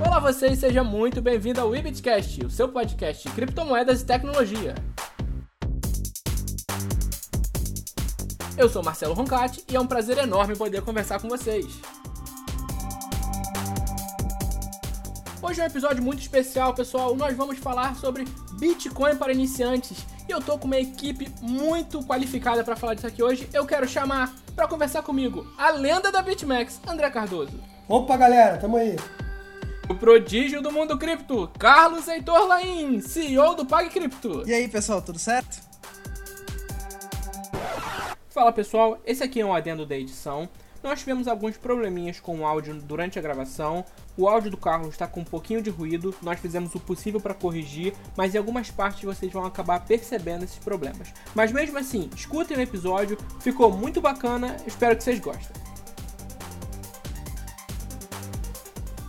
Olá 0.00 0.20
vocês, 0.20 0.60
seja 0.60 0.84
muito 0.84 1.20
bem-vindo 1.20 1.60
ao 1.60 1.74
Ibitcast, 1.74 2.46
o 2.46 2.50
seu 2.50 2.68
podcast 2.68 3.28
de 3.28 3.34
criptomoedas 3.34 4.00
e 4.00 4.06
tecnologia. 4.06 4.74
Eu 8.56 8.68
sou 8.68 8.82
Marcelo 8.82 9.12
Roncati 9.12 9.64
e 9.68 9.74
é 9.74 9.80
um 9.80 9.86
prazer 9.86 10.18
enorme 10.18 10.54
poder 10.54 10.82
conversar 10.82 11.20
com 11.20 11.28
vocês. 11.28 11.66
Hoje 15.42 15.60
é 15.60 15.64
um 15.64 15.66
episódio 15.66 16.02
muito 16.02 16.20
especial, 16.20 16.72
pessoal. 16.74 17.16
Nós 17.16 17.36
vamos 17.36 17.58
falar 17.58 17.96
sobre 17.96 18.24
Bitcoin 18.58 19.16
para 19.16 19.32
iniciantes. 19.32 20.06
E 20.28 20.30
eu 20.30 20.40
tô 20.40 20.58
com 20.58 20.66
uma 20.66 20.78
equipe 20.78 21.28
muito 21.40 22.04
qualificada 22.04 22.62
para 22.62 22.76
falar 22.76 22.94
disso 22.94 23.06
aqui 23.06 23.22
hoje. 23.22 23.48
Eu 23.52 23.66
quero 23.66 23.88
chamar 23.88 24.32
para 24.54 24.68
conversar 24.68 25.02
comigo 25.02 25.44
a 25.58 25.70
lenda 25.70 26.12
da 26.12 26.22
BitMEX, 26.22 26.80
André 26.86 27.10
Cardoso. 27.10 27.58
Opa, 27.88 28.16
galera, 28.16 28.58
tamo 28.58 28.76
aí. 28.76 28.96
O 29.88 29.94
prodígio 29.94 30.60
do 30.60 30.70
mundo 30.70 30.98
cripto, 30.98 31.50
Carlos 31.58 32.06
Heitor 32.08 32.46
Lain, 32.46 33.00
CEO 33.00 33.54
do 33.54 33.64
PagCrypto. 33.64 34.46
E 34.46 34.52
aí, 34.52 34.68
pessoal, 34.68 35.00
tudo 35.00 35.18
certo? 35.18 35.62
Fala 38.28 38.52
pessoal, 38.52 39.00
esse 39.06 39.24
aqui 39.24 39.40
é 39.40 39.46
um 39.46 39.54
adendo 39.54 39.86
da 39.86 39.96
edição. 39.96 40.46
Nós 40.82 41.00
tivemos 41.00 41.26
alguns 41.26 41.56
probleminhas 41.56 42.20
com 42.20 42.40
o 42.40 42.46
áudio 42.46 42.74
durante 42.74 43.18
a 43.18 43.22
gravação. 43.22 43.82
O 44.16 44.28
áudio 44.28 44.50
do 44.50 44.58
Carlos 44.58 44.90
está 44.90 45.06
com 45.06 45.20
um 45.20 45.24
pouquinho 45.24 45.62
de 45.62 45.70
ruído. 45.70 46.14
Nós 46.22 46.38
fizemos 46.38 46.74
o 46.74 46.80
possível 46.80 47.20
para 47.20 47.32
corrigir, 47.32 47.94
mas 48.14 48.34
em 48.34 48.38
algumas 48.38 48.70
partes 48.70 49.02
vocês 49.02 49.32
vão 49.32 49.46
acabar 49.46 49.84
percebendo 49.86 50.44
esses 50.44 50.58
problemas. 50.58 51.12
Mas 51.34 51.50
mesmo 51.50 51.78
assim, 51.78 52.10
escutem 52.14 52.58
o 52.58 52.60
episódio, 52.60 53.16
ficou 53.40 53.72
muito 53.72 54.02
bacana. 54.02 54.54
Espero 54.66 54.96
que 54.96 55.02
vocês 55.02 55.18
gostem. 55.18 55.67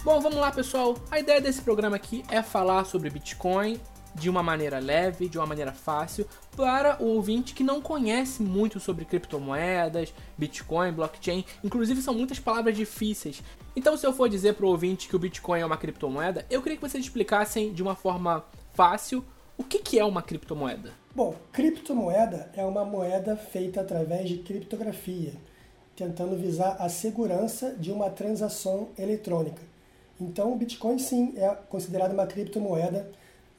Bom, 0.01 0.21
vamos 0.21 0.39
lá, 0.39 0.49
pessoal. 0.49 0.95
A 1.11 1.19
ideia 1.19 1.41
desse 1.41 1.61
programa 1.61 1.97
aqui 1.97 2.23
é 2.29 2.41
falar 2.41 2.85
sobre 2.85 3.09
Bitcoin, 3.09 3.77
de 4.15 4.29
uma 4.29 4.41
maneira 4.41 4.79
leve, 4.79 5.27
de 5.27 5.37
uma 5.37 5.45
maneira 5.45 5.73
fácil, 5.73 6.25
para 6.55 7.03
o 7.03 7.07
ouvinte 7.07 7.53
que 7.53 7.63
não 7.63 7.81
conhece 7.81 8.41
muito 8.41 8.79
sobre 8.79 9.03
criptomoedas, 9.03 10.13
Bitcoin, 10.37 10.93
blockchain. 10.93 11.43
Inclusive, 11.61 12.01
são 12.01 12.13
muitas 12.13 12.39
palavras 12.39 12.77
difíceis. 12.77 13.43
Então, 13.75 13.97
se 13.97 14.07
eu 14.07 14.13
for 14.13 14.29
dizer 14.29 14.53
para 14.53 14.65
o 14.65 14.69
ouvinte 14.69 15.09
que 15.09 15.17
o 15.17 15.19
Bitcoin 15.19 15.59
é 15.59 15.65
uma 15.65 15.77
criptomoeda, 15.77 16.45
eu 16.49 16.61
queria 16.61 16.77
que 16.77 16.89
vocês 16.89 17.03
explicassem 17.03 17.73
de 17.73 17.83
uma 17.83 17.93
forma 17.93 18.45
fácil 18.73 19.23
o 19.57 19.65
que, 19.65 19.79
que 19.79 19.99
é 19.99 20.05
uma 20.05 20.21
criptomoeda. 20.21 20.93
Bom, 21.13 21.35
criptomoeda 21.51 22.49
é 22.55 22.63
uma 22.63 22.85
moeda 22.85 23.35
feita 23.35 23.81
através 23.81 24.29
de 24.29 24.37
criptografia, 24.37 25.33
tentando 25.93 26.37
visar 26.37 26.77
a 26.79 26.87
segurança 26.87 27.75
de 27.77 27.91
uma 27.91 28.09
transação 28.09 28.87
eletrônica. 28.97 29.61
Então, 30.19 30.53
o 30.53 30.55
Bitcoin 30.55 30.99
sim 30.99 31.33
é 31.37 31.47
considerado 31.69 32.13
uma 32.13 32.27
criptomoeda 32.27 33.09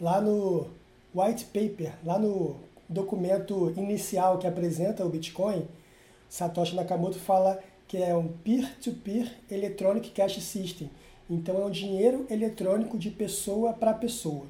lá 0.01 0.21
no 0.21 0.67
white 1.15 1.45
paper, 1.47 1.93
lá 2.05 2.19
no 2.19 2.57
documento 2.89 3.73
inicial 3.77 4.39
que 4.39 4.47
apresenta 4.47 5.05
o 5.05 5.09
Bitcoin, 5.09 5.67
Satoshi 6.29 6.77
Nakamoto 6.77 7.19
fala 7.19 7.59
que 7.89 7.99
é 7.99 8.15
um 8.15 8.29
peer-to-peer 8.29 9.33
electronic 9.51 10.11
cash 10.11 10.41
system. 10.41 10.89
Então 11.29 11.61
é 11.61 11.65
um 11.65 11.71
dinheiro 11.71 12.25
eletrônico 12.31 12.97
de 12.97 13.11
pessoa 13.11 13.73
para 13.73 13.93
pessoa. 13.93 14.47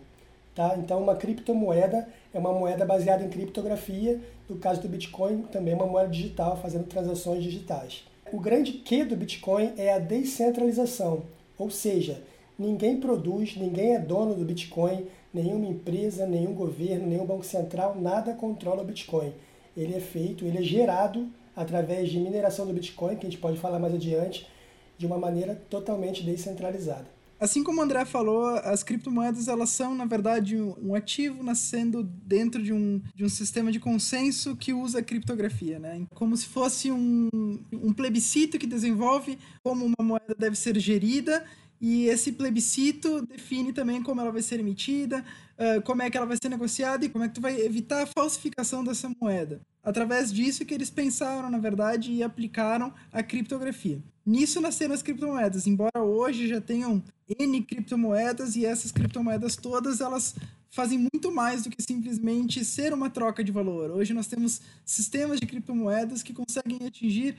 Tá? 0.55 0.77
Então 0.77 1.03
uma 1.03 1.16
criptomoeda 1.16 2.06
é 2.34 2.38
uma 2.38 2.53
moeda 2.53 2.84
baseada 2.84 3.25
em 3.25 3.31
criptografia. 3.31 4.20
No 4.47 4.56
caso 4.56 4.83
do 4.83 4.88
Bitcoin, 4.88 5.42
também 5.42 5.72
é 5.72 5.77
uma 5.77 5.86
moeda 5.86 6.11
digital, 6.11 6.58
fazendo 6.58 6.84
transações 6.84 7.42
digitais. 7.42 8.05
O 8.31 8.38
grande 8.38 8.72
que 8.72 9.05
do 9.05 9.16
Bitcoin 9.16 9.72
é 9.78 9.94
a 9.94 9.98
descentralização, 9.98 11.22
ou 11.61 11.70
seja, 11.70 12.22
ninguém 12.58 12.98
produz, 12.98 13.56
ninguém 13.56 13.94
é 13.94 13.98
dono 13.98 14.34
do 14.34 14.44
Bitcoin, 14.44 15.06
nenhuma 15.33 15.66
empresa, 15.66 16.26
nenhum 16.26 16.54
governo, 16.54 17.06
nenhum 17.06 17.26
banco 17.26 17.44
central, 17.44 17.97
nada 18.00 18.32
controla 18.32 18.82
o 18.82 18.87
Bitcoin. 18.87 19.32
Ele 19.76 19.94
é 19.94 20.00
feito, 20.00 20.44
ele 20.44 20.59
é 20.59 20.62
gerado 20.62 21.28
através 21.54 22.09
de 22.09 22.19
mineração 22.19 22.66
do 22.66 22.72
Bitcoin, 22.72 23.16
que 23.16 23.26
a 23.26 23.31
gente 23.31 23.41
pode 23.41 23.59
falar 23.59 23.78
mais 23.78 23.94
adiante, 23.94 24.47
de 24.97 25.06
uma 25.06 25.19
maneira 25.19 25.54
totalmente 25.69 26.22
descentralizada. 26.22 27.06
Assim 27.40 27.64
como 27.64 27.80
o 27.80 27.82
André 27.82 28.04
falou, 28.04 28.48
as 28.48 28.82
criptomoedas 28.82 29.48
elas 29.48 29.70
são, 29.70 29.94
na 29.94 30.04
verdade, 30.04 30.60
um 30.60 30.94
ativo 30.94 31.42
nascendo 31.42 32.02
dentro 32.02 32.62
de 32.62 32.70
um, 32.70 33.00
de 33.14 33.24
um 33.24 33.30
sistema 33.30 33.72
de 33.72 33.80
consenso 33.80 34.54
que 34.54 34.74
usa 34.74 35.02
criptografia, 35.02 35.78
né? 35.78 36.04
Como 36.14 36.36
se 36.36 36.44
fosse 36.46 36.92
um, 36.92 37.30
um 37.72 37.94
plebiscito 37.94 38.58
que 38.58 38.66
desenvolve 38.66 39.38
como 39.64 39.86
uma 39.86 40.06
moeda 40.06 40.34
deve 40.38 40.54
ser 40.54 40.78
gerida 40.78 41.42
e 41.80 42.04
esse 42.08 42.32
plebiscito 42.32 43.24
define 43.24 43.72
também 43.72 44.02
como 44.02 44.20
ela 44.20 44.30
vai 44.30 44.42
ser 44.42 44.60
emitida, 44.60 45.24
como 45.84 46.02
é 46.02 46.10
que 46.10 46.16
ela 46.18 46.26
vai 46.26 46.36
ser 46.36 46.50
negociada 46.50 47.06
e 47.06 47.08
como 47.08 47.24
é 47.24 47.28
que 47.28 47.34
tu 47.34 47.40
vai 47.40 47.58
evitar 47.58 48.02
a 48.02 48.06
falsificação 48.06 48.84
dessa 48.84 49.10
moeda. 49.18 49.62
Através 49.82 50.30
disso 50.30 50.66
que 50.66 50.74
eles 50.74 50.90
pensaram, 50.90 51.48
na 51.48 51.56
verdade, 51.56 52.12
e 52.12 52.22
aplicaram 52.22 52.92
a 53.10 53.22
criptografia. 53.22 54.02
Nisso 54.30 54.60
nasceram 54.60 54.94
as 54.94 55.02
criptomoedas, 55.02 55.66
embora 55.66 56.04
hoje 56.04 56.46
já 56.46 56.60
tenham 56.60 57.02
N 57.36 57.62
criptomoedas 57.62 58.54
e 58.54 58.64
essas 58.64 58.92
criptomoedas 58.92 59.56
todas, 59.56 60.00
elas 60.00 60.36
fazem 60.70 61.04
muito 61.12 61.32
mais 61.32 61.64
do 61.64 61.70
que 61.70 61.82
simplesmente 61.82 62.64
ser 62.64 62.94
uma 62.94 63.10
troca 63.10 63.42
de 63.42 63.50
valor. 63.50 63.90
Hoje 63.90 64.14
nós 64.14 64.28
temos 64.28 64.60
sistemas 64.84 65.40
de 65.40 65.46
criptomoedas 65.48 66.22
que 66.22 66.32
conseguem 66.32 66.78
atingir 66.86 67.36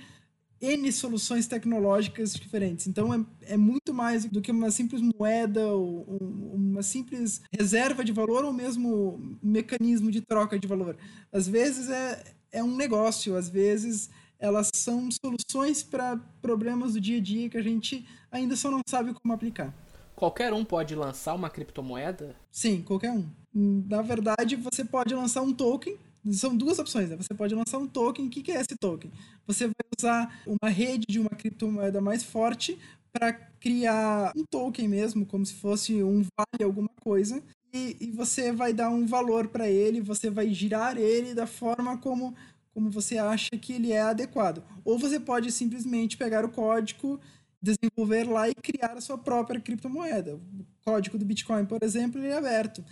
N 0.59 0.91
soluções 0.91 1.47
tecnológicas 1.47 2.33
diferentes. 2.33 2.87
Então 2.87 3.13
é, 3.13 3.53
é 3.53 3.55
muito 3.55 3.93
mais 3.93 4.25
do 4.25 4.41
que 4.41 4.51
uma 4.51 4.69
simples 4.69 5.01
moeda 5.17 5.65
ou 5.67 6.17
uma 6.53 6.83
simples 6.83 7.41
reserva 7.57 8.03
de 8.03 8.11
valor 8.11 8.43
ou 8.43 8.51
mesmo 8.51 9.37
mecanismo 9.41 10.11
de 10.11 10.19
troca 10.19 10.59
de 10.59 10.67
valor. 10.67 10.97
Às 11.31 11.47
vezes 11.47 11.89
é, 11.89 12.21
é 12.51 12.61
um 12.61 12.75
negócio, 12.75 13.37
às 13.37 13.47
vezes 13.47 14.09
elas 14.41 14.69
são 14.75 15.07
soluções 15.23 15.81
para 15.83 16.17
problemas 16.41 16.93
do 16.93 16.99
dia 16.99 17.19
a 17.19 17.21
dia 17.21 17.49
que 17.49 17.57
a 17.57 17.61
gente 17.61 18.05
ainda 18.29 18.55
só 18.57 18.69
não 18.69 18.81
sabe 18.85 19.13
como 19.13 19.33
aplicar. 19.33 19.73
Qualquer 20.15 20.51
um 20.51 20.65
pode 20.65 20.95
lançar 20.95 21.33
uma 21.33 21.49
criptomoeda? 21.49 22.35
Sim, 22.51 22.81
qualquer 22.81 23.11
um. 23.11 23.29
Na 23.53 24.01
verdade, 24.01 24.55
você 24.55 24.83
pode 24.83 25.13
lançar 25.13 25.41
um 25.41 25.53
token 25.53 25.97
são 26.33 26.55
duas 26.55 26.77
opções, 26.77 27.09
né? 27.09 27.15
Você 27.15 27.33
pode 27.33 27.55
lançar 27.55 27.79
um 27.79 27.87
token. 27.87 28.27
O 28.27 28.29
que 28.29 28.51
é 28.51 28.61
esse 28.61 28.75
token? 28.79 29.11
Você 29.47 29.65
vai 29.65 29.73
usar 29.97 30.41
uma 30.45 30.69
rede 30.69 31.05
de 31.09 31.19
uma 31.19 31.31
criptomoeda 31.31 31.99
mais 31.99 32.23
forte 32.23 32.77
para 33.11 33.33
criar 33.33 34.31
um 34.35 34.45
token 34.45 34.87
mesmo, 34.87 35.25
como 35.25 35.45
se 35.45 35.55
fosse 35.55 36.03
um 36.03 36.23
vale 36.37 36.63
alguma 36.63 36.89
coisa, 37.01 37.43
e, 37.73 37.97
e 37.99 38.11
você 38.11 38.51
vai 38.51 38.73
dar 38.73 38.89
um 38.89 39.05
valor 39.05 39.47
para 39.47 39.69
ele, 39.69 40.01
você 40.01 40.29
vai 40.29 40.53
girar 40.53 40.97
ele 40.97 41.33
da 41.33 41.47
forma 41.47 41.97
como, 41.97 42.35
como 42.73 42.89
você 42.89 43.17
acha 43.17 43.51
que 43.51 43.73
ele 43.73 43.91
é 43.91 44.01
adequado. 44.01 44.63
Ou 44.83 44.97
você 44.97 45.19
pode 45.19 45.51
simplesmente 45.51 46.17
pegar 46.17 46.45
o 46.45 46.49
código, 46.49 47.19
desenvolver 47.61 48.23
lá 48.23 48.49
e 48.49 48.55
criar 48.55 48.97
a 48.97 49.01
sua 49.01 49.17
própria 49.17 49.59
criptomoeda. 49.59 50.35
O 50.35 50.65
código 50.83 51.17
do 51.17 51.25
Bitcoin, 51.25 51.65
por 51.65 51.83
exemplo, 51.83 52.21
é 52.23 52.33
aberto 52.33 52.83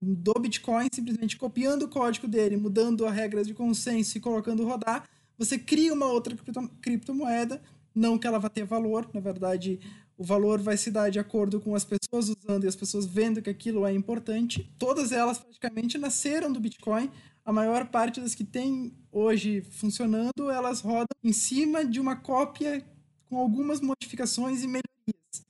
do 0.00 0.34
Bitcoin, 0.34 0.88
simplesmente 0.92 1.36
copiando 1.36 1.84
o 1.84 1.88
código 1.88 2.26
dele, 2.26 2.56
mudando 2.56 3.06
as 3.06 3.14
regras 3.14 3.46
de 3.46 3.54
consenso 3.54 4.18
e 4.18 4.20
colocando 4.20 4.64
rodar, 4.64 5.08
você 5.38 5.58
cria 5.58 5.92
uma 5.92 6.06
outra 6.06 6.36
cripto 6.36 6.68
criptomoeda, 6.80 7.62
não 7.94 8.18
que 8.18 8.26
ela 8.26 8.38
vá 8.38 8.48
ter 8.48 8.64
valor, 8.64 9.08
na 9.12 9.20
verdade, 9.20 9.80
o 10.16 10.24
valor 10.24 10.60
vai 10.60 10.76
se 10.76 10.90
dar 10.90 11.10
de 11.10 11.18
acordo 11.18 11.60
com 11.60 11.74
as 11.74 11.84
pessoas 11.84 12.28
usando 12.28 12.64
e 12.64 12.68
as 12.68 12.76
pessoas 12.76 13.06
vendo 13.06 13.42
que 13.42 13.50
aquilo 13.50 13.86
é 13.86 13.92
importante. 13.92 14.70
Todas 14.78 15.12
elas 15.12 15.38
praticamente 15.38 15.98
nasceram 15.98 16.52
do 16.52 16.60
Bitcoin. 16.60 17.10
A 17.44 17.52
maior 17.52 17.86
parte 17.88 18.20
das 18.20 18.36
que 18.36 18.44
tem 18.44 18.94
hoje 19.10 19.62
funcionando, 19.62 20.48
elas 20.48 20.80
rodam 20.80 21.08
em 21.24 21.32
cima 21.32 21.84
de 21.84 21.98
uma 21.98 22.14
cópia 22.14 22.84
com 23.28 23.36
algumas 23.36 23.80
modificações 23.80 24.62
e 24.62 24.68
melhorias. 24.68 24.84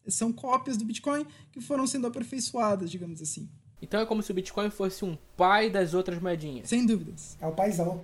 São 0.09 0.33
cópias 0.33 0.79
do 0.79 0.87
Bitcoin 0.87 1.27
que 1.53 1.61
foram 1.61 1.87
sendo 1.87 2.07
aperfeiçoadas, 2.07 2.91
digamos 2.91 3.21
assim. 3.21 3.47
Então 3.83 4.01
é 4.01 4.07
como 4.07 4.23
se 4.23 4.31
o 4.31 4.35
Bitcoin 4.35 4.71
fosse 4.71 5.05
um 5.05 5.19
pai 5.37 5.69
das 5.69 5.93
outras 5.93 6.19
moedinhas. 6.19 6.67
Sem 6.67 6.87
dúvidas. 6.87 7.37
É 7.39 7.47
o 7.47 7.53
paizão. 7.53 8.03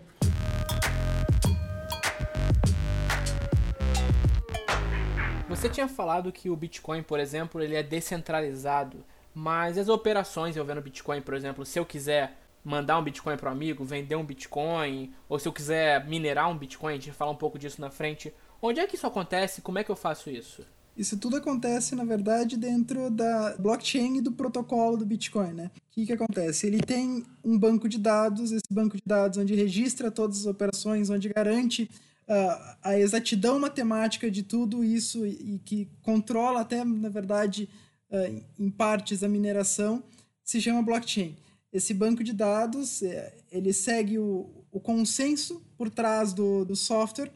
Você 5.48 5.66
tinha 5.70 5.88
falado 5.88 6.30
que 6.30 6.50
o 6.50 6.56
Bitcoin, 6.56 7.02
por 7.02 7.18
exemplo, 7.18 7.62
ele 7.62 7.74
é 7.74 7.82
descentralizado, 7.82 9.02
mas 9.34 9.78
as 9.78 9.88
operações 9.88 10.54
envolvendo 10.54 10.82
Bitcoin, 10.82 11.22
por 11.22 11.32
exemplo, 11.32 11.64
se 11.64 11.78
eu 11.78 11.86
quiser 11.86 12.36
mandar 12.68 12.98
um 12.98 13.02
Bitcoin 13.02 13.36
para 13.36 13.50
amigo, 13.50 13.82
vender 13.82 14.14
um 14.14 14.24
Bitcoin, 14.24 15.10
ou 15.28 15.38
se 15.38 15.48
eu 15.48 15.52
quiser 15.52 16.06
minerar 16.06 16.50
um 16.50 16.58
Bitcoin, 16.58 16.92
a 16.92 16.96
gente 16.96 17.12
falar 17.12 17.30
um 17.30 17.36
pouco 17.36 17.58
disso 17.58 17.80
na 17.80 17.90
frente. 17.90 18.32
Onde 18.60 18.78
é 18.78 18.86
que 18.86 18.94
isso 18.94 19.06
acontece? 19.06 19.62
Como 19.62 19.78
é 19.78 19.84
que 19.84 19.90
eu 19.90 19.96
faço 19.96 20.28
isso? 20.28 20.64
Isso 20.94 21.16
tudo 21.16 21.36
acontece, 21.36 21.94
na 21.94 22.04
verdade, 22.04 22.56
dentro 22.56 23.08
da 23.08 23.56
blockchain 23.56 24.18
e 24.18 24.20
do 24.20 24.32
protocolo 24.32 24.96
do 24.96 25.06
Bitcoin, 25.06 25.52
né? 25.52 25.70
O 25.76 25.80
que, 25.92 26.06
que 26.06 26.12
acontece? 26.12 26.66
Ele 26.66 26.80
tem 26.80 27.24
um 27.42 27.58
banco 27.58 27.88
de 27.88 27.98
dados, 27.98 28.52
esse 28.52 28.66
banco 28.70 28.96
de 28.96 29.02
dados 29.06 29.38
onde 29.38 29.54
registra 29.54 30.10
todas 30.10 30.40
as 30.40 30.46
operações, 30.46 31.08
onde 31.08 31.28
garante 31.28 31.88
uh, 32.28 32.76
a 32.82 32.98
exatidão 32.98 33.58
matemática 33.58 34.30
de 34.30 34.42
tudo 34.42 34.84
isso 34.84 35.24
e, 35.24 35.54
e 35.54 35.58
que 35.60 35.88
controla 36.02 36.60
até, 36.60 36.84
na 36.84 37.08
verdade, 37.08 37.68
uh, 38.10 38.42
em 38.58 38.68
partes 38.68 39.22
a 39.22 39.28
mineração, 39.28 40.02
se 40.44 40.60
chama 40.60 40.82
blockchain. 40.82 41.36
Esse 41.72 41.92
banco 41.92 42.24
de 42.24 42.32
dados, 42.32 43.02
é, 43.02 43.36
ele 43.50 43.72
segue 43.72 44.18
o, 44.18 44.64
o 44.70 44.80
consenso 44.80 45.62
por 45.76 45.90
trás 45.90 46.32
do, 46.32 46.64
do 46.64 46.74
software, 46.74 47.30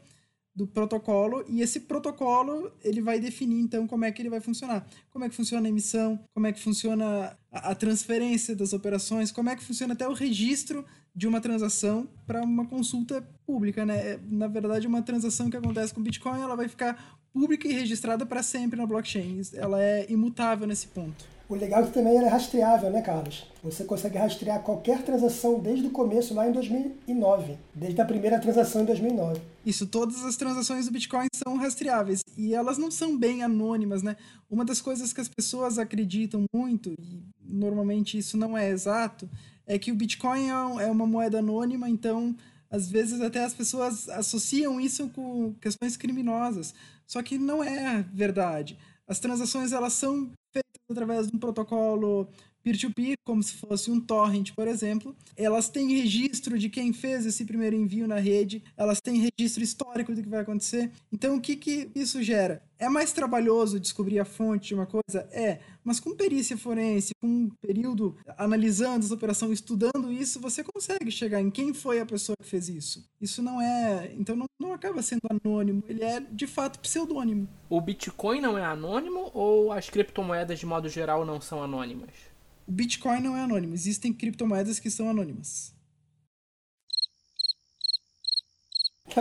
do 0.55 0.67
protocolo, 0.67 1.43
e 1.47 1.61
esse 1.61 1.79
protocolo 1.79 2.71
ele 2.83 3.01
vai 3.01 3.19
definir 3.19 3.59
então 3.59 3.87
como 3.87 4.05
é 4.05 4.11
que 4.11 4.21
ele 4.21 4.29
vai 4.29 4.39
funcionar. 4.39 4.87
Como 5.09 5.25
é 5.25 5.29
que 5.29 5.35
funciona 5.35 5.67
a 5.67 5.69
emissão, 5.69 6.19
como 6.31 6.45
é 6.45 6.53
que 6.53 6.61
funciona 6.61 7.35
a, 7.51 7.71
a 7.71 7.75
transferência 7.75 8.55
das 8.55 8.71
operações, 8.71 9.31
como 9.31 9.49
é 9.49 9.55
que 9.55 9.63
funciona 9.63 9.93
até 9.93 10.07
o 10.07 10.13
registro 10.13 10.85
de 11.15 11.27
uma 11.27 11.41
transação 11.41 12.07
para 12.25 12.43
uma 12.43 12.65
consulta 12.65 13.21
pública, 13.45 13.85
né? 13.85 14.19
Na 14.29 14.47
verdade, 14.47 14.85
uma 14.85 15.01
transação 15.01 15.49
que 15.49 15.57
acontece 15.57 15.93
com 15.93 16.01
Bitcoin, 16.01 16.39
ela 16.39 16.55
vai 16.55 16.67
ficar 16.67 17.19
pública 17.31 17.67
e 17.67 17.73
registrada 17.73 18.25
para 18.25 18.43
sempre 18.43 18.77
na 18.77 18.85
blockchain. 18.85 19.41
Ela 19.53 19.81
é 19.81 20.11
imutável 20.11 20.67
nesse 20.67 20.87
ponto. 20.87 21.32
O 21.49 21.55
legal 21.55 21.83
é 21.83 21.85
que 21.85 21.91
também 21.91 22.15
ela 22.15 22.27
é 22.27 22.29
rastreável, 22.29 22.89
né, 22.89 23.01
Carlos? 23.01 23.45
Você 23.61 23.83
consegue 23.83 24.17
rastrear 24.17 24.61
qualquer 24.61 25.03
transação 25.03 25.59
desde 25.59 25.87
o 25.87 25.89
começo, 25.89 26.33
lá 26.33 26.47
em 26.47 26.53
2009. 26.53 27.57
Desde 27.75 28.01
a 28.01 28.05
primeira 28.05 28.39
transação 28.39 28.81
em 28.81 28.85
2009. 28.85 29.41
Isso, 29.65 29.85
todas 29.85 30.23
as 30.23 30.37
transações 30.37 30.85
do 30.85 30.91
Bitcoin 30.91 31.27
são 31.35 31.57
rastreáveis. 31.57 32.21
E 32.37 32.53
elas 32.53 32.77
não 32.77 32.89
são 32.89 33.17
bem 33.17 33.43
anônimas, 33.43 34.01
né? 34.01 34.15
Uma 34.49 34.63
das 34.63 34.81
coisas 34.81 35.11
que 35.11 35.19
as 35.19 35.27
pessoas 35.27 35.77
acreditam 35.77 36.45
muito, 36.53 36.93
e 36.97 37.21
normalmente 37.41 38.17
isso 38.17 38.37
não 38.37 38.57
é 38.57 38.69
exato, 38.69 39.29
é 39.67 39.77
que 39.77 39.91
o 39.91 39.95
Bitcoin 39.95 40.49
é, 40.49 40.85
é 40.85 40.91
uma 40.91 41.05
moeda 41.05 41.39
anônima, 41.39 41.89
então 41.89 42.35
às 42.71 42.89
vezes 42.89 43.21
até 43.21 43.43
as 43.43 43.53
pessoas 43.53 44.09
associam 44.09 44.79
isso 44.79 45.09
com 45.09 45.53
questões 45.61 45.97
criminosas. 45.97 46.73
Só 47.05 47.21
que 47.21 47.37
não 47.37 47.63
é 47.63 48.03
verdade. 48.13 48.77
As 49.07 49.19
transações 49.19 49.71
elas 49.73 49.93
são 49.93 50.31
feitas 50.53 50.81
através 50.89 51.27
de 51.27 51.35
um 51.35 51.39
protocolo 51.39 52.29
peer-to-peer, 52.63 53.15
como 53.25 53.43
se 53.43 53.53
fosse 53.53 53.91
um 53.91 53.99
torrent, 53.99 54.51
por 54.53 54.67
exemplo. 54.67 55.15
Elas 55.35 55.69
têm 55.69 55.93
registro 55.93 56.57
de 56.57 56.69
quem 56.69 56.93
fez 56.93 57.25
esse 57.25 57.45
primeiro 57.45 57.75
envio 57.75 58.07
na 58.07 58.19
rede, 58.19 58.63
elas 58.77 59.01
têm 59.01 59.29
registro 59.37 59.63
histórico 59.63 60.15
do 60.15 60.23
que 60.23 60.29
vai 60.29 60.41
acontecer. 60.41 60.91
Então, 61.11 61.35
o 61.35 61.41
que, 61.41 61.55
que 61.55 61.89
isso 61.93 62.23
gera? 62.23 62.63
É 62.79 62.89
mais 62.89 63.13
trabalhoso 63.13 63.79
descobrir 63.79 64.19
a 64.19 64.25
fonte 64.25 64.69
de 64.69 64.73
uma 64.73 64.85
coisa? 64.85 65.27
É, 65.31 65.59
mas 65.83 65.99
com 65.99 66.15
perícia 66.15 66.57
forense, 66.57 67.13
com 67.21 67.27
um 67.27 67.49
período 67.61 68.17
analisando 68.37 69.05
essa 69.05 69.13
operação, 69.13 69.53
estudando 69.53 70.11
isso, 70.11 70.39
você 70.39 70.63
consegue 70.63 71.11
chegar 71.11 71.41
em 71.41 71.49
quem 71.49 71.73
foi 71.73 71.99
a 71.99 72.05
pessoa 72.05 72.35
que 72.41 72.47
fez 72.47 72.67
isso. 72.69 73.05
Isso 73.21 73.41
não 73.41 73.61
é. 73.61 74.11
Então, 74.17 74.35
não, 74.35 74.45
não 74.59 74.73
acaba 74.73 75.01
sendo 75.01 75.21
anônimo, 75.29 75.83
ele 75.87 76.03
é 76.03 76.19
de 76.19 76.47
fato 76.47 76.79
pseudônimo. 76.79 77.47
O 77.69 77.79
Bitcoin 77.79 78.41
não 78.41 78.57
é 78.57 78.65
anônimo 78.65 79.31
ou 79.33 79.71
as 79.71 79.89
criptomoedas 79.89 80.59
de 80.59 80.65
modo 80.65 80.89
geral 80.89 81.25
não 81.25 81.39
são 81.39 81.63
anônimas? 81.63 82.32
O 82.67 82.71
Bitcoin 82.71 83.19
não 83.21 83.35
é 83.35 83.41
anônimo, 83.41 83.73
existem 83.73 84.13
criptomoedas 84.13 84.79
que 84.79 84.89
são 84.89 85.09
anônimas. 85.09 85.73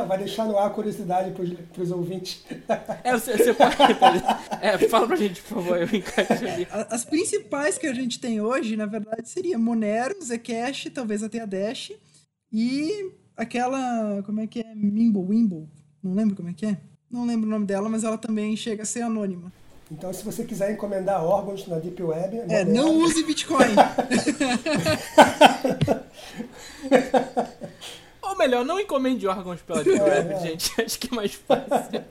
Vai 0.07 0.17
deixar 0.17 0.47
no 0.47 0.57
ar 0.57 0.69
a 0.69 0.71
curiosidade 0.71 1.33
para 1.33 1.83
os 1.83 1.91
ouvintes. 1.91 2.45
É, 3.05 3.13
você, 3.13 3.37
você 3.37 3.53
pode. 3.53 4.23
É, 4.63 4.79
fala 4.89 5.07
pra 5.07 5.17
gente, 5.17 5.43
por 5.43 5.57
favor, 5.57 5.77
eu 5.77 5.85
encaixo 5.85 6.45
ali. 6.47 6.67
As 6.89 7.05
principais 7.05 7.77
que 7.77 7.87
a 7.87 7.93
gente 7.93 8.19
tem 8.19 8.41
hoje, 8.41 8.77
na 8.77 8.87
verdade, 8.87 9.29
seria 9.29 9.59
Monero, 9.59 10.15
Zcash, 10.23 10.91
talvez 10.95 11.23
até 11.23 11.41
a 11.41 11.47
Dash, 11.47 11.93
e 12.51 13.13
aquela. 13.37 14.23
Como 14.23 14.41
é 14.41 14.47
que 14.47 14.61
é? 14.61 14.75
Mimble, 14.75 15.23
Wimble. 15.23 15.69
Não 16.03 16.15
lembro 16.15 16.37
como 16.37 16.49
é 16.49 16.55
que 16.55 16.65
é. 16.65 16.81
Não 17.11 17.27
lembro 17.27 17.47
o 17.47 17.51
nome 17.51 17.67
dela, 17.67 17.89
mas 17.89 18.05
ela 18.05 18.17
também 18.17 18.57
chega 18.57 18.85
a 18.85 18.87
ser 18.87 19.03
anônima. 19.03 19.53
Então, 19.93 20.11
se 20.11 20.25
você 20.25 20.43
quiser 20.45 20.73
encomendar 20.73 21.23
órgãos 21.23 21.67
na 21.67 21.79
Deep 21.79 22.03
Web... 22.03 22.39
É, 22.49 22.63
é 22.63 22.65
não 22.65 22.97
use 22.97 23.23
Bitcoin! 23.25 23.69
Ou 28.23 28.39
melhor, 28.39 28.65
não 28.65 28.81
encomende 28.81 29.27
órgãos 29.27 29.61
pela 29.61 29.85
Deep 29.85 29.99
é, 29.99 30.03
Web, 30.03 30.33
é. 30.33 30.41
gente. 30.41 30.73
Acho 30.81 30.99
que 30.99 31.13
é 31.13 31.15
mais 31.15 31.35
fácil. 31.35 32.03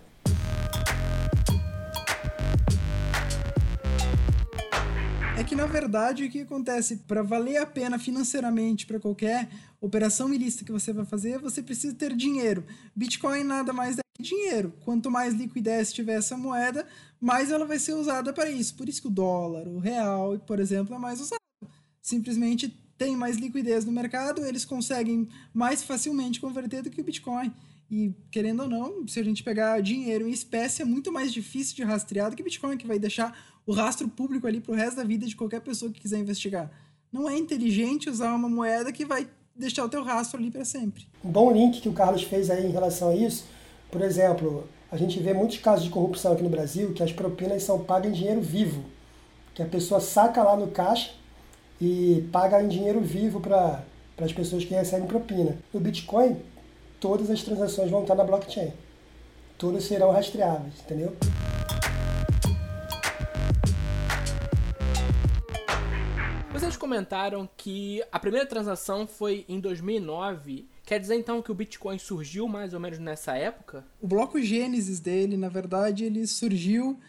É 5.35 5.43
que 5.43 5.55
na 5.55 5.65
verdade 5.65 6.25
o 6.25 6.29
que 6.29 6.41
acontece 6.41 6.97
para 7.07 7.23
valer 7.23 7.57
a 7.57 7.65
pena 7.65 7.97
financeiramente 7.97 8.85
para 8.85 8.99
qualquer 8.99 9.49
operação 9.81 10.31
ilícita 10.31 10.63
que 10.63 10.71
você 10.71 10.93
vai 10.93 11.03
fazer, 11.03 11.39
você 11.39 11.63
precisa 11.63 11.95
ter 11.95 12.15
dinheiro. 12.15 12.63
Bitcoin 12.95 13.43
nada 13.43 13.73
mais 13.73 13.97
é 13.97 14.01
dinheiro. 14.21 14.73
Quanto 14.85 15.11
mais 15.11 15.33
liquidez 15.33 15.91
tiver 15.91 16.13
essa 16.13 16.37
moeda, 16.37 16.85
mais 17.19 17.51
ela 17.51 17.65
vai 17.65 17.79
ser 17.79 17.93
usada 17.93 18.31
para 18.31 18.49
isso. 18.49 18.75
Por 18.75 18.87
isso 18.87 19.01
que 19.01 19.07
o 19.07 19.11
dólar, 19.11 19.67
o 19.67 19.79
real, 19.79 20.39
por 20.39 20.59
exemplo, 20.59 20.95
é 20.95 20.97
mais 20.97 21.19
usado. 21.19 21.41
Simplesmente 22.01 22.69
tem 22.97 23.15
mais 23.15 23.37
liquidez 23.37 23.83
no 23.83 23.91
mercado, 23.91 24.45
eles 24.45 24.63
conseguem 24.63 25.27
mais 25.53 25.81
facilmente 25.81 26.39
converter 26.39 26.83
do 26.83 26.89
que 26.89 27.01
o 27.01 27.03
Bitcoin. 27.03 27.51
E, 27.89 28.13
querendo 28.31 28.61
ou 28.61 28.69
não, 28.69 29.07
se 29.07 29.19
a 29.19 29.23
gente 29.23 29.43
pegar 29.43 29.81
dinheiro 29.81 30.27
em 30.27 30.31
espécie, 30.31 30.81
é 30.81 30.85
muito 30.85 31.11
mais 31.11 31.33
difícil 31.33 31.75
de 31.75 31.83
rastrear 31.83 32.29
do 32.29 32.37
que 32.37 32.43
Bitcoin, 32.43 32.77
que 32.77 32.87
vai 32.87 32.97
deixar 32.97 33.37
o 33.65 33.73
rastro 33.73 34.07
público 34.07 34.47
ali 34.47 34.61
pro 34.61 34.73
resto 34.73 34.97
da 34.97 35.03
vida 35.03 35.25
de 35.25 35.35
qualquer 35.35 35.61
pessoa 35.61 35.91
que 35.91 35.99
quiser 35.99 36.19
investigar. 36.19 36.71
Não 37.11 37.29
é 37.29 37.37
inteligente 37.37 38.09
usar 38.09 38.33
uma 38.33 38.47
moeda 38.47 38.91
que 38.91 39.03
vai 39.03 39.27
deixar 39.55 39.83
o 39.83 39.89
teu 39.89 40.03
rastro 40.03 40.39
ali 40.39 40.49
para 40.49 40.63
sempre. 40.63 41.07
Um 41.23 41.31
bom 41.31 41.51
link 41.51 41.81
que 41.81 41.89
o 41.89 41.93
Carlos 41.93 42.23
fez 42.23 42.49
aí 42.49 42.65
em 42.65 42.71
relação 42.71 43.09
a 43.09 43.15
isso, 43.15 43.45
por 43.91 44.01
exemplo, 44.01 44.67
a 44.89 44.95
gente 44.95 45.19
vê 45.19 45.33
muitos 45.33 45.57
casos 45.57 45.83
de 45.83 45.89
corrupção 45.89 46.31
aqui 46.31 46.41
no 46.41 46.49
Brasil 46.49 46.93
que 46.93 47.03
as 47.03 47.11
propinas 47.11 47.63
são 47.63 47.83
pagas 47.83 48.11
em 48.11 48.13
dinheiro 48.13 48.41
vivo, 48.41 48.83
que 49.53 49.61
a 49.61 49.65
pessoa 49.65 49.99
saca 49.99 50.41
lá 50.41 50.55
no 50.55 50.67
caixa 50.67 51.11
e 51.79 52.27
paga 52.31 52.61
em 52.63 52.69
dinheiro 52.69 53.01
vivo 53.01 53.41
para 53.41 53.83
as 54.19 54.31
pessoas 54.31 54.63
que 54.63 54.73
recebem 54.73 55.07
propina. 55.07 55.57
No 55.73 55.79
Bitcoin, 55.79 56.37
todas 56.99 57.29
as 57.29 57.43
transações 57.43 57.91
vão 57.91 58.03
estar 58.03 58.15
na 58.15 58.23
blockchain. 58.23 58.71
Todas 59.57 59.83
serão 59.83 60.11
rastreáveis, 60.11 60.73
entendeu? 60.79 61.15
Vocês 66.53 66.77
comentaram 66.77 67.49
que 67.57 68.03
a 68.11 68.19
primeira 68.19 68.47
transação 68.47 69.05
foi 69.05 69.45
em 69.49 69.59
2009. 69.59 70.70
Quer 70.91 70.99
dizer 70.99 71.15
então 71.15 71.41
que 71.41 71.49
o 71.49 71.55
Bitcoin 71.55 71.97
surgiu 71.97 72.49
mais 72.49 72.73
ou 72.73 72.79
menos 72.81 72.99
nessa 72.99 73.33
época? 73.37 73.85
O 74.01 74.05
bloco 74.05 74.41
Gênesis 74.41 74.99
dele, 74.99 75.37
na 75.37 75.47
verdade, 75.47 76.03
ele 76.03 76.27
surgiu 76.27 76.99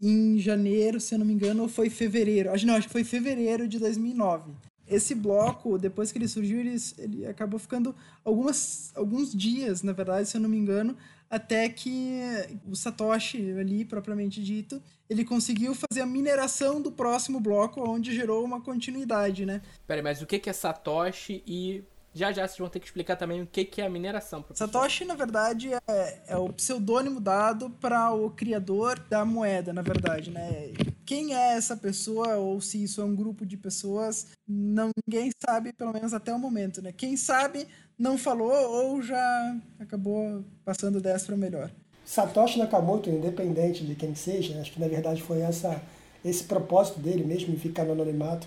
em 0.00 0.38
janeiro, 0.38 1.00
se 1.00 1.12
eu 1.12 1.18
não 1.18 1.26
me 1.26 1.32
engano, 1.32 1.64
ou 1.64 1.68
foi 1.68 1.90
fevereiro. 1.90 2.52
Acho, 2.52 2.64
não, 2.64 2.76
acho 2.76 2.86
que 2.86 2.92
foi 2.92 3.02
fevereiro 3.02 3.66
de 3.66 3.80
2009 3.80 4.52
esse 4.86 5.14
bloco, 5.14 5.78
depois 5.78 6.12
que 6.12 6.18
ele 6.18 6.28
surgiu, 6.28 6.60
ele, 6.60 6.76
ele 6.98 7.26
acabou 7.26 7.58
ficando 7.58 7.94
algumas, 8.24 8.92
alguns 8.94 9.32
dias, 9.32 9.82
na 9.82 9.92
verdade, 9.92 10.28
se 10.28 10.36
eu 10.36 10.40
não 10.40 10.50
me 10.50 10.58
engano, 10.58 10.94
até 11.30 11.66
que 11.68 12.20
o 12.68 12.76
Satoshi 12.76 13.52
ali, 13.58 13.86
propriamente 13.86 14.42
dito, 14.42 14.82
ele 15.08 15.24
conseguiu 15.24 15.74
fazer 15.74 16.02
a 16.02 16.06
mineração 16.06 16.80
do 16.80 16.92
próximo 16.92 17.40
bloco, 17.40 17.80
onde 17.80 18.14
gerou 18.14 18.44
uma 18.44 18.60
continuidade, 18.60 19.46
né? 19.46 19.62
Peraí, 19.86 20.02
mas 20.02 20.20
o 20.20 20.26
que 20.26 20.48
é 20.48 20.52
Satoshi 20.52 21.42
e 21.46 21.82
já 22.14 22.30
já 22.30 22.46
vocês 22.46 22.58
vão 22.58 22.68
ter 22.68 22.80
que 22.80 22.86
explicar 22.86 23.16
também 23.16 23.42
o 23.42 23.46
que 23.46 23.80
é 23.80 23.86
a 23.86 23.90
mineração. 23.90 24.42
Professor. 24.42 24.66
Satoshi, 24.66 25.04
na 25.04 25.14
verdade, 25.14 25.70
é, 25.72 26.22
é 26.26 26.36
o 26.36 26.52
pseudônimo 26.52 27.20
dado 27.20 27.70
para 27.70 28.12
o 28.12 28.30
criador 28.30 28.98
da 28.98 29.24
moeda, 29.24 29.72
na 29.72 29.82
verdade, 29.82 30.30
né? 30.30 30.72
Quem 31.06 31.34
é 31.34 31.56
essa 31.56 31.76
pessoa 31.76 32.36
ou 32.36 32.60
se 32.60 32.82
isso 32.82 33.00
é 33.00 33.04
um 33.04 33.14
grupo 33.14 33.44
de 33.46 33.56
pessoas, 33.56 34.28
não 34.46 34.90
ninguém 35.06 35.30
sabe, 35.44 35.72
pelo 35.72 35.92
menos 35.92 36.12
até 36.12 36.34
o 36.34 36.38
momento, 36.38 36.82
né? 36.82 36.92
Quem 36.92 37.16
sabe 37.16 37.66
não 37.98 38.18
falou 38.18 38.52
ou 38.52 39.02
já 39.02 39.56
acabou 39.78 40.44
passando 40.64 41.00
dessa 41.00 41.26
para 41.26 41.36
melhor. 41.36 41.70
Satoshi 42.04 42.58
Nakamoto, 42.58 43.08
independente 43.08 43.84
de 43.84 43.94
quem 43.94 44.14
seja, 44.14 44.60
acho 44.60 44.72
que 44.72 44.80
na 44.80 44.88
verdade 44.88 45.22
foi 45.22 45.40
essa 45.40 45.80
esse 46.24 46.44
propósito 46.44 47.00
dele 47.00 47.24
mesmo 47.24 47.52
em 47.52 47.58
ficar 47.58 47.84
no 47.84 47.92
anonimato 47.92 48.46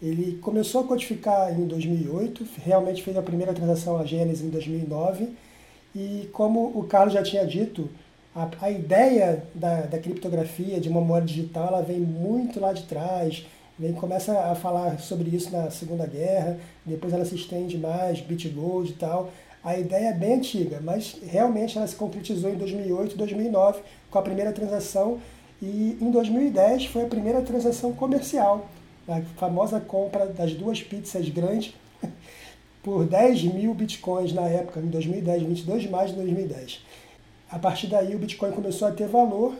ele 0.00 0.38
começou 0.42 0.82
a 0.82 0.84
codificar 0.84 1.52
em 1.58 1.66
2008, 1.66 2.46
realmente 2.64 3.02
fez 3.02 3.16
a 3.16 3.22
primeira 3.22 3.54
transação 3.54 3.98
a 3.98 4.04
Gênesis 4.04 4.44
em 4.44 4.50
2009, 4.50 5.30
e 5.94 6.28
como 6.32 6.72
o 6.74 6.84
Carlos 6.84 7.14
já 7.14 7.22
tinha 7.22 7.46
dito, 7.46 7.88
a, 8.34 8.48
a 8.60 8.70
ideia 8.70 9.44
da, 9.54 9.82
da, 9.82 9.98
criptografia, 9.98 10.78
de 10.78 10.90
uma 10.90 11.00
moeda 11.00 11.24
digital, 11.24 11.68
ela 11.68 11.82
vem 11.82 11.98
muito 11.98 12.60
lá 12.60 12.74
de 12.74 12.82
trás, 12.82 13.46
vem, 13.78 13.94
começa 13.94 14.38
a 14.38 14.54
falar 14.54 14.98
sobre 15.00 15.34
isso 15.34 15.50
na 15.50 15.70
Segunda 15.70 16.06
Guerra, 16.06 16.58
depois 16.84 17.14
ela 17.14 17.24
se 17.24 17.34
estende 17.34 17.78
mais, 17.78 18.20
Bitgold 18.20 18.90
e 18.90 18.94
tal. 18.94 19.30
A 19.64 19.78
ideia 19.78 20.08
é 20.08 20.12
bem 20.12 20.34
antiga, 20.34 20.80
mas 20.82 21.16
realmente 21.26 21.78
ela 21.78 21.86
se 21.86 21.96
concretizou 21.96 22.50
em 22.50 22.56
2008, 22.56 23.16
2009, 23.16 23.80
com 24.10 24.18
a 24.18 24.22
primeira 24.22 24.52
transação, 24.52 25.18
e 25.60 25.96
em 25.98 26.10
2010 26.10 26.84
foi 26.86 27.04
a 27.04 27.08
primeira 27.08 27.40
transação 27.40 27.92
comercial 27.94 28.68
a 29.08 29.20
famosa 29.36 29.80
compra 29.80 30.26
das 30.26 30.54
duas 30.54 30.82
pizzas 30.82 31.28
grandes 31.28 31.74
por 32.82 33.04
10 33.04 33.44
mil 33.44 33.74
bitcoins 33.74 34.32
na 34.32 34.48
época, 34.48 34.80
em 34.80 34.86
2010, 34.86 35.42
22 35.42 35.82
de 35.82 35.88
maio 35.88 36.08
de 36.08 36.14
2010. 36.14 36.80
A 37.50 37.58
partir 37.58 37.86
daí 37.86 38.14
o 38.14 38.18
Bitcoin 38.18 38.50
começou 38.50 38.88
a 38.88 38.90
ter 38.90 39.06
valor 39.06 39.54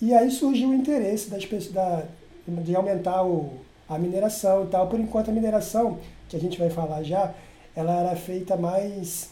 e 0.00 0.12
aí 0.12 0.30
surgiu 0.30 0.70
o 0.70 0.74
interesse 0.74 1.30
das, 1.30 1.46
da, 1.68 2.04
de 2.46 2.74
aumentar 2.74 3.24
o, 3.24 3.52
a 3.88 3.96
mineração 3.96 4.64
e 4.64 4.66
tal. 4.66 4.88
Por 4.88 4.98
enquanto, 4.98 5.30
a 5.30 5.32
mineração, 5.32 5.98
que 6.28 6.36
a 6.36 6.40
gente 6.40 6.58
vai 6.58 6.68
falar 6.68 7.04
já, 7.04 7.32
ela 7.76 8.00
era 8.00 8.16
feita 8.16 8.56
mais 8.56 9.30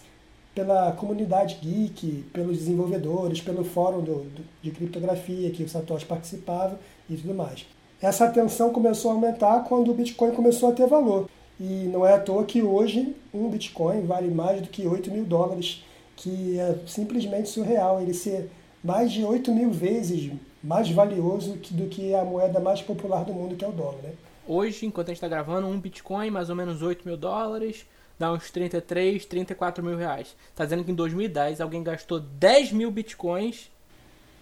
pela 0.54 0.92
comunidade 0.92 1.59
geek, 1.61 2.25
pelos 2.33 2.59
desenvolvedores, 2.59 3.40
pelo 3.40 3.64
fórum 3.64 4.02
do, 4.02 4.14
do, 4.23 4.45
de 4.62 4.71
criptografia 4.71 5.50
que 5.50 5.64
o 5.64 5.69
Satoshi 5.69 6.07
participava 6.07 6.78
e 7.09 7.16
tudo 7.16 7.35
mais. 7.35 7.66
Essa 8.02 8.25
atenção 8.25 8.71
começou 8.73 9.11
a 9.11 9.14
aumentar 9.14 9.61
quando 9.64 9.90
o 9.90 9.95
Bitcoin 9.95 10.30
começou 10.30 10.71
a 10.71 10.73
ter 10.73 10.87
valor. 10.87 11.28
E 11.61 11.85
não 11.92 12.07
é 12.07 12.14
à 12.14 12.19
toa 12.19 12.45
que 12.45 12.62
hoje 12.62 13.14
um 13.33 13.50
Bitcoin 13.50 14.07
vale 14.07 14.30
mais 14.30 14.62
do 14.62 14.69
que 14.69 14.87
8 14.87 15.11
mil 15.11 15.25
dólares, 15.25 15.85
que 16.16 16.59
é 16.59 16.78
simplesmente 16.87 17.50
surreal 17.50 18.00
ele 18.00 18.14
ser 18.14 18.50
mais 18.83 19.12
de 19.12 19.23
8 19.23 19.52
mil 19.52 19.71
vezes 19.71 20.33
mais 20.62 20.90
valioso 20.90 21.59
do 21.71 21.88
que 21.88 22.14
a 22.14 22.25
moeda 22.25 22.59
mais 22.59 22.80
popular 22.80 23.23
do 23.25 23.35
mundo, 23.35 23.54
que 23.54 23.64
é 23.64 23.69
o 23.69 23.73
dólar. 23.73 23.99
Né? 24.02 24.12
Hoje, 24.49 24.87
enquanto 24.87 25.09
a 25.09 25.11
gente 25.11 25.19
está 25.19 25.28
gravando, 25.28 25.66
um 25.66 25.78
Bitcoin, 25.78 26.30
mais 26.30 26.49
ou 26.49 26.57
menos 26.57 26.80
8 26.80 27.07
mil 27.07 27.19
dólares, 27.19 27.87
dá 28.19 28.33
uns 28.33 28.50
33, 28.50 29.26
34 29.26 29.85
mil 29.85 29.97
reais. 29.97 30.35
Tá 30.54 30.64
dizendo 30.64 30.85
que 30.85 30.90
em 30.90 30.95
2010 30.95 31.61
alguém 31.61 31.83
gastou 31.83 32.19
10 32.19 32.73
mil 32.73 32.90
Bitcoins 32.90 33.71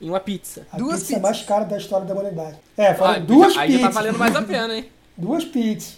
em 0.01 0.09
uma 0.09 0.21
pizza. 0.21 0.67
A 0.73 0.77
Duas 0.79 1.01
pizza 1.01 1.13
é 1.13 1.17
pizzas. 1.17 1.23
mais 1.23 1.43
cara 1.47 1.65
da 1.65 1.77
história 1.77 2.07
da 2.07 2.15
humanidade. 2.15 2.57
É, 2.77 2.95
foram 2.95 3.13
Ah, 3.13 3.19
duas 3.19 3.57
aí 3.57 3.67
pizzas. 3.69 3.81
já 3.83 3.89
tá 3.89 3.95
valendo 3.95 4.19
mais 4.19 4.37
a 4.37 4.43
pena, 4.43 4.77
hein? 4.77 4.89
Duas 5.17 5.45
pizzas. 5.45 5.97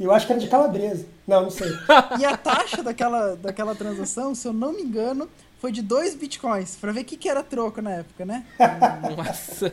E 0.00 0.04
eu 0.04 0.12
acho 0.12 0.26
que 0.26 0.32
era 0.32 0.40
de 0.40 0.48
calabresa. 0.48 1.06
Não, 1.26 1.42
não 1.42 1.50
sei. 1.50 1.68
E 2.18 2.24
a 2.24 2.36
taxa 2.36 2.82
daquela, 2.82 3.34
daquela 3.36 3.74
transação, 3.74 4.34
se 4.34 4.46
eu 4.46 4.52
não 4.52 4.72
me 4.72 4.82
engano, 4.82 5.28
foi 5.58 5.72
de 5.72 5.80
2 5.82 6.14
bitcoins. 6.14 6.76
Pra 6.76 6.92
ver 6.92 7.00
o 7.00 7.04
que, 7.04 7.16
que 7.16 7.28
era 7.28 7.42
troco 7.42 7.80
na 7.82 7.92
época, 7.92 8.24
né? 8.24 8.44
Nossa. 9.16 9.72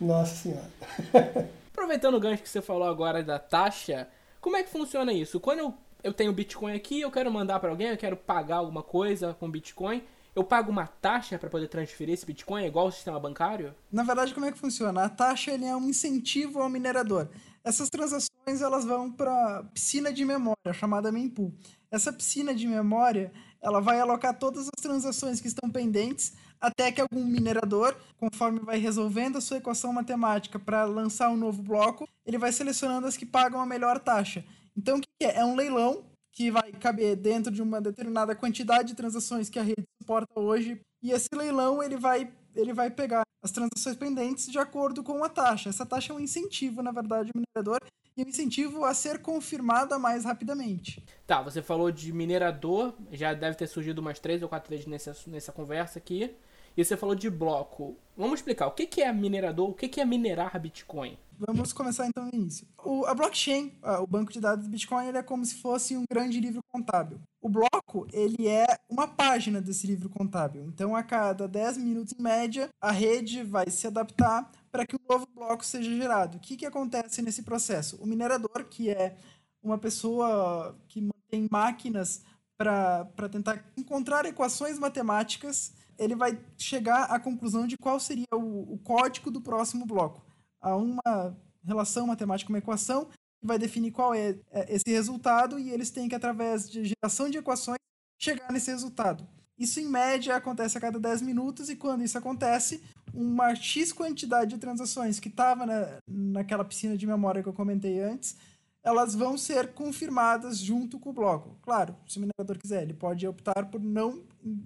Nossa 0.00 0.34
senhora. 0.34 0.70
Aproveitando 1.72 2.14
o 2.16 2.20
gancho 2.20 2.42
que 2.42 2.48
você 2.48 2.60
falou 2.60 2.88
agora 2.88 3.22
da 3.22 3.38
taxa, 3.38 4.08
como 4.40 4.56
é 4.56 4.62
que 4.62 4.70
funciona 4.70 5.12
isso? 5.12 5.38
Quando 5.40 5.58
eu, 5.60 5.74
eu 6.02 6.12
tenho 6.12 6.32
Bitcoin 6.32 6.74
aqui, 6.74 7.00
eu 7.00 7.10
quero 7.10 7.30
mandar 7.30 7.58
para 7.60 7.70
alguém, 7.70 7.88
eu 7.88 7.96
quero 7.96 8.16
pagar 8.16 8.56
alguma 8.56 8.82
coisa 8.82 9.34
com 9.38 9.50
Bitcoin, 9.50 10.02
eu 10.34 10.44
pago 10.44 10.70
uma 10.70 10.86
taxa 10.86 11.38
para 11.38 11.50
poder 11.50 11.68
transferir 11.68 12.14
esse 12.14 12.26
Bitcoin, 12.26 12.64
igual 12.64 12.86
o 12.86 12.92
sistema 12.92 13.18
bancário? 13.18 13.74
Na 13.90 14.02
verdade, 14.02 14.34
como 14.34 14.46
é 14.46 14.52
que 14.52 14.58
funciona? 14.58 15.04
A 15.04 15.08
taxa 15.08 15.52
ele 15.52 15.64
é 15.64 15.74
um 15.76 15.88
incentivo 15.88 16.60
ao 16.60 16.68
minerador. 16.68 17.28
Essas 17.62 17.88
transações 17.88 18.60
elas 18.60 18.84
vão 18.84 19.10
para 19.10 19.64
piscina 19.74 20.12
de 20.12 20.24
memória, 20.24 20.72
chamada 20.72 21.12
mempool. 21.12 21.52
Essa 21.90 22.12
piscina 22.12 22.54
de 22.54 22.66
memória 22.66 23.32
ela 23.62 23.80
vai 23.80 24.00
alocar 24.00 24.38
todas 24.38 24.66
as 24.66 24.82
transações 24.82 25.40
que 25.40 25.48
estão 25.48 25.70
pendentes 25.70 26.32
até 26.60 26.92
que 26.92 27.00
algum 27.00 27.24
minerador, 27.24 27.96
conforme 28.18 28.60
vai 28.60 28.78
resolvendo 28.78 29.38
a 29.38 29.40
sua 29.40 29.58
equação 29.58 29.92
matemática 29.92 30.58
para 30.58 30.84
lançar 30.84 31.30
um 31.30 31.36
novo 31.36 31.62
bloco, 31.62 32.06
ele 32.26 32.38
vai 32.38 32.52
selecionando 32.52 33.06
as 33.06 33.16
que 33.16 33.24
pagam 33.24 33.60
a 33.60 33.66
melhor 33.66 33.98
taxa. 33.98 34.44
Então, 34.76 34.98
o 34.98 35.00
que 35.00 35.08
é? 35.22 35.38
É 35.38 35.44
um 35.44 35.56
leilão 35.56 36.04
que 36.40 36.50
vai 36.50 36.72
caber 36.72 37.16
dentro 37.16 37.52
de 37.52 37.60
uma 37.60 37.82
determinada 37.82 38.34
quantidade 38.34 38.88
de 38.88 38.94
transações 38.94 39.50
que 39.50 39.58
a 39.58 39.62
rede 39.62 39.84
suporta 40.00 40.40
hoje, 40.40 40.80
e 41.02 41.12
esse 41.12 41.28
leilão 41.34 41.82
ele 41.82 41.98
vai 41.98 42.32
ele 42.56 42.72
vai 42.72 42.90
pegar 42.90 43.22
as 43.44 43.50
transações 43.50 43.94
pendentes 43.94 44.46
de 44.46 44.58
acordo 44.58 45.02
com 45.02 45.22
a 45.22 45.28
taxa. 45.28 45.68
Essa 45.68 45.84
taxa 45.84 46.12
é 46.12 46.16
um 46.16 46.18
incentivo, 46.18 46.82
na 46.82 46.90
verdade, 46.90 47.30
ao 47.32 47.40
minerador 47.40 47.78
e 48.16 48.24
um 48.24 48.28
incentivo 48.28 48.84
a 48.86 48.94
ser 48.94 49.20
confirmada 49.20 49.98
mais 49.98 50.24
rapidamente. 50.24 51.04
Tá, 51.26 51.42
você 51.42 51.60
falou 51.60 51.92
de 51.92 52.10
minerador, 52.10 52.94
já 53.12 53.34
deve 53.34 53.56
ter 53.56 53.66
surgido 53.66 54.00
umas 54.00 54.18
três 54.18 54.42
ou 54.42 54.48
quatro 54.48 54.70
vezes 54.70 54.86
nessa, 54.86 55.14
nessa 55.26 55.52
conversa 55.52 55.98
aqui. 55.98 56.34
E 56.76 56.84
você 56.84 56.96
falou 56.96 57.14
de 57.14 57.28
bloco. 57.28 57.96
Vamos 58.16 58.40
explicar 58.40 58.66
o 58.66 58.72
que, 58.72 59.00
é 59.00 59.12
minerador, 59.12 59.70
o 59.70 59.74
que, 59.74 59.88
que 59.88 60.00
é 60.00 60.04
minerar 60.04 60.58
Bitcoin? 60.60 61.18
Vamos 61.38 61.72
começar 61.72 62.06
então 62.06 62.24
no 62.26 62.34
início. 62.34 62.66
O, 62.84 63.06
a 63.06 63.14
blockchain, 63.14 63.72
o 64.02 64.06
banco 64.06 64.30
de 64.30 64.40
dados 64.40 64.66
do 64.66 64.70
Bitcoin, 64.70 65.06
ele 65.06 65.16
é 65.16 65.22
como 65.22 65.42
se 65.42 65.54
fosse 65.54 65.96
um 65.96 66.04
grande 66.10 66.38
livro 66.38 66.60
contábil. 66.70 67.18
O 67.40 67.48
bloco, 67.48 68.06
ele 68.12 68.46
é 68.46 68.66
uma 68.90 69.08
página 69.08 69.58
desse 69.58 69.86
livro 69.86 70.10
contábil. 70.10 70.66
Então, 70.66 70.94
a 70.94 71.02
cada 71.02 71.48
10 71.48 71.78
minutos 71.78 72.14
em 72.18 72.22
média, 72.22 72.68
a 72.78 72.90
rede 72.90 73.42
vai 73.42 73.70
se 73.70 73.86
adaptar 73.86 74.50
para 74.70 74.84
que 74.86 74.96
um 74.96 75.00
novo 75.08 75.26
bloco 75.34 75.64
seja 75.64 75.90
gerado. 75.90 76.36
O 76.36 76.40
que, 76.40 76.58
que 76.58 76.66
acontece 76.66 77.22
nesse 77.22 77.42
processo? 77.42 77.96
O 78.02 78.06
minerador, 78.06 78.66
que 78.68 78.90
é 78.90 79.16
uma 79.62 79.78
pessoa 79.78 80.78
que 80.88 81.00
mantém 81.00 81.48
máquinas 81.50 82.22
para 82.60 83.28
tentar 83.30 83.64
encontrar 83.74 84.26
equações 84.26 84.78
matemáticas, 84.78 85.72
ele 85.98 86.14
vai 86.14 86.38
chegar 86.58 87.04
à 87.04 87.18
conclusão 87.18 87.66
de 87.66 87.78
qual 87.78 87.98
seria 87.98 88.26
o, 88.34 88.74
o 88.74 88.78
código 88.78 89.30
do 89.30 89.40
próximo 89.40 89.86
bloco. 89.86 90.22
Há 90.60 90.76
uma 90.76 91.34
relação 91.64 92.06
matemática, 92.06 92.52
uma 92.52 92.58
equação, 92.58 93.06
que 93.06 93.46
vai 93.46 93.58
definir 93.58 93.92
qual 93.92 94.14
é 94.14 94.38
é, 94.50 94.74
esse 94.74 94.90
resultado 94.90 95.58
e 95.58 95.70
eles 95.70 95.90
têm 95.90 96.06
que, 96.06 96.14
através 96.14 96.68
de 96.68 96.84
geração 96.84 97.30
de 97.30 97.38
equações, 97.38 97.78
chegar 98.20 98.52
nesse 98.52 98.70
resultado. 98.70 99.26
Isso, 99.58 99.80
em 99.80 99.86
média, 99.86 100.36
acontece 100.36 100.76
a 100.76 100.80
cada 100.80 101.00
10 101.00 101.22
minutos 101.22 101.70
e 101.70 101.76
quando 101.76 102.04
isso 102.04 102.18
acontece, 102.18 102.82
uma 103.14 103.54
X 103.54 103.90
quantidade 103.90 104.50
de 104.50 104.60
transações 104.60 105.18
que 105.18 105.28
estava 105.28 105.64
na, 105.64 105.98
naquela 106.06 106.64
piscina 106.64 106.94
de 106.94 107.06
memória 107.06 107.42
que 107.42 107.48
eu 107.48 107.54
comentei 107.54 108.00
antes, 108.00 108.36
elas 108.82 109.14
vão 109.14 109.36
ser 109.36 109.72
confirmadas 109.74 110.58
junto 110.58 110.98
com 110.98 111.10
o 111.10 111.12
bloco. 111.12 111.58
Claro, 111.62 111.94
se 112.06 112.18
o 112.18 112.20
minerador 112.20 112.58
quiser, 112.58 112.82
ele 112.82 112.94
pode 112.94 113.26
optar 113.26 113.66
por 113.66 113.80
não 113.80 114.22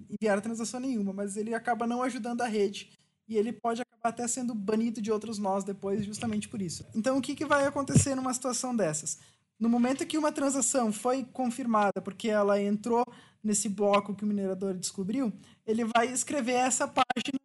enviar 0.09 0.41
transação 0.41 0.79
nenhuma, 0.79 1.11
mas 1.11 1.35
ele 1.35 1.53
acaba 1.53 1.85
não 1.85 2.01
ajudando 2.01 2.41
a 2.41 2.47
rede 2.47 2.91
e 3.27 3.37
ele 3.37 3.51
pode 3.51 3.81
acabar 3.81 4.09
até 4.09 4.27
sendo 4.27 4.53
banido 4.53 5.01
de 5.01 5.11
outros 5.11 5.37
nós 5.37 5.63
depois, 5.63 6.05
justamente 6.05 6.47
por 6.47 6.61
isso. 6.61 6.85
Então, 6.95 7.17
o 7.17 7.21
que, 7.21 7.35
que 7.35 7.45
vai 7.45 7.65
acontecer 7.65 8.15
numa 8.15 8.33
situação 8.33 8.75
dessas? 8.75 9.19
No 9.59 9.69
momento 9.69 10.05
que 10.05 10.17
uma 10.17 10.31
transação 10.31 10.91
foi 10.91 11.23
confirmada 11.23 12.01
porque 12.03 12.29
ela 12.29 12.61
entrou 12.61 13.05
nesse 13.43 13.69
bloco 13.69 14.13
que 14.13 14.23
o 14.23 14.27
minerador 14.27 14.75
descobriu, 14.75 15.31
ele 15.65 15.85
vai 15.85 16.07
escrever 16.07 16.53
essa 16.53 16.87
página 16.87 17.39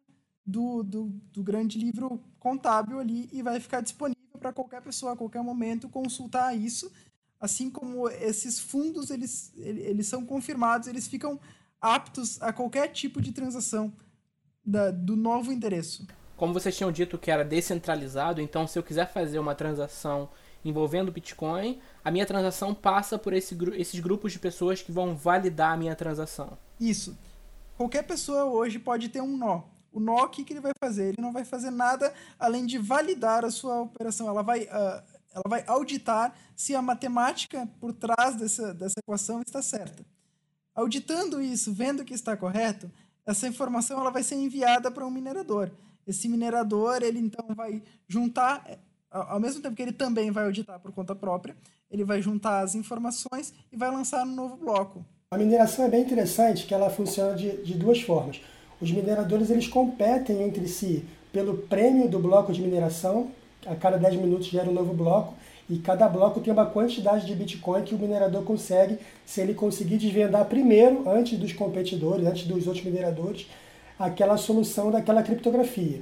do, 0.45 0.83
do, 0.83 1.09
do 1.31 1.43
grande 1.43 1.77
livro 1.77 2.21
contábil 2.39 2.99
ali 2.99 3.29
e 3.31 3.41
vai 3.41 3.59
ficar 3.59 3.81
disponível 3.81 4.17
para 4.39 4.51
qualquer 4.53 4.81
pessoa 4.81 5.13
a 5.13 5.15
qualquer 5.15 5.43
momento 5.43 5.87
consultar 5.89 6.55
isso. 6.57 6.91
Assim 7.39 7.69
como 7.69 8.07
esses 8.09 8.59
fundos 8.59 9.09
eles, 9.09 9.51
ele- 9.57 9.81
eles 9.81 10.07
são 10.07 10.25
confirmados, 10.25 10.87
eles 10.87 11.07
ficam 11.07 11.39
aptos 11.79 12.41
a 12.41 12.51
qualquer 12.53 12.87
tipo 12.89 13.21
de 13.21 13.31
transação 13.31 13.93
da- 14.65 14.91
do 14.91 15.15
novo 15.15 15.51
endereço. 15.51 16.07
Como 16.37 16.53
vocês 16.53 16.75
tinham 16.75 16.91
dito 16.91 17.17
que 17.19 17.29
era 17.31 17.43
descentralizado, 17.45 18.41
então 18.41 18.67
se 18.67 18.77
eu 18.77 18.83
quiser 18.83 19.11
fazer 19.11 19.37
uma 19.39 19.53
transação 19.55 20.29
envolvendo 20.65 21.11
Bitcoin, 21.11 21.79
a 22.03 22.11
minha 22.11 22.25
transação 22.25 22.73
passa 22.73 23.17
por 23.17 23.33
esse, 23.33 23.57
esses 23.75 23.99
grupos 23.99 24.31
de 24.31 24.39
pessoas 24.39 24.81
que 24.81 24.91
vão 24.91 25.15
validar 25.15 25.73
a 25.73 25.77
minha 25.77 25.95
transação. 25.95 26.57
Isso. 26.79 27.17
Qualquer 27.77 28.03
pessoa 28.03 28.45
hoje 28.45 28.77
pode 28.77 29.09
ter 29.09 29.21
um 29.21 29.35
nó. 29.37 29.63
O 29.91 29.99
nó, 29.99 30.23
o 30.23 30.29
que, 30.29 30.43
que 30.43 30.53
ele 30.53 30.61
vai 30.61 30.71
fazer? 30.79 31.09
Ele 31.09 31.21
não 31.21 31.33
vai 31.33 31.43
fazer 31.43 31.69
nada 31.69 32.13
além 32.39 32.65
de 32.65 32.77
validar 32.77 33.43
a 33.43 33.51
sua 33.51 33.81
operação. 33.81 34.27
Ela 34.27 34.41
vai, 34.41 34.67
ah, 34.71 35.03
ela 35.33 35.43
vai 35.47 35.63
auditar 35.67 36.33
se 36.55 36.75
a 36.75 36.81
matemática 36.81 37.67
por 37.79 37.93
trás 37.93 38.35
dessa, 38.35 38.73
dessa 38.73 38.99
equação 38.99 39.41
está 39.41 39.61
certa. 39.61 40.05
Auditando 40.73 41.41
isso, 41.41 41.73
vendo 41.73 42.05
que 42.05 42.13
está 42.13 42.37
correto, 42.37 42.89
essa 43.25 43.47
informação 43.47 43.99
ela 43.99 44.11
vai 44.11 44.23
ser 44.23 44.35
enviada 44.35 44.89
para 44.89 45.05
um 45.05 45.11
minerador. 45.11 45.71
Esse 46.07 46.27
minerador, 46.27 47.03
ele 47.03 47.19
então 47.19 47.45
vai 47.55 47.83
juntar, 48.07 48.65
ao 49.09 49.33
ao 49.33 49.39
mesmo 49.39 49.61
tempo 49.61 49.75
que 49.75 49.81
ele 49.81 49.91
também 49.91 50.31
vai 50.31 50.45
auditar 50.45 50.79
por 50.79 50.91
conta 50.91 51.13
própria, 51.13 51.55
ele 51.89 52.05
vai 52.05 52.21
juntar 52.21 52.61
as 52.61 52.73
informações 52.75 53.53
e 53.71 53.75
vai 53.75 53.91
lançar 53.91 54.25
um 54.25 54.33
novo 54.33 54.55
bloco. 54.55 55.05
A 55.31 55.37
mineração 55.37 55.85
é 55.85 55.89
bem 55.89 56.01
interessante, 56.01 56.65
que 56.65 56.73
ela 56.73 56.89
funciona 56.89 57.35
de, 57.35 57.63
de 57.63 57.73
duas 57.73 58.01
formas. 58.01 58.41
Os 58.81 58.91
mineradores 58.91 59.49
eles 59.51 59.67
competem 59.67 60.41
entre 60.41 60.67
si 60.67 61.05
pelo 61.31 61.57
prêmio 61.57 62.09
do 62.09 62.19
bloco 62.19 62.51
de 62.51 62.61
mineração, 62.61 63.29
a 63.65 63.75
cada 63.75 63.97
10 63.97 64.15
minutos 64.15 64.47
gera 64.47 64.69
um 64.69 64.73
novo 64.73 64.93
bloco, 64.93 65.35
e 65.69 65.77
cada 65.77 66.09
bloco 66.09 66.41
tem 66.41 66.51
uma 66.51 66.65
quantidade 66.65 67.25
de 67.25 67.35
Bitcoin 67.35 67.83
que 67.83 67.95
o 67.95 67.97
minerador 67.97 68.43
consegue, 68.43 68.97
se 69.25 69.39
ele 69.39 69.53
conseguir 69.53 69.97
desvendar 69.97 70.45
primeiro, 70.45 71.07
antes 71.07 71.37
dos 71.37 71.53
competidores, 71.53 72.25
antes 72.25 72.45
dos 72.45 72.67
outros 72.67 72.83
mineradores, 72.83 73.47
aquela 73.97 74.35
solução 74.35 74.91
daquela 74.91 75.21
criptografia. 75.21 76.01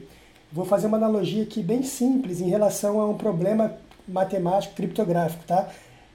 Vou 0.51 0.65
fazer 0.65 0.87
uma 0.87 0.97
analogia 0.97 1.43
aqui 1.43 1.61
bem 1.61 1.83
simples 1.83 2.41
em 2.41 2.49
relação 2.49 2.99
a 2.99 3.07
um 3.07 3.15
problema 3.15 3.75
matemático 4.07 4.73
criptográfico, 4.73 5.43
tá? 5.45 5.69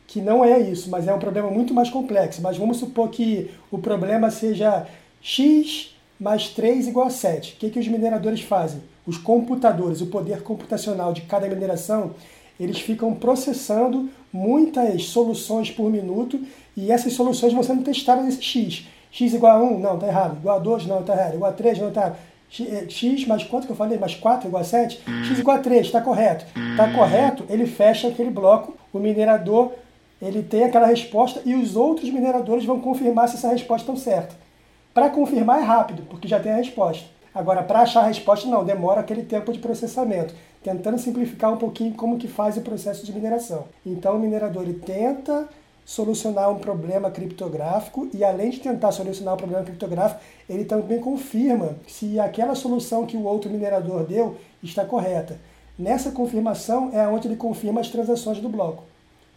Que 0.06 0.20
não 0.20 0.44
é 0.44 0.58
isso, 0.58 0.90
mas 0.90 1.06
é 1.06 1.14
um 1.14 1.20
problema 1.20 1.50
muito 1.50 1.72
mais 1.72 1.88
complexo. 1.88 2.42
Mas 2.42 2.56
vamos 2.56 2.78
supor 2.78 3.10
que 3.10 3.50
o 3.70 3.78
problema 3.78 4.30
seja 4.30 4.86
x 5.22 5.93
mais 6.18 6.48
3 6.48 6.88
igual 6.88 7.06
a 7.06 7.10
7. 7.10 7.54
O 7.54 7.56
que, 7.56 7.70
que 7.70 7.78
os 7.78 7.88
mineradores 7.88 8.40
fazem? 8.40 8.82
Os 9.06 9.18
computadores, 9.18 10.00
o 10.00 10.06
poder 10.06 10.42
computacional 10.42 11.12
de 11.12 11.22
cada 11.22 11.48
mineração, 11.48 12.12
eles 12.58 12.80
ficam 12.80 13.14
processando 13.14 14.08
muitas 14.32 15.06
soluções 15.06 15.70
por 15.70 15.90
minuto 15.90 16.40
e 16.76 16.90
essas 16.90 17.12
soluções 17.12 17.52
vão 17.52 17.62
sendo 17.62 17.82
testadas 17.82 18.24
nesse 18.24 18.42
x. 18.42 18.86
x 19.10 19.34
igual 19.34 19.58
a 19.58 19.62
1, 19.62 19.78
não, 19.78 19.94
está 19.94 20.06
errado. 20.06 20.36
Igual 20.38 20.56
a 20.56 20.60
2, 20.60 20.86
não, 20.86 21.00
está 21.00 21.14
errado. 21.14 21.34
Igual 21.34 21.50
a 21.50 21.54
3, 21.54 21.78
não, 21.78 21.88
está 21.88 22.00
errado. 22.02 22.90
x 22.90 23.26
mais 23.26 23.44
quanto 23.44 23.66
que 23.66 23.72
eu 23.72 23.76
falei? 23.76 23.98
Mais 23.98 24.14
4 24.14 24.48
igual 24.48 24.62
a 24.62 24.64
7? 24.64 25.00
x 25.26 25.38
igual 25.38 25.56
a 25.56 25.60
3, 25.60 25.86
está 25.86 26.00
correto. 26.00 26.46
Está 26.70 26.92
correto, 26.92 27.44
ele 27.48 27.66
fecha 27.66 28.08
aquele 28.08 28.30
bloco, 28.30 28.76
o 28.92 28.98
minerador 28.98 29.72
ele 30.22 30.42
tem 30.42 30.64
aquela 30.64 30.86
resposta 30.86 31.42
e 31.44 31.54
os 31.54 31.76
outros 31.76 32.10
mineradores 32.10 32.64
vão 32.64 32.80
confirmar 32.80 33.28
se 33.28 33.36
essa 33.36 33.50
resposta 33.50 33.92
está 33.92 34.10
certa. 34.10 34.43
Para 34.94 35.10
confirmar 35.10 35.58
é 35.60 35.64
rápido, 35.64 36.04
porque 36.08 36.28
já 36.28 36.38
tem 36.38 36.52
a 36.52 36.56
resposta. 36.56 37.04
Agora, 37.34 37.64
para 37.64 37.80
achar 37.80 38.04
a 38.04 38.06
resposta, 38.06 38.46
não, 38.46 38.64
demora 38.64 39.00
aquele 39.00 39.24
tempo 39.24 39.52
de 39.52 39.58
processamento, 39.58 40.32
tentando 40.62 40.98
simplificar 40.98 41.52
um 41.52 41.56
pouquinho 41.56 41.94
como 41.94 42.16
que 42.16 42.28
faz 42.28 42.56
o 42.56 42.60
processo 42.60 43.04
de 43.04 43.12
mineração. 43.12 43.64
Então, 43.84 44.14
o 44.14 44.20
minerador 44.20 44.62
ele 44.62 44.74
tenta 44.74 45.48
solucionar 45.84 46.48
um 46.48 46.60
problema 46.60 47.10
criptográfico 47.10 48.08
e 48.14 48.22
além 48.22 48.50
de 48.50 48.60
tentar 48.60 48.92
solucionar 48.92 49.34
o 49.34 49.36
problema 49.36 49.64
criptográfico, 49.64 50.20
ele 50.48 50.64
também 50.64 51.00
confirma 51.00 51.74
se 51.88 52.20
aquela 52.20 52.54
solução 52.54 53.04
que 53.04 53.16
o 53.16 53.24
outro 53.24 53.50
minerador 53.50 54.04
deu 54.04 54.36
está 54.62 54.84
correta. 54.84 55.40
Nessa 55.76 56.12
confirmação 56.12 56.90
é 56.92 57.06
onde 57.08 57.26
ele 57.26 57.36
confirma 57.36 57.80
as 57.80 57.88
transações 57.88 58.38
do 58.38 58.48
bloco. 58.48 58.84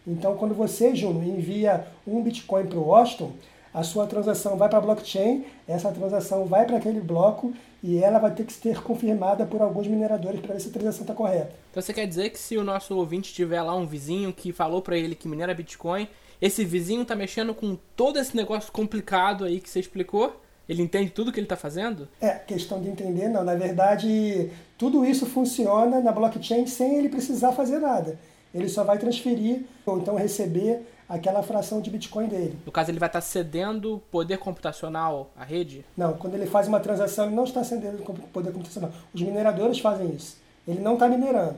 Então, 0.06 0.36
quando 0.36 0.54
você, 0.54 0.94
Juno, 0.94 1.22
envia 1.22 1.84
um 2.06 2.22
Bitcoin 2.22 2.66
para 2.66 2.78
o 2.78 2.86
Washington, 2.86 3.32
a 3.72 3.82
sua 3.82 4.06
transação 4.06 4.56
vai 4.56 4.68
para 4.68 4.78
a 4.78 4.80
blockchain, 4.80 5.44
essa 5.66 5.90
transação 5.92 6.44
vai 6.46 6.66
para 6.66 6.78
aquele 6.78 7.00
bloco 7.00 7.52
e 7.82 7.98
ela 8.02 8.18
vai 8.18 8.32
ter 8.32 8.44
que 8.44 8.52
ser 8.52 8.82
confirmada 8.82 9.46
por 9.46 9.62
alguns 9.62 9.86
mineradores 9.86 10.40
para 10.40 10.54
ver 10.54 10.60
se 10.60 10.68
a 10.68 10.72
transação 10.72 11.02
está 11.02 11.14
correta. 11.14 11.52
Então 11.70 11.82
você 11.82 11.92
quer 11.92 12.06
dizer 12.06 12.30
que 12.30 12.38
se 12.38 12.56
o 12.56 12.64
nosso 12.64 12.96
ouvinte 12.96 13.32
tiver 13.32 13.62
lá 13.62 13.74
um 13.74 13.86
vizinho 13.86 14.32
que 14.32 14.52
falou 14.52 14.82
para 14.82 14.96
ele 14.96 15.14
que 15.14 15.28
minera 15.28 15.54
Bitcoin, 15.54 16.08
esse 16.40 16.64
vizinho 16.64 17.02
está 17.02 17.14
mexendo 17.14 17.54
com 17.54 17.76
todo 17.96 18.18
esse 18.18 18.36
negócio 18.36 18.72
complicado 18.72 19.44
aí 19.44 19.60
que 19.60 19.68
você 19.68 19.80
explicou? 19.80 20.40
Ele 20.68 20.82
entende 20.82 21.10
tudo 21.10 21.32
que 21.32 21.40
ele 21.40 21.46
está 21.46 21.56
fazendo? 21.56 22.08
É, 22.20 22.30
questão 22.30 22.80
de 22.80 22.88
entender, 22.88 23.28
não. 23.28 23.42
Na 23.42 23.54
verdade, 23.54 24.50
tudo 24.76 25.04
isso 25.04 25.24
funciona 25.24 26.00
na 26.00 26.12
blockchain 26.12 26.66
sem 26.66 26.96
ele 26.96 27.08
precisar 27.08 27.52
fazer 27.52 27.78
nada. 27.78 28.18
Ele 28.54 28.68
só 28.68 28.84
vai 28.84 28.98
transferir 28.98 29.62
ou 29.86 29.98
então 29.98 30.14
receber 30.14 30.86
aquela 31.08 31.42
fração 31.42 31.80
de 31.80 31.90
Bitcoin 31.90 32.26
dele. 32.26 32.58
No 32.66 32.72
caso, 32.72 32.90
ele 32.90 32.98
vai 32.98 33.08
estar 33.08 33.20
cedendo 33.20 34.02
poder 34.10 34.38
computacional 34.38 35.30
à 35.36 35.44
rede? 35.44 35.84
Não, 35.96 36.12
quando 36.14 36.34
ele 36.34 36.46
faz 36.46 36.68
uma 36.68 36.80
transação, 36.80 37.26
ele 37.26 37.34
não 37.34 37.44
está 37.44 37.64
cedendo 37.64 38.02
poder 38.32 38.52
computacional. 38.52 38.90
Os 39.14 39.22
mineradores 39.22 39.78
fazem 39.78 40.10
isso. 40.10 40.36
Ele 40.66 40.80
não 40.80 40.94
está 40.94 41.08
minerando. 41.08 41.56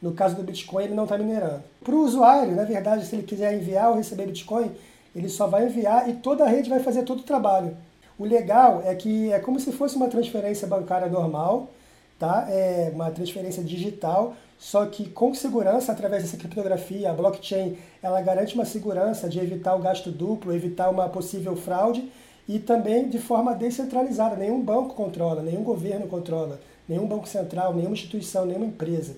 No 0.00 0.12
caso 0.12 0.36
do 0.36 0.42
Bitcoin, 0.42 0.84
ele 0.84 0.94
não 0.94 1.04
está 1.04 1.18
minerando. 1.18 1.62
Para 1.82 1.94
o 1.94 2.04
usuário, 2.04 2.54
na 2.54 2.64
verdade, 2.64 3.04
se 3.06 3.16
ele 3.16 3.22
quiser 3.24 3.54
enviar 3.54 3.90
ou 3.90 3.96
receber 3.96 4.26
Bitcoin, 4.26 4.70
ele 5.14 5.28
só 5.28 5.46
vai 5.46 5.66
enviar 5.66 6.08
e 6.08 6.14
toda 6.14 6.44
a 6.44 6.48
rede 6.48 6.68
vai 6.68 6.80
fazer 6.80 7.02
todo 7.04 7.20
o 7.20 7.24
trabalho. 7.24 7.76
O 8.18 8.24
legal 8.24 8.82
é 8.84 8.94
que 8.94 9.32
é 9.32 9.38
como 9.38 9.58
se 9.58 9.72
fosse 9.72 9.96
uma 9.96 10.08
transferência 10.08 10.68
bancária 10.68 11.08
normal, 11.08 11.68
tá? 12.18 12.46
É 12.48 12.90
uma 12.94 13.10
transferência 13.10 13.62
digital, 13.62 14.34
só 14.58 14.86
que 14.86 15.08
com 15.08 15.34
segurança 15.34 15.92
através 15.92 16.22
dessa 16.22 16.36
criptografia, 16.36 17.10
a 17.10 17.14
blockchain, 17.14 17.76
ela 18.02 18.20
garante 18.22 18.54
uma 18.54 18.64
segurança 18.64 19.28
de 19.28 19.38
evitar 19.38 19.74
o 19.74 19.80
gasto 19.80 20.10
duplo, 20.10 20.54
evitar 20.54 20.88
uma 20.90 21.08
possível 21.08 21.56
fraude 21.56 22.10
e 22.48 22.58
também 22.58 23.08
de 23.08 23.18
forma 23.18 23.54
descentralizada. 23.54 24.36
Nenhum 24.36 24.62
banco 24.62 24.94
controla, 24.94 25.42
nenhum 25.42 25.62
governo 25.62 26.06
controla, 26.06 26.60
nenhum 26.88 27.06
banco 27.06 27.28
central, 27.28 27.74
nenhuma 27.74 27.94
instituição, 27.94 28.46
nenhuma 28.46 28.66
empresa. 28.66 29.16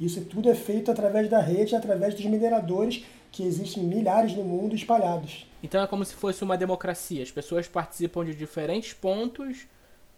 Isso 0.00 0.20
tudo 0.22 0.48
é 0.48 0.54
feito 0.54 0.90
através 0.90 1.28
da 1.28 1.40
rede, 1.40 1.74
através 1.74 2.14
dos 2.14 2.24
mineradores 2.24 3.04
que 3.32 3.42
existem 3.42 3.82
milhares 3.82 4.34
no 4.34 4.44
mundo 4.44 4.74
espalhados. 4.74 5.46
Então 5.62 5.82
é 5.82 5.86
como 5.86 6.04
se 6.04 6.14
fosse 6.14 6.42
uma 6.44 6.56
democracia. 6.56 7.22
As 7.22 7.30
pessoas 7.30 7.66
participam 7.66 8.24
de 8.24 8.34
diferentes 8.34 8.92
pontos 8.92 9.66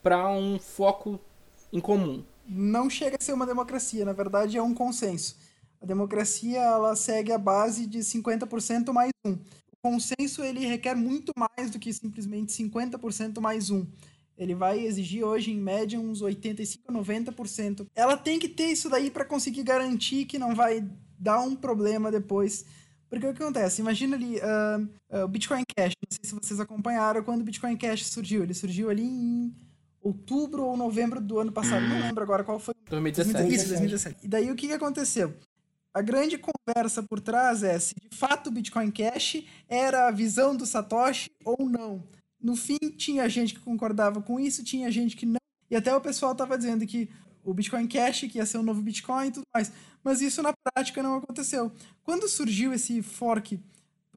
para 0.02 0.30
um 0.30 0.58
foco 0.58 1.18
em 1.72 1.80
comum 1.80 2.24
não 2.50 2.90
chega 2.90 3.16
a 3.18 3.22
ser 3.22 3.32
uma 3.32 3.46
democracia, 3.46 4.04
na 4.04 4.12
verdade 4.12 4.58
é 4.58 4.62
um 4.62 4.74
consenso. 4.74 5.36
A 5.80 5.86
democracia 5.86 6.58
ela 6.58 6.96
segue 6.96 7.32
a 7.32 7.38
base 7.38 7.86
de 7.86 8.00
50% 8.00 8.92
mais 8.92 9.12
um. 9.24 9.32
O 9.32 9.76
consenso 9.80 10.42
ele 10.42 10.66
requer 10.66 10.94
muito 10.94 11.32
mais 11.36 11.70
do 11.70 11.78
que 11.78 11.92
simplesmente 11.92 12.52
50% 12.52 13.40
mais 13.40 13.70
um. 13.70 13.86
Ele 14.36 14.54
vai 14.54 14.80
exigir 14.80 15.22
hoje, 15.22 15.52
em 15.52 15.60
média, 15.60 16.00
uns 16.00 16.22
85% 16.22 16.80
a 16.88 16.92
90%. 16.92 17.86
Ela 17.94 18.16
tem 18.16 18.38
que 18.38 18.48
ter 18.48 18.66
isso 18.66 18.88
daí 18.88 19.10
para 19.10 19.24
conseguir 19.24 19.62
garantir 19.62 20.24
que 20.24 20.38
não 20.38 20.54
vai 20.54 20.84
dar 21.18 21.40
um 21.40 21.54
problema 21.54 22.10
depois. 22.10 22.64
Porque 23.08 23.26
o 23.26 23.34
que 23.34 23.42
acontece? 23.42 23.80
Imagina 23.80 24.16
ali 24.16 24.36
uh, 24.38 25.18
uh, 25.18 25.24
o 25.24 25.28
Bitcoin 25.28 25.62
Cash. 25.76 25.92
Não 26.02 26.10
sei 26.10 26.30
se 26.30 26.34
vocês 26.34 26.58
acompanharam 26.58 27.22
quando 27.22 27.42
o 27.42 27.44
Bitcoin 27.44 27.76
Cash 27.76 28.06
surgiu. 28.06 28.42
Ele 28.42 28.54
surgiu 28.54 28.88
ali 28.88 29.04
em 29.04 29.54
outubro 30.02 30.64
ou 30.64 30.76
novembro 30.76 31.20
do 31.20 31.38
ano 31.38 31.52
passado. 31.52 31.86
Não 31.86 32.00
lembro 32.00 32.22
agora 32.22 32.44
qual 32.44 32.58
foi. 32.58 32.74
2017. 32.88 33.54
Isso, 33.54 33.68
2017. 33.68 34.24
E 34.24 34.28
daí 34.28 34.50
o 34.50 34.56
que, 34.56 34.66
que 34.66 34.72
aconteceu? 34.72 35.34
A 35.92 36.00
grande 36.00 36.38
conversa 36.38 37.02
por 37.02 37.20
trás 37.20 37.62
é 37.62 37.78
se 37.78 37.94
de 37.94 38.16
fato 38.16 38.46
o 38.46 38.52
Bitcoin 38.52 38.90
Cash 38.90 39.44
era 39.68 40.06
a 40.06 40.10
visão 40.10 40.54
do 40.56 40.64
Satoshi 40.64 41.30
ou 41.44 41.68
não. 41.68 42.02
No 42.40 42.56
fim, 42.56 42.78
tinha 42.96 43.28
gente 43.28 43.54
que 43.54 43.60
concordava 43.60 44.22
com 44.22 44.38
isso, 44.38 44.64
tinha 44.64 44.90
gente 44.90 45.16
que 45.16 45.26
não. 45.26 45.40
E 45.70 45.76
até 45.76 45.94
o 45.94 46.00
pessoal 46.00 46.32
estava 46.32 46.56
dizendo 46.56 46.86
que 46.86 47.10
o 47.44 47.52
Bitcoin 47.52 47.86
Cash, 47.86 48.20
que 48.30 48.38
ia 48.38 48.46
ser 48.46 48.58
o 48.58 48.62
novo 48.62 48.80
Bitcoin 48.80 49.28
e 49.28 49.30
tudo 49.32 49.44
mais. 49.52 49.72
Mas 50.02 50.20
isso 50.20 50.42
na 50.42 50.52
prática 50.52 51.02
não 51.02 51.16
aconteceu. 51.16 51.72
Quando 52.02 52.28
surgiu 52.28 52.72
esse 52.72 53.02
fork 53.02 53.56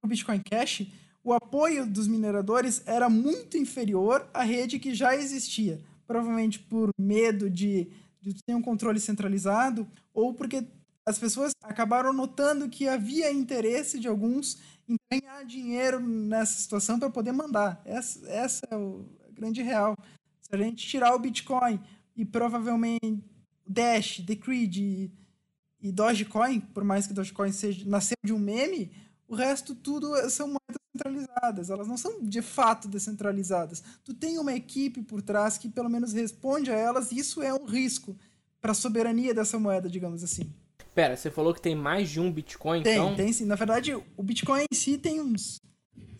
do 0.01 0.07
Bitcoin 0.07 0.41
Cash, 0.41 0.87
o 1.23 1.31
apoio 1.31 1.86
dos 1.86 2.07
mineradores 2.07 2.83
era 2.86 3.09
muito 3.09 3.57
inferior 3.57 4.27
à 4.33 4.43
rede 4.43 4.79
que 4.79 4.93
já 4.93 5.15
existia. 5.15 5.79
Provavelmente 6.05 6.59
por 6.59 6.89
medo 6.99 7.49
de, 7.49 7.88
de 8.21 8.36
ter 8.45 8.53
um 8.53 8.62
controle 8.62 8.99
centralizado 8.99 9.88
ou 10.13 10.33
porque 10.33 10.65
as 11.05 11.17
pessoas 11.17 11.53
acabaram 11.63 12.13
notando 12.13 12.69
que 12.69 12.88
havia 12.88 13.31
interesse 13.31 13.99
de 13.99 14.07
alguns 14.07 14.57
em 14.88 14.95
ganhar 15.12 15.43
dinheiro 15.45 15.99
nessa 15.99 16.62
situação 16.62 16.99
para 16.99 17.09
poder 17.09 17.31
mandar. 17.31 17.81
Essa, 17.86 18.27
essa 18.29 18.62
é 18.69 18.75
o 18.75 19.05
grande 19.31 19.62
real. 19.62 19.97
Se 20.41 20.49
a 20.53 20.57
gente 20.57 20.86
tirar 20.86 21.15
o 21.15 21.19
Bitcoin 21.19 21.79
e 22.15 22.25
provavelmente 22.25 23.23
Dash, 23.65 24.19
Decred 24.19 24.81
e, 24.81 25.12
e 25.81 25.91
Dogecoin, 25.91 26.59
por 26.59 26.83
mais 26.83 27.07
que 27.07 27.13
Dogecoin 27.13 27.51
seja, 27.51 27.88
nasceu 27.89 28.17
de 28.23 28.33
um 28.33 28.39
meme, 28.39 28.91
o 29.27 29.36
resto 29.36 29.73
tudo 29.73 30.15
são 30.29 30.47
moedas 30.47 30.82
centralizadas, 30.95 31.69
elas 31.69 31.88
não 31.88 31.97
são 31.97 32.21
de 32.21 32.41
fato 32.41 32.88
descentralizadas. 32.88 33.84
Tu 34.03 34.13
tem 34.13 34.38
uma 34.38 34.53
equipe 34.53 35.01
por 35.01 35.21
trás 35.21 35.58
que 35.58 35.67
pelo 35.67 35.89
menos 35.89 36.13
responde 36.13 36.71
a 36.71 36.75
elas, 36.75 37.12
e 37.12 37.17
isso 37.17 37.41
é 37.41 37.53
um 37.53 37.65
risco 37.65 38.15
para 38.62 38.71
a 38.71 38.75
soberania 38.75 39.34
dessa 39.34 39.60
moeda, 39.60 39.89
digamos 39.89 40.23
assim. 40.23 40.53
Pera, 40.93 41.17
você 41.17 41.32
falou 41.32 41.53
que 41.53 41.62
tem 41.62 41.75
mais 41.75 42.10
de 42.10 42.19
um 42.19 42.32
Bitcoin, 42.32 42.84
tem, 42.84 42.93
então? 42.93 43.15
Tem, 43.15 43.34
sim. 43.34 43.45
Na 43.45 43.56
verdade, 43.56 43.93
o 43.95 44.23
Bitcoin 44.23 44.65
em 44.71 44.75
si 44.75 44.97
tem 44.97 45.19
uns 45.19 45.60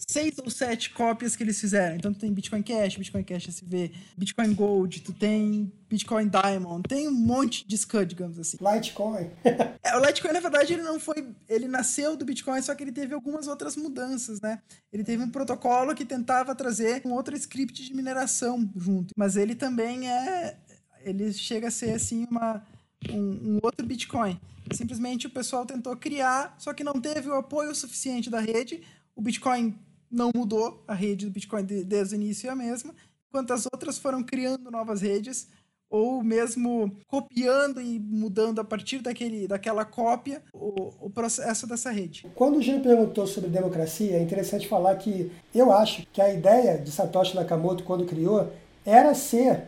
seis 0.08 0.38
ou 0.38 0.50
sete 0.50 0.90
cópias 0.92 1.36
que 1.36 1.44
eles 1.44 1.60
fizeram. 1.60 1.96
Então 1.96 2.14
tu 2.14 2.20
tem 2.20 2.34
Bitcoin 2.34 2.62
Cash, 2.62 2.98
Bitcoin 2.98 3.24
Cash 3.24 3.50
SV, 3.50 3.92
Bitcoin 4.18 4.54
Gold, 4.54 5.02
tu 5.02 5.14
tem 5.14 5.72
Bitcoin 5.94 6.28
Diamond, 6.28 6.84
tem 6.88 7.08
um 7.08 7.12
monte 7.12 7.68
de 7.68 7.78
SCUD, 7.78 8.08
digamos 8.08 8.40
assim. 8.40 8.58
Litecoin. 8.60 9.30
é, 9.46 9.96
o 9.96 10.04
Litecoin, 10.04 10.32
na 10.32 10.40
verdade, 10.40 10.74
ele 10.74 10.82
não 10.82 11.00
foi. 11.00 11.28
Ele 11.48 11.68
nasceu 11.68 12.18
do 12.18 12.26
Bitcoin, 12.26 12.62
só 12.62 12.74
que 12.74 12.84
ele 12.84 12.92
teve 12.92 13.14
algumas 13.14 13.48
outras 13.48 13.76
mudanças, 13.76 14.42
né? 14.42 14.60
Ele 14.92 15.04
teve 15.04 15.24
um 15.24 15.30
protocolo 15.30 15.94
que 15.94 16.04
tentava 16.04 16.56
trazer 16.56 17.02
um 17.06 17.14
outro 17.14 17.36
script 17.36 17.84
de 17.84 17.94
mineração 17.94 18.70
junto. 18.76 19.14
Mas 19.16 19.36
ele 19.36 19.54
também 19.54 20.10
é. 20.10 20.58
Ele 21.02 21.32
chega 21.32 21.68
a 21.68 21.72
ser 21.72 21.92
assim 21.92 22.26
uma. 22.30 22.66
Um, 23.12 23.56
um, 23.56 23.60
outro 23.62 23.86
Bitcoin. 23.86 24.40
Simplesmente 24.72 25.28
o 25.28 25.30
pessoal 25.30 25.66
tentou 25.66 25.96
criar, 25.96 26.56
só 26.58 26.74
que 26.74 26.84
não 26.84 26.94
teve 26.94 27.30
o 27.30 27.36
apoio 27.36 27.76
suficiente 27.76 28.30
da 28.30 28.40
rede. 28.40 28.82
O 29.16 29.22
Bitcoin 29.22 29.78
não 30.14 30.32
mudou, 30.34 30.84
a 30.88 30.94
rede 30.94 31.26
do 31.26 31.32
Bitcoin 31.32 31.64
desde 31.64 32.16
o 32.16 32.18
início 32.18 32.48
é 32.48 32.52
a 32.52 32.56
mesma, 32.56 32.94
enquanto 33.28 33.52
as 33.52 33.66
outras 33.66 33.98
foram 33.98 34.24
criando 34.24 34.70
novas 34.70 35.02
redes 35.02 35.48
ou 35.90 36.24
mesmo 36.24 36.92
copiando 37.08 37.80
e 37.80 38.00
mudando 38.00 38.60
a 38.60 38.64
partir 38.64 39.00
daquele, 39.00 39.48
daquela 39.48 39.86
cópia 39.86 40.42
o, 40.52 40.92
o 41.02 41.10
processo 41.10 41.68
dessa 41.68 41.92
rede. 41.92 42.26
Quando 42.34 42.58
o 42.58 42.62
Gino 42.62 42.82
perguntou 42.82 43.28
sobre 43.28 43.50
democracia, 43.50 44.18
é 44.18 44.22
interessante 44.22 44.68
falar 44.68 44.96
que 44.96 45.32
eu 45.54 45.72
acho 45.72 46.06
que 46.12 46.20
a 46.20 46.34
ideia 46.34 46.80
de 46.80 46.92
Satoshi 46.92 47.36
Nakamoto, 47.36 47.84
quando 47.84 48.06
criou, 48.06 48.52
era 48.84 49.14
ser 49.14 49.66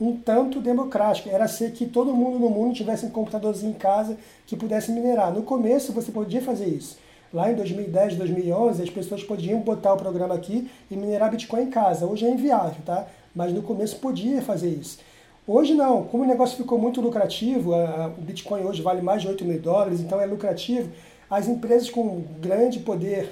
um 0.00 0.16
tanto 0.16 0.60
democrático, 0.60 1.28
era 1.28 1.46
ser 1.46 1.72
que 1.72 1.86
todo 1.86 2.14
mundo 2.14 2.38
no 2.38 2.50
mundo 2.50 2.74
tivesse 2.74 3.06
um 3.06 3.10
computadorzinho 3.10 3.72
em 3.72 3.78
casa 3.78 4.16
que 4.46 4.56
pudesse 4.56 4.90
minerar. 4.90 5.32
No 5.32 5.42
começo 5.42 5.92
você 5.92 6.10
podia 6.10 6.42
fazer 6.42 6.66
isso. 6.66 6.98
Lá 7.32 7.50
em 7.50 7.54
2010, 7.54 8.16
2011, 8.16 8.82
as 8.82 8.90
pessoas 8.90 9.22
podiam 9.22 9.60
botar 9.60 9.92
o 9.92 9.96
programa 9.96 10.34
aqui 10.34 10.70
e 10.90 10.96
minerar 10.96 11.30
Bitcoin 11.30 11.64
em 11.64 11.70
casa. 11.70 12.06
Hoje 12.06 12.26
é 12.26 12.30
inviável, 12.30 12.80
tá? 12.86 13.06
Mas 13.34 13.52
no 13.52 13.62
começo 13.62 13.96
podia 13.96 14.40
fazer 14.40 14.70
isso. 14.70 14.98
Hoje 15.46 15.74
não, 15.74 16.04
como 16.04 16.24
o 16.24 16.26
negócio 16.26 16.56
ficou 16.56 16.78
muito 16.78 17.00
lucrativo, 17.00 17.74
a, 17.74 18.08
o 18.08 18.20
Bitcoin 18.20 18.64
hoje 18.64 18.82
vale 18.82 19.02
mais 19.02 19.22
de 19.22 19.28
8 19.28 19.44
mil 19.44 19.60
dólares, 19.60 20.00
então 20.00 20.20
é 20.20 20.26
lucrativo, 20.26 20.90
as 21.30 21.48
empresas 21.48 21.90
com 21.90 22.22
grande 22.40 22.80
poder 22.80 23.30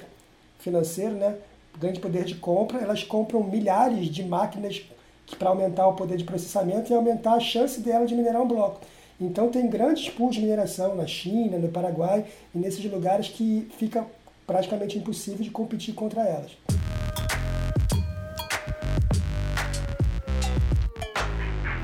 financeiro, 0.59 1.13
né, 1.13 1.35
grande 1.79 1.99
poder 1.99 2.23
de 2.23 2.35
compra, 2.35 2.79
elas 2.79 3.03
compram 3.03 3.43
milhares 3.43 4.07
de 4.07 4.23
máquinas 4.23 4.83
para 5.37 5.49
aumentar 5.49 5.87
o 5.87 5.93
poder 5.93 6.17
de 6.17 6.23
processamento 6.23 6.91
e 6.91 6.95
aumentar 6.95 7.33
a 7.33 7.39
chance 7.39 7.81
dela 7.81 8.05
de 8.05 8.15
minerar 8.15 8.41
um 8.41 8.47
bloco. 8.47 8.79
Então 9.19 9.49
tem 9.49 9.67
grandes 9.67 10.09
pools 10.09 10.35
de 10.35 10.41
mineração 10.41 10.95
na 10.95 11.07
China, 11.07 11.57
no 11.57 11.69
Paraguai 11.69 12.25
e 12.53 12.57
nesses 12.59 12.85
lugares 12.85 13.29
que 13.29 13.67
fica 13.75 14.05
praticamente 14.45 14.97
impossível 14.97 15.43
de 15.43 15.49
competir 15.49 15.95
contra 15.95 16.21
elas. 16.21 16.51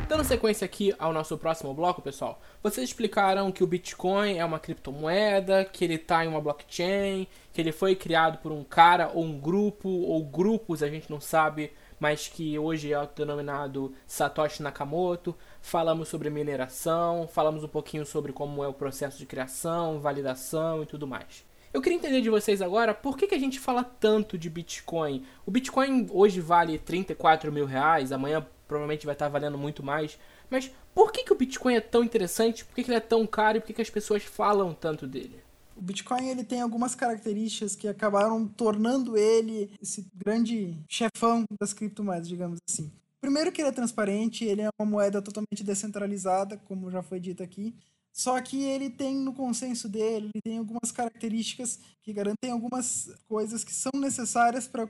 Dando 0.07 0.23
sequência 0.23 0.63
aqui 0.63 0.93
ao 0.99 1.11
nosso 1.11 1.35
próximo 1.35 1.73
bloco, 1.73 2.03
pessoal, 2.03 2.39
vocês 2.61 2.87
explicaram 2.87 3.51
que 3.51 3.63
o 3.63 3.67
Bitcoin 3.67 4.37
é 4.37 4.45
uma 4.45 4.59
criptomoeda, 4.59 5.65
que 5.65 5.83
ele 5.83 5.95
está 5.95 6.23
em 6.23 6.27
uma 6.27 6.39
blockchain, 6.39 7.27
que 7.51 7.59
ele 7.59 7.71
foi 7.71 7.95
criado 7.95 8.37
por 8.37 8.51
um 8.51 8.63
cara 8.63 9.09
ou 9.11 9.23
um 9.23 9.39
grupo, 9.39 9.89
ou 9.89 10.23
grupos, 10.23 10.83
a 10.83 10.87
gente 10.87 11.09
não 11.09 11.19
sabe, 11.19 11.71
mas 12.03 12.27
que 12.27 12.59
hoje 12.59 12.91
é 12.91 13.09
denominado 13.15 13.93
Satoshi 14.05 14.61
Nakamoto. 14.61 15.33
Falamos 15.61 16.09
sobre 16.09 16.29
mineração, 16.29 17.29
falamos 17.29 17.63
um 17.63 17.67
pouquinho 17.69 18.05
sobre 18.05 18.33
como 18.33 18.61
é 18.61 18.67
o 18.67 18.73
processo 18.73 19.17
de 19.17 19.25
criação, 19.25 20.01
validação 20.01 20.83
e 20.83 20.85
tudo 20.85 21.07
mais. 21.07 21.45
Eu 21.73 21.81
queria 21.81 21.97
entender 21.97 22.19
de 22.19 22.29
vocês 22.29 22.61
agora 22.61 22.93
por 22.93 23.17
que, 23.17 23.25
que 23.25 23.35
a 23.35 23.39
gente 23.39 23.57
fala 23.57 23.85
tanto 23.85 24.37
de 24.37 24.49
Bitcoin. 24.49 25.25
O 25.45 25.49
Bitcoin 25.49 26.05
hoje 26.11 26.41
vale 26.41 26.77
34 26.77 27.49
mil 27.53 27.65
reais, 27.65 28.11
amanhã 28.11 28.45
provavelmente 28.67 29.05
vai 29.05 29.15
estar 29.15 29.29
valendo 29.29 29.57
muito 29.57 29.81
mais. 29.81 30.19
Mas 30.49 30.69
por 30.93 31.09
que, 31.09 31.23
que 31.23 31.31
o 31.31 31.37
Bitcoin 31.37 31.75
é 31.75 31.81
tão 31.81 32.03
interessante? 32.03 32.65
Por 32.65 32.75
que, 32.75 32.83
que 32.83 32.89
ele 32.89 32.97
é 32.97 32.99
tão 32.99 33.25
caro 33.25 33.59
e 33.59 33.61
por 33.61 33.67
que, 33.67 33.75
que 33.75 33.81
as 33.81 33.89
pessoas 33.89 34.23
falam 34.23 34.73
tanto 34.73 35.07
dele? 35.07 35.42
O 35.75 35.81
Bitcoin 35.81 36.29
ele 36.29 36.43
tem 36.43 36.61
algumas 36.61 36.95
características 36.95 37.75
que 37.75 37.87
acabaram 37.87 38.47
tornando 38.47 39.17
ele 39.17 39.71
esse 39.81 40.05
grande 40.13 40.77
chefão 40.87 41.45
das 41.59 41.73
criptomoedas, 41.73 42.27
digamos 42.27 42.59
assim. 42.69 42.91
Primeiro 43.19 43.51
que 43.51 43.61
ele 43.61 43.69
é 43.69 43.73
transparente, 43.73 44.43
ele 44.43 44.61
é 44.61 44.69
uma 44.79 44.89
moeda 44.89 45.21
totalmente 45.21 45.63
descentralizada, 45.63 46.57
como 46.57 46.91
já 46.91 47.01
foi 47.01 47.19
dito 47.19 47.41
aqui. 47.41 47.73
Só 48.11 48.39
que 48.41 48.61
ele 48.63 48.89
tem 48.89 49.15
no 49.15 49.33
consenso 49.33 49.89
dele, 49.89 50.29
ele 50.33 50.41
tem 50.43 50.57
algumas 50.59 50.91
características 50.91 51.79
que 52.03 52.13
garantem 52.13 52.51
algumas 52.51 53.09
coisas 53.27 53.63
que 53.63 53.73
são 53.73 53.91
necessárias 53.95 54.67
para 54.67 54.87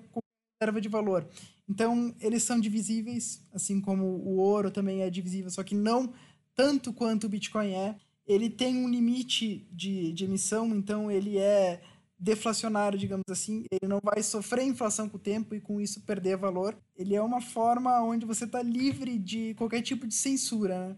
reserva 0.59 0.81
de 0.81 0.89
valor. 0.89 1.27
Então, 1.69 2.13
eles 2.19 2.43
são 2.43 2.59
divisíveis, 2.59 3.41
assim 3.53 3.79
como 3.79 4.03
o 4.03 4.37
ouro 4.37 4.71
também 4.71 5.01
é 5.01 5.09
divisível, 5.09 5.49
só 5.49 5.63
que 5.63 5.75
não 5.75 6.13
tanto 6.55 6.93
quanto 6.93 7.25
o 7.25 7.29
Bitcoin 7.29 7.73
é. 7.73 7.95
Ele 8.27 8.49
tem 8.49 8.77
um 8.77 8.89
limite 8.89 9.67
de, 9.71 10.13
de 10.13 10.25
emissão, 10.25 10.67
então 10.75 11.11
ele 11.11 11.37
é 11.37 11.81
deflacionário, 12.17 12.97
digamos 12.97 13.25
assim. 13.29 13.65
Ele 13.69 13.89
não 13.89 13.99
vai 14.01 14.23
sofrer 14.23 14.65
inflação 14.65 15.09
com 15.09 15.17
o 15.17 15.19
tempo 15.19 15.53
e 15.53 15.59
com 15.59 15.81
isso 15.81 16.01
perder 16.01 16.37
valor. 16.37 16.77
Ele 16.97 17.15
é 17.15 17.21
uma 17.21 17.41
forma 17.41 18.01
onde 18.01 18.25
você 18.25 18.45
está 18.45 18.61
livre 18.61 19.17
de 19.17 19.53
qualquer 19.55 19.81
tipo 19.81 20.07
de 20.07 20.15
censura. 20.15 20.97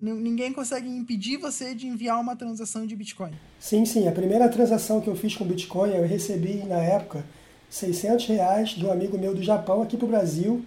Né? 0.00 0.12
Ninguém 0.14 0.52
consegue 0.52 0.88
impedir 0.88 1.36
você 1.36 1.74
de 1.74 1.86
enviar 1.86 2.20
uma 2.20 2.34
transação 2.34 2.86
de 2.86 2.96
Bitcoin. 2.96 3.32
Sim, 3.60 3.84
sim. 3.84 4.08
A 4.08 4.12
primeira 4.12 4.48
transação 4.48 5.00
que 5.00 5.08
eu 5.08 5.14
fiz 5.14 5.36
com 5.36 5.44
Bitcoin, 5.44 5.90
eu 5.90 6.06
recebi 6.06 6.64
na 6.64 6.82
época 6.82 7.24
600 7.70 8.26
reais 8.26 8.70
de 8.70 8.84
um 8.84 8.90
amigo 8.90 9.16
meu 9.16 9.34
do 9.34 9.42
Japão 9.42 9.82
aqui 9.82 9.96
para 9.96 10.06
o 10.06 10.08
Brasil. 10.08 10.64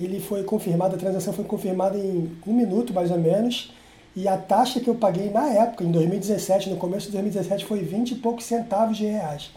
Ele 0.00 0.18
foi 0.18 0.42
confirmado, 0.42 0.96
a 0.96 0.98
transação 0.98 1.32
foi 1.32 1.44
confirmada 1.44 1.96
em 1.96 2.36
um 2.44 2.52
minuto 2.52 2.92
mais 2.92 3.10
ou 3.10 3.18
menos. 3.18 3.72
E 4.14 4.28
a 4.28 4.36
taxa 4.36 4.80
que 4.80 4.88
eu 4.88 4.94
paguei 4.94 5.30
na 5.30 5.48
época, 5.48 5.84
em 5.84 5.90
2017, 5.90 6.68
no 6.70 6.76
começo 6.76 7.06
de 7.06 7.12
2017, 7.12 7.64
foi 7.64 7.80
20 7.80 8.10
e 8.10 8.14
poucos 8.16 8.44
centavos 8.44 8.96
de 8.96 9.06
reais. 9.06 9.50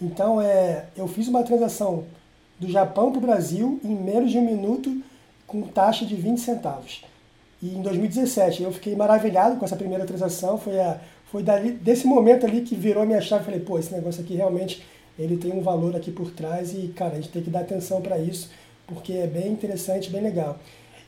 Então, 0.00 0.40
é, 0.40 0.86
eu 0.96 1.06
fiz 1.06 1.28
uma 1.28 1.42
transação 1.42 2.04
do 2.58 2.68
Japão 2.70 3.10
para 3.10 3.18
o 3.18 3.22
Brasil 3.22 3.78
em 3.84 3.94
menos 3.94 4.30
de 4.30 4.38
um 4.38 4.44
minuto 4.44 5.02
com 5.46 5.62
taxa 5.62 6.06
de 6.06 6.14
20 6.14 6.38
centavos. 6.38 7.02
E 7.62 7.74
em 7.74 7.82
2017 7.82 8.62
eu 8.62 8.72
fiquei 8.72 8.96
maravilhado 8.96 9.56
com 9.56 9.64
essa 9.64 9.76
primeira 9.76 10.06
transação. 10.06 10.56
Foi, 10.56 10.78
a, 10.80 10.98
foi 11.30 11.42
dali, 11.42 11.72
desse 11.72 12.06
momento 12.06 12.46
ali 12.46 12.62
que 12.62 12.74
virou 12.74 13.02
a 13.02 13.06
minha 13.06 13.20
chave. 13.20 13.44
Falei, 13.44 13.60
pô, 13.60 13.78
esse 13.78 13.92
negócio 13.92 14.22
aqui 14.22 14.34
realmente 14.34 14.82
ele 15.18 15.36
tem 15.36 15.52
um 15.52 15.60
valor 15.60 15.94
aqui 15.94 16.10
por 16.10 16.30
trás 16.30 16.72
e, 16.72 16.88
cara, 16.88 17.12
a 17.12 17.16
gente 17.16 17.28
tem 17.28 17.42
que 17.42 17.50
dar 17.50 17.60
atenção 17.60 18.00
para 18.00 18.18
isso, 18.18 18.50
porque 18.86 19.12
é 19.12 19.26
bem 19.26 19.48
interessante, 19.48 20.08
bem 20.08 20.22
legal. 20.22 20.58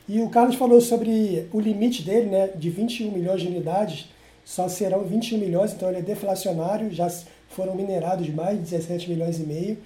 E 0.07 0.21
o 0.21 0.29
Carlos 0.29 0.55
falou 0.55 0.81
sobre 0.81 1.47
o 1.53 1.59
limite 1.59 2.03
dele, 2.03 2.29
né, 2.29 2.49
de 2.55 2.69
21 2.69 3.11
milhões 3.11 3.41
de 3.41 3.47
unidades, 3.47 4.09
só 4.43 4.67
serão 4.67 5.03
21 5.03 5.37
milhões, 5.37 5.71
então 5.71 5.89
ele 5.89 5.99
é 5.99 6.01
deflacionário, 6.01 6.91
já 6.91 7.09
foram 7.47 7.75
minerados 7.75 8.27
mais 8.29 8.57
de 8.57 8.63
17 8.63 9.09
milhões 9.09 9.39
e 9.39 9.43
meio. 9.43 9.77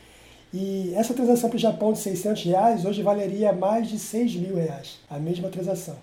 E 0.54 0.94
essa 0.96 1.14
transação 1.14 1.50
para 1.50 1.58
o 1.58 1.60
Japão 1.60 1.94
de 1.94 2.00
600 2.00 2.44
reais 2.46 2.86
hoje 2.86 3.04
valeria 3.04 3.52
mais 3.54 3.88
de 3.90 4.00
6 4.00 4.36
mil 4.36 4.56
reais, 4.56 5.00
a 5.10 5.20
mesma 5.20 5.50
transação. 5.50 5.96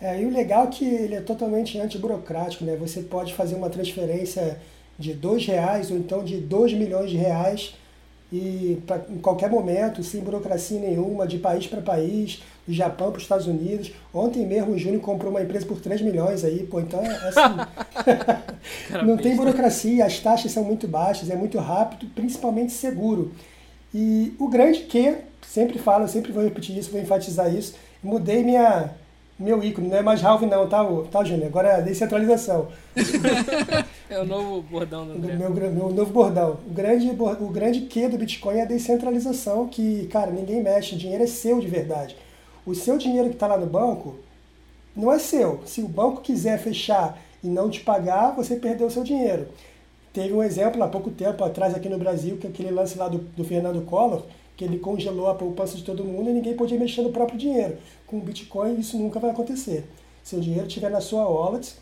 É, 0.00 0.20
e 0.20 0.26
o 0.26 0.30
legal 0.30 0.64
é 0.64 0.66
que 0.68 0.84
ele 0.84 1.14
é 1.14 1.20
totalmente 1.20 1.78
antiburocrático, 1.78 2.64
né? 2.64 2.76
Você 2.76 3.00
pode 3.00 3.32
fazer 3.32 3.54
uma 3.54 3.70
transferência 3.70 4.58
de 4.98 5.14
dois 5.14 5.46
reais 5.46 5.90
ou 5.90 5.96
então 5.96 6.22
de 6.22 6.36
2 6.36 6.74
milhões 6.74 7.10
de 7.10 7.16
reais 7.16 7.74
e 8.30 8.82
pra, 8.86 9.00
em 9.08 9.18
qualquer 9.18 9.50
momento, 9.50 10.02
sem 10.02 10.20
burocracia 10.20 10.78
nenhuma, 10.78 11.26
de 11.26 11.38
país 11.38 11.66
para 11.66 11.80
país, 11.80 12.42
do 12.66 12.72
Japão 12.72 13.10
para 13.10 13.18
os 13.18 13.22
Estados 13.22 13.46
Unidos. 13.46 13.92
Ontem 14.12 14.46
mesmo 14.46 14.72
o 14.72 14.78
Júnior 14.78 15.00
comprou 15.00 15.30
uma 15.30 15.42
empresa 15.42 15.64
por 15.64 15.80
3 15.80 16.00
milhões 16.02 16.44
aí, 16.44 16.64
pô, 16.64 16.80
então 16.80 17.00
é 17.00 17.28
assim. 17.28 17.56
não 19.06 19.16
tem 19.16 19.36
burocracia, 19.36 20.04
as 20.04 20.18
taxas 20.20 20.52
são 20.52 20.64
muito 20.64 20.88
baixas, 20.88 21.30
é 21.30 21.36
muito 21.36 21.58
rápido, 21.58 22.06
principalmente 22.14 22.72
seguro. 22.72 23.32
E 23.94 24.34
o 24.38 24.48
grande 24.48 24.80
que, 24.80 25.16
sempre 25.46 25.78
falo, 25.78 26.08
sempre 26.08 26.32
vou 26.32 26.42
repetir 26.42 26.76
isso, 26.76 26.90
vou 26.90 27.00
enfatizar 27.00 27.54
isso, 27.54 27.74
mudei 28.02 28.42
minha 28.42 28.94
meu 29.38 29.62
ícone, 29.62 29.88
não 29.88 29.98
é 29.98 30.02
mais 30.02 30.22
Ralph 30.22 30.40
não, 30.42 30.66
tá, 30.66 30.82
tá 31.10 31.22
Júnior? 31.22 31.48
Agora 31.48 31.68
é 31.68 31.82
descentralização. 31.82 32.68
é 34.08 34.18
o 34.18 34.24
novo 34.24 34.62
bordão 34.62 35.06
do 35.06 35.12
André. 35.12 35.36
Meu, 35.36 35.50
meu 35.50 35.92
novo 35.92 36.10
bordão. 36.10 36.58
O 36.66 36.72
grande, 36.72 37.10
o 37.10 37.48
grande 37.48 37.82
que 37.82 38.08
do 38.08 38.16
Bitcoin 38.16 38.56
é 38.56 38.62
a 38.62 38.66
descentralização, 38.66 39.68
que, 39.68 40.06
cara, 40.06 40.30
ninguém 40.30 40.62
mexe, 40.62 40.94
o 40.94 40.98
dinheiro 40.98 41.22
é 41.22 41.26
seu 41.26 41.60
de 41.60 41.66
verdade. 41.66 42.16
O 42.66 42.74
seu 42.74 42.98
dinheiro 42.98 43.28
que 43.28 43.36
está 43.36 43.46
lá 43.46 43.56
no 43.56 43.66
banco 43.66 44.16
não 44.94 45.12
é 45.12 45.20
seu. 45.20 45.60
Se 45.64 45.80
o 45.80 45.86
banco 45.88 46.20
quiser 46.20 46.58
fechar 46.58 47.16
e 47.42 47.46
não 47.46 47.70
te 47.70 47.78
pagar, 47.80 48.34
você 48.34 48.56
perdeu 48.56 48.88
o 48.88 48.90
seu 48.90 49.04
dinheiro. 49.04 49.46
Teve 50.12 50.32
um 50.34 50.42
exemplo 50.42 50.82
há 50.82 50.88
pouco 50.88 51.10
tempo 51.10 51.44
atrás 51.44 51.74
aqui 51.74 51.88
no 51.88 51.98
Brasil, 51.98 52.38
que 52.38 52.46
aquele 52.48 52.72
lance 52.72 52.98
lá 52.98 53.06
do, 53.06 53.18
do 53.18 53.44
Fernando 53.44 53.84
Collor, 53.84 54.24
que 54.56 54.64
ele 54.64 54.78
congelou 54.78 55.28
a 55.28 55.34
poupança 55.34 55.76
de 55.76 55.84
todo 55.84 56.02
mundo 56.02 56.28
e 56.28 56.32
ninguém 56.32 56.56
podia 56.56 56.78
mexer 56.78 57.02
no 57.02 57.12
próprio 57.12 57.38
dinheiro. 57.38 57.78
Com 58.04 58.16
o 58.16 58.20
Bitcoin 58.20 58.80
isso 58.80 58.98
nunca 58.98 59.20
vai 59.20 59.30
acontecer. 59.30 59.84
Seu 60.24 60.40
dinheiro 60.40 60.66
estiver 60.66 60.90
na 60.90 61.00
sua 61.00 61.28
wallet, 61.28 61.76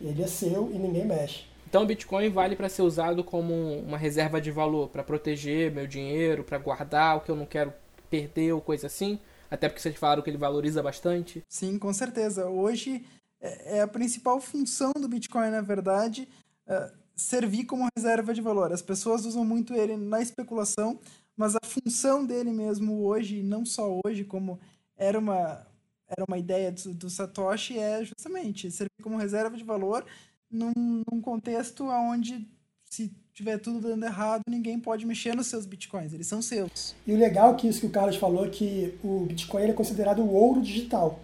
ele 0.00 0.22
é 0.22 0.26
seu 0.26 0.70
e 0.72 0.78
ninguém 0.78 1.04
mexe. 1.04 1.42
Então 1.68 1.82
o 1.82 1.86
Bitcoin 1.86 2.30
vale 2.30 2.56
para 2.56 2.70
ser 2.70 2.82
usado 2.82 3.22
como 3.22 3.52
uma 3.80 3.98
reserva 3.98 4.40
de 4.40 4.50
valor, 4.50 4.88
para 4.88 5.02
proteger 5.02 5.70
meu 5.70 5.86
dinheiro, 5.86 6.44
para 6.44 6.56
guardar 6.56 7.18
o 7.18 7.20
que 7.20 7.30
eu 7.30 7.36
não 7.36 7.44
quero 7.44 7.74
perder 8.08 8.52
ou 8.52 8.60
coisa 8.60 8.86
assim? 8.86 9.18
Até 9.54 9.68
porque 9.68 9.80
vocês 9.80 9.96
falaram 9.96 10.22
que 10.22 10.28
ele 10.28 10.36
valoriza 10.36 10.82
bastante. 10.82 11.44
Sim, 11.48 11.78
com 11.78 11.92
certeza. 11.92 12.46
Hoje 12.46 13.04
é, 13.40 13.78
é 13.78 13.80
a 13.82 13.88
principal 13.88 14.40
função 14.40 14.92
do 14.92 15.08
Bitcoin, 15.08 15.50
na 15.50 15.60
verdade, 15.60 16.28
é 16.66 16.90
servir 17.14 17.64
como 17.64 17.88
reserva 17.96 18.34
de 18.34 18.40
valor. 18.40 18.72
As 18.72 18.82
pessoas 18.82 19.24
usam 19.24 19.44
muito 19.44 19.72
ele 19.72 19.96
na 19.96 20.20
especulação, 20.20 20.98
mas 21.36 21.54
a 21.54 21.60
função 21.64 22.26
dele 22.26 22.50
mesmo 22.50 23.04
hoje, 23.04 23.44
não 23.44 23.64
só 23.64 24.00
hoje, 24.04 24.24
como 24.24 24.58
era 24.96 25.18
uma, 25.18 25.64
era 26.08 26.24
uma 26.26 26.36
ideia 26.36 26.72
do, 26.72 26.92
do 26.92 27.08
Satoshi, 27.08 27.78
é 27.78 28.04
justamente 28.04 28.72
servir 28.72 29.02
como 29.02 29.16
reserva 29.16 29.56
de 29.56 29.62
valor 29.62 30.04
num, 30.50 30.72
num 31.08 31.20
contexto 31.20 31.84
onde 31.84 32.44
se 32.94 33.10
tiver 33.34 33.58
tudo 33.58 33.80
dando 33.80 34.04
errado, 34.04 34.42
ninguém 34.48 34.78
pode 34.78 35.04
mexer 35.04 35.34
nos 35.34 35.48
seus 35.48 35.66
bitcoins, 35.66 36.12
eles 36.12 36.28
são 36.28 36.40
seus. 36.40 36.94
E 37.04 37.12
o 37.12 37.18
legal 37.18 37.52
é 37.52 37.54
que 37.56 37.66
isso 37.66 37.80
que 37.80 37.86
o 37.86 37.90
Carlos 37.90 38.16
falou, 38.16 38.48
que 38.48 38.94
o 39.02 39.26
Bitcoin 39.26 39.64
é 39.64 39.72
considerado 39.72 40.22
o 40.22 40.32
ouro 40.32 40.62
digital. 40.62 41.18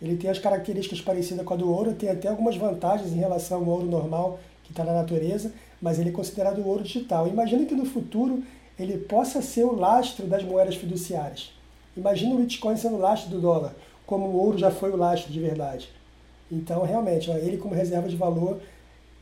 Ele 0.00 0.16
tem 0.16 0.30
as 0.30 0.38
características 0.38 1.00
parecidas 1.00 1.44
com 1.44 1.54
a 1.54 1.56
do 1.56 1.68
ouro, 1.68 1.94
tem 1.94 2.08
até 2.08 2.28
algumas 2.28 2.56
vantagens 2.56 3.12
em 3.12 3.16
relação 3.16 3.58
ao 3.58 3.66
ouro 3.66 3.86
normal 3.86 4.38
que 4.62 4.70
está 4.70 4.84
na 4.84 4.92
natureza, 4.92 5.52
mas 5.82 5.98
ele 5.98 6.10
é 6.10 6.12
considerado 6.12 6.60
o 6.60 6.66
ouro 6.68 6.84
digital. 6.84 7.26
Imagina 7.26 7.66
que 7.66 7.74
no 7.74 7.84
futuro 7.84 8.44
ele 8.78 8.96
possa 8.96 9.42
ser 9.42 9.64
o 9.64 9.74
lastro 9.74 10.24
das 10.24 10.44
moedas 10.44 10.76
fiduciárias. 10.76 11.50
Imagina 11.96 12.36
o 12.36 12.38
Bitcoin 12.38 12.76
sendo 12.76 12.94
o 12.94 13.00
lastro 13.00 13.30
do 13.30 13.40
dólar, 13.40 13.74
como 14.06 14.28
o 14.28 14.36
ouro 14.36 14.56
já 14.56 14.70
foi 14.70 14.92
o 14.92 14.96
lastro 14.96 15.32
de 15.32 15.40
verdade. 15.40 15.88
Então, 16.50 16.84
realmente, 16.84 17.28
ele 17.28 17.56
como 17.56 17.74
reserva 17.74 18.08
de 18.08 18.16
valor, 18.16 18.60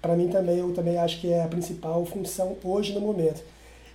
para 0.00 0.16
mim 0.16 0.28
também, 0.28 0.58
eu 0.58 0.72
também 0.72 0.98
acho 0.98 1.20
que 1.20 1.32
é 1.32 1.42
a 1.42 1.48
principal 1.48 2.04
função 2.06 2.56
hoje 2.62 2.92
no 2.92 3.00
momento. 3.00 3.42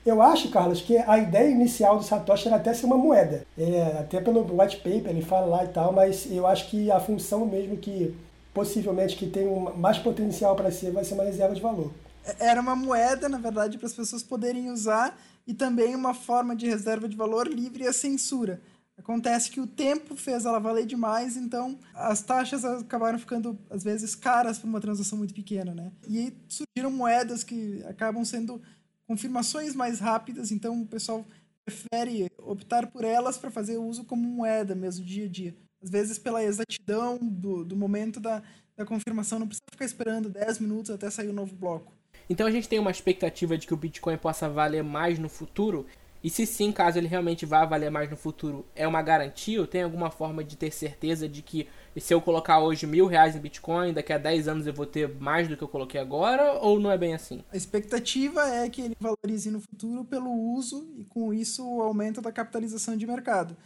Eu 0.06 0.22
acho, 0.22 0.50
Carlos, 0.50 0.82
que 0.82 0.98
a 0.98 1.20
ideia 1.20 1.50
inicial 1.50 1.98
do 1.98 2.04
Satoshi 2.04 2.48
era 2.48 2.58
até 2.58 2.74
ser 2.74 2.88
uma 2.88 2.98
moeda. 2.98 3.46
É, 3.58 4.00
até 4.00 4.20
pelo 4.20 4.42
white 4.42 4.78
paper 4.78 5.10
ele 5.10 5.22
fala 5.22 5.46
lá 5.46 5.64
e 5.64 5.68
tal, 5.68 5.94
mas 5.94 6.28
eu 6.32 6.48
acho 6.48 6.70
que 6.70 6.90
a 6.90 7.00
função 7.00 7.46
mesmo 7.46 7.78
que 7.78 8.16
possivelmente 8.54 9.16
que 9.16 9.28
tem 9.28 9.48
um, 9.48 9.74
mais 9.76 10.00
potencial 10.00 10.56
para 10.56 10.72
ser 10.72 10.92
vai 10.92 11.04
ser 11.04 11.14
uma 11.14 11.24
reserva 11.24 11.54
de 11.54 11.62
valor. 11.62 11.92
É, 12.26 12.48
era 12.48 12.60
uma 12.60 12.76
moeda, 12.76 13.30
na 13.30 13.38
verdade, 13.38 13.78
para 13.78 13.88
as 13.88 13.94
pessoas 13.94 14.24
poderem 14.24 14.72
usar 14.72 15.18
e 15.46 15.54
também 15.54 15.96
uma 15.96 16.14
forma 16.14 16.56
de 16.56 16.68
reserva 16.68 17.08
de 17.08 17.16
valor 17.16 17.48
livre 17.48 17.88
à 17.88 17.94
censura. 17.94 18.60
Acontece 19.02 19.50
que 19.50 19.60
o 19.60 19.66
tempo 19.66 20.16
fez 20.16 20.46
ela 20.46 20.60
valer 20.60 20.86
demais, 20.86 21.36
então 21.36 21.80
as 21.94 22.22
taxas 22.22 22.64
acabaram 22.64 23.18
ficando, 23.18 23.58
às 23.68 23.84
vezes, 23.84 24.14
caras 24.14 24.60
para 24.60 24.70
uma 24.70 24.80
transação 24.80 25.18
muito 25.18 25.34
pequena, 25.34 25.74
né? 25.74 25.92
E 26.08 26.32
surgiram 26.48 26.92
moedas 26.92 27.44
que 27.44 27.84
acabam 27.90 28.24
sendo 28.24 28.62
confirmações 29.08 29.74
mais 29.74 30.00
rápidas, 30.00 30.52
então 30.52 30.80
o 30.84 30.86
pessoal 30.86 31.26
prefere 31.66 32.32
optar 32.38 32.88
por 32.88 33.04
elas 33.04 33.40
para 33.40 33.50
fazer 33.50 33.78
uso 33.78 34.04
como 34.04 34.22
moeda 34.22 34.76
mesmo, 34.76 35.04
dia 35.04 35.26
a 35.26 35.30
dia. 35.30 35.56
Às 35.82 35.90
vezes, 35.90 36.20
pela 36.20 36.44
exatidão 36.44 37.18
do, 37.18 37.66
do 37.66 37.76
momento 37.76 38.20
da, 38.20 38.44
da 38.78 38.86
confirmação, 38.86 39.40
não 39.40 39.48
precisa 39.48 39.66
ficar 39.72 39.86
esperando 39.86 40.30
10 40.30 40.60
minutos 40.60 40.92
até 40.92 41.10
sair 41.10 41.28
o 41.28 41.32
um 41.32 41.34
novo 41.34 41.56
bloco. 41.56 41.92
Então 42.30 42.46
a 42.46 42.52
gente 42.52 42.70
tem 42.70 42.78
uma 42.78 42.92
expectativa 42.92 43.58
de 43.58 43.66
que 43.66 43.74
o 43.74 43.78
Bitcoin 43.78 44.18
possa 44.18 44.48
valer 44.48 44.84
mais 44.84 45.18
no 45.18 45.28
futuro 45.28 45.88
e 46.24 46.30
se 46.30 46.46
sim, 46.46 46.72
caso 46.72 47.00
ele 47.00 47.08
realmente 47.08 47.46
vá 47.46 47.66
valer 47.66 47.90
mais 47.90 48.10
no 48.10 48.16
futuro, 48.16 48.66
é 48.76 48.88
uma 48.88 49.02
garantia? 49.02 49.60
Ou 49.60 49.66
tem 49.66 49.82
alguma 49.82 50.12
forma 50.12 50.44
de 50.44 50.56
ter 50.56 50.72
certeza 50.72 51.28
de 51.28 51.42
que 51.42 51.68
se 51.98 52.14
eu 52.14 52.22
colocar 52.22 52.60
hoje 52.60 52.86
mil 52.86 53.08
reais 53.08 53.36
em 53.36 53.40
Bitcoin, 53.40 53.92
daqui 53.92 54.14
a 54.14 54.20
10 54.20 54.48
anos 54.48 54.68
eu 54.68 54.74
vou 54.74 54.86
ter 54.86 55.10
mais 55.20 55.48
do 55.48 55.58
que 55.58 55.64
eu 55.64 55.68
coloquei 55.68 56.00
agora? 56.00 56.54
Ou 56.60 56.80
não 56.80 56.92
é 56.92 56.98
bem 56.98 57.16
assim? 57.16 57.44
A 57.52 57.58
expectativa 57.58 58.48
é 58.48 58.70
que 58.70 58.82
ele 58.82 58.96
valorize 59.00 59.50
no 59.50 59.60
futuro 59.60 60.06
pelo 60.06 60.32
uso 60.32 60.88
e 60.96 61.04
com 61.06 61.34
isso 61.34 61.68
o 61.68 61.82
aumento 61.82 62.22
da 62.22 62.32
capitalização 62.32 62.96
de 62.96 63.08
mercado. 63.08 63.58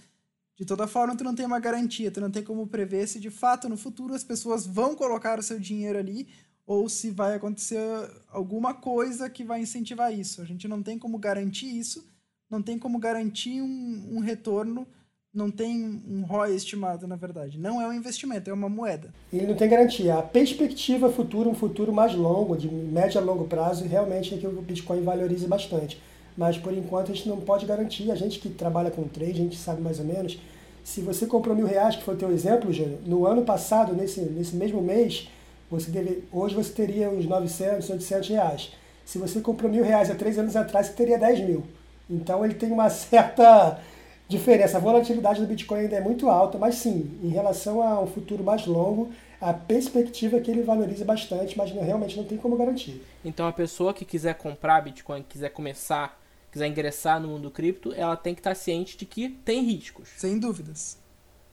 De 0.55 0.63
toda 0.63 0.87
forma, 0.87 1.17
tu 1.17 1.25
não 1.25 1.35
tem 1.35 1.45
uma 1.45 1.59
garantia, 1.59 2.09
tu 2.09 2.21
não 2.21 2.31
tem 2.31 2.41
como 2.41 2.65
prever 2.65 3.05
se 3.07 3.19
de 3.19 3.29
fato 3.29 3.67
no 3.67 3.75
futuro 3.75 4.13
as 4.13 4.23
pessoas 4.23 4.65
vão 4.65 4.95
colocar 4.95 5.37
o 5.37 5.43
seu 5.43 5.59
dinheiro 5.59 5.99
ali 5.99 6.29
ou 6.65 6.87
se 6.87 7.11
vai 7.11 7.35
acontecer 7.35 7.81
alguma 8.29 8.73
coisa 8.73 9.29
que 9.29 9.43
vai 9.43 9.59
incentivar 9.59 10.13
isso. 10.13 10.41
A 10.41 10.45
gente 10.45 10.69
não 10.69 10.81
tem 10.81 10.97
como 10.97 11.19
garantir 11.19 11.67
isso 11.67 12.14
não 12.49 12.62
tem 12.62 12.77
como 12.77 12.99
garantir 12.99 13.62
um, 13.62 14.10
um 14.12 14.19
retorno, 14.19 14.88
não 15.34 15.51
tem 15.51 16.01
um 16.08 16.23
ROI 16.23 16.55
estimado, 16.55 17.05
na 17.05 17.17
verdade. 17.17 17.60
Não 17.60 17.81
é 17.81 17.88
um 17.88 17.93
investimento, 17.93 18.49
é 18.49 18.53
uma 18.53 18.69
moeda. 18.69 19.13
Ele 19.34 19.47
não 19.47 19.55
tem 19.55 19.67
garantia. 19.67 20.15
A 20.15 20.23
perspectiva 20.23 21.12
futura, 21.12 21.49
um 21.49 21.53
futuro 21.53 21.91
mais 21.91 22.15
longo, 22.15 22.55
de 22.55 22.69
médio 22.69 23.19
a 23.19 23.23
longo 23.23 23.45
prazo, 23.45 23.86
realmente 23.86 24.34
é 24.34 24.38
que 24.38 24.47
o 24.47 24.62
Bitcoin 24.62 25.01
valorize 25.01 25.45
bastante. 25.45 26.01
Mas 26.38 26.58
por 26.58 26.73
enquanto 26.73 27.12
a 27.12 27.15
gente 27.15 27.27
não 27.27 27.41
pode 27.41 27.65
garantir. 27.65 28.10
A 28.12 28.15
gente 28.15 28.39
que 28.39 28.49
trabalha 28.49 28.89
com 28.89 29.03
trade, 29.08 29.34
a 29.34 29.43
gente 29.43 29.58
sabe 29.58 29.81
mais 29.81 29.99
ou 29.99 30.05
menos. 30.05 30.39
Se 30.86 31.01
você 31.01 31.25
comprou 31.25 31.55
mil 31.55 31.65
reais, 31.65 31.95
que 31.95 32.03
foi 32.03 32.13
o 32.13 32.17
teu 32.17 32.31
exemplo, 32.31 32.71
Júnior, 32.71 32.99
no 33.05 33.25
ano 33.25 33.43
passado, 33.43 33.93
nesse, 33.93 34.21
nesse 34.21 34.55
mesmo 34.55 34.81
mês, 34.81 35.27
você 35.69 35.89
deve, 35.91 36.23
hoje 36.31 36.55
você 36.55 36.71
teria 36.71 37.10
uns 37.10 37.25
900, 37.25 37.89
800 37.89 38.29
reais. 38.29 38.71
Se 39.03 39.17
você 39.17 39.41
comprou 39.41 39.69
mil 39.69 39.84
reais 39.84 40.10
há 40.10 40.15
três 40.15 40.38
anos 40.38 40.55
atrás, 40.55 40.88
você 40.88 40.93
teria 40.93 41.17
10 41.17 41.39
mil. 41.41 41.63
Então 42.09 42.43
ele 42.43 42.53
tem 42.53 42.71
uma 42.71 42.89
certa 42.91 43.79
diferença. 44.27 44.77
A 44.77 44.81
volatilidade 44.81 45.41
do 45.41 45.47
Bitcoin 45.47 45.81
ainda 45.81 45.95
é 45.95 46.01
muito 46.01 46.29
alta, 46.29 46.57
mas 46.57 46.75
sim, 46.75 47.19
em 47.23 47.29
relação 47.29 47.81
a 47.81 48.01
um 48.01 48.07
futuro 48.07 48.43
mais 48.43 48.65
longo, 48.65 49.11
a 49.39 49.53
perspectiva 49.53 50.37
é 50.37 50.39
que 50.39 50.49
ele 50.49 50.63
valoriza 50.63 51.05
bastante, 51.05 51.57
mas 51.57 51.71
realmente 51.71 52.17
não 52.17 52.23
tem 52.23 52.37
como 52.37 52.57
garantir. 52.57 53.01
Então 53.23 53.47
a 53.47 53.53
pessoa 53.53 53.93
que 53.93 54.05
quiser 54.05 54.35
comprar 54.35 54.81
Bitcoin, 54.81 55.23
quiser 55.23 55.49
começar, 55.49 56.19
quiser 56.51 56.67
ingressar 56.67 57.19
no 57.19 57.27
mundo 57.27 57.51
cripto, 57.51 57.93
ela 57.93 58.15
tem 58.15 58.33
que 58.33 58.39
estar 58.39 58.55
ciente 58.55 58.97
de 58.97 59.05
que 59.05 59.29
tem 59.29 59.63
riscos. 59.63 60.09
Sem 60.17 60.39
dúvidas. 60.39 60.97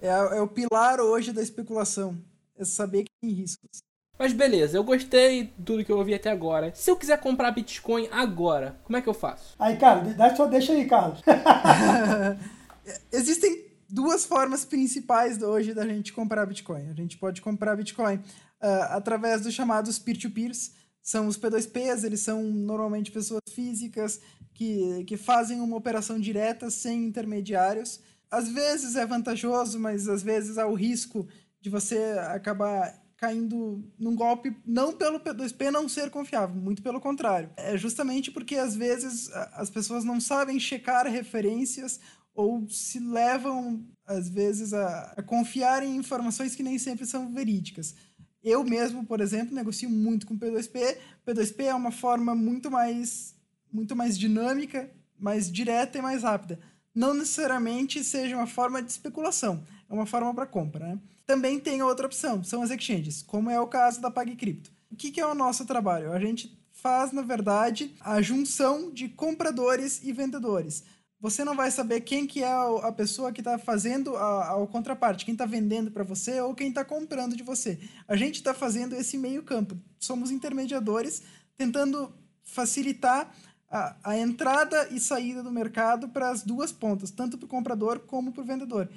É, 0.01 0.09
é 0.09 0.41
o 0.41 0.49
pilar 0.49 1.01
hoje 1.01 1.33
da 1.33 1.43
especulação. 1.43 2.17
É 2.57 2.65
saber 2.65 3.05
que 3.05 3.11
tem 3.21 3.31
riscos. 3.31 3.83
Mas 4.23 4.33
beleza, 4.33 4.77
eu 4.77 4.85
gostei 4.85 5.47
de 5.47 5.65
tudo 5.65 5.85
que 5.85 5.91
eu 5.91 5.99
ouvi 5.99 6.15
até 6.15 6.31
agora. 6.31 6.73
Se 6.77 6.89
eu 6.89 6.95
quiser 6.95 7.19
comprar 7.19 7.51
Bitcoin 7.51 8.09
agora, 8.13 8.79
como 8.85 8.97
é 8.97 9.03
que 9.03 9.09
eu 9.09 9.15
faço? 9.15 9.57
Aí, 9.59 9.77
Carlos, 9.77 10.15
dá 10.15 10.33
só 10.37 10.47
deixa 10.47 10.75
aí, 10.75 10.87
Carlos. 10.87 11.21
Existem 13.11 13.67
duas 13.91 14.25
formas 14.25 14.65
principais 14.65 15.43
hoje 15.43 15.75
da 15.75 15.85
gente 15.85 16.13
comprar 16.13 16.47
Bitcoin. 16.47 16.89
A 16.89 16.93
gente 16.93 17.19
pode 17.19 17.43
comprar 17.43 17.75
Bitcoin 17.75 18.15
uh, 18.15 18.83
através 18.91 19.41
dos 19.41 19.53
chamados 19.53 19.99
peer-to-peers. 19.99 20.71
São 21.03 21.27
os 21.27 21.37
P2Ps, 21.37 22.05
eles 22.05 22.21
são 22.21 22.45
normalmente 22.45 23.11
pessoas 23.11 23.43
físicas 23.53 24.21
que, 24.55 25.03
que 25.03 25.17
fazem 25.17 25.61
uma 25.61 25.77
operação 25.77 26.21
direta 26.21 26.71
sem 26.71 27.07
intermediários. 27.07 27.99
Às 28.31 28.49
vezes 28.49 28.95
é 28.95 29.05
vantajoso, 29.05 29.81
mas 29.81 30.09
às 30.09 30.23
vezes 30.23 30.59
há 30.59 30.67
o 30.69 30.75
risco 30.75 31.27
de 31.61 31.69
você 31.69 32.17
acabar 32.29 33.02
caindo 33.23 33.89
num 33.97 34.17
golpe, 34.17 34.57
não 34.67 34.93
pelo 34.93 35.21
P2P 35.21 35.71
não 35.71 35.89
ser 35.89 36.11
confiável, 36.11 36.57
muito 36.61 36.83
pelo 36.83 37.01
contrário. 37.01 37.51
É 37.57 37.79
justamente 37.79 38.33
porque 38.33 38.57
às 38.57 38.75
vezes 38.75 39.31
as 39.53 39.71
pessoas 39.71 40.03
não 40.03 40.21
sabem 40.21 40.59
checar 40.59 41.07
referências 41.07 42.01
ou 42.35 42.69
se 42.69 42.99
levam, 42.99 43.87
às 44.05 44.29
vezes, 44.29 44.75
a, 44.75 45.15
a 45.17 45.23
confiar 45.23 45.85
em 45.85 45.95
informações 45.95 46.57
que 46.57 46.65
nem 46.65 46.79
sempre 46.79 47.07
são 47.07 47.33
verídicas. 47.33 47.95
Eu 48.43 48.65
mesmo, 48.65 49.07
por 49.07 49.21
exemplo, 49.21 49.55
negocio 49.55 49.89
muito 49.89 50.27
com 50.27 50.37
P2P. 50.37 50.97
P2P 51.25 51.67
é 51.67 51.75
uma 51.75 51.93
forma 51.93 52.35
muito 52.35 52.73
mais, 52.73 53.37
muito 53.73 53.95
mais 53.95 54.19
dinâmica, 54.19 54.91
mais 55.17 55.49
direta 55.49 55.97
e 55.97 56.03
mais 56.03 56.25
rápida. 56.25 56.59
Não 56.93 57.15
necessariamente 57.15 58.03
seja 58.03 58.35
uma 58.35 58.49
forma 58.49 58.83
de 58.83 58.91
especulação, 58.91 59.65
é 59.89 59.95
uma 59.95 60.07
forma 60.07 60.35
para 60.35 60.45
compra. 60.45 60.89
Né? 60.89 60.99
Também 61.27 61.61
tem 61.61 61.83
outra 61.83 62.07
opção, 62.07 62.43
são 62.43 62.63
as 62.63 62.71
exchanges, 62.71 63.23
como 63.23 63.51
é 63.51 63.61
o 63.61 63.67
caso 63.67 64.01
da 64.01 64.11
PagCrypto. 64.11 64.71
O 64.91 64.97
que, 64.97 65.11
que 65.11 65.21
é 65.21 65.27
o 65.27 65.35
nosso 65.35 65.65
trabalho? 65.65 66.13
A 66.13 66.19
gente 66.19 66.59
faz, 66.73 67.13
na 67.13 67.23
verdade, 67.23 67.95
a 68.01 68.21
junção 68.21 68.91
de 68.91 69.09
compradores 69.09 70.03
e 70.03 70.13
vendedores. 70.13 70.85
Você 71.21 71.45
não 71.45 71.55
vai 71.55 71.71
saber 71.71 72.01
quem 72.01 72.27
que 72.27 72.43
é 72.43 72.53
a 72.53 72.91
pessoa 72.91 73.31
que 73.31 73.41
está 73.41 73.57
fazendo 73.57 74.17
a, 74.17 74.61
a, 74.61 74.67
contraparte, 74.67 75.25
quem 75.25 75.35
está 75.35 75.47
vendendo 75.47 75.89
para 75.93 76.03
você 76.03 76.41
ou 76.41 76.53
quem 76.53 76.71
está 76.71 76.85
comprando 76.85 77.37
de 77.37 77.45
você. 77.45 77.79
A 78.09 78.17
gente 78.17 78.37
está 78.37 78.53
fazendo 78.53 78.97
esse 78.97 79.17
meio 79.17 79.45
campo. 79.45 79.79
Somos 80.01 80.33
intermediadores 80.33 81.23
tentando 81.57 82.13
facilitar 82.43 83.33
a, 83.71 83.97
a 84.03 84.19
entrada 84.19 84.89
e 84.91 84.99
saída 84.99 85.45
do 85.45 85.53
mercado 85.53 86.09
para 86.09 86.29
as 86.29 86.43
duas 86.43 86.73
pontas, 86.73 87.13
tanto 87.13 87.39
para 87.39 87.47
o 87.47 87.49
comprador 87.49 88.01
como 88.01 88.33
para 88.33 88.43
o 88.43 88.45
vendedor. 88.45 88.91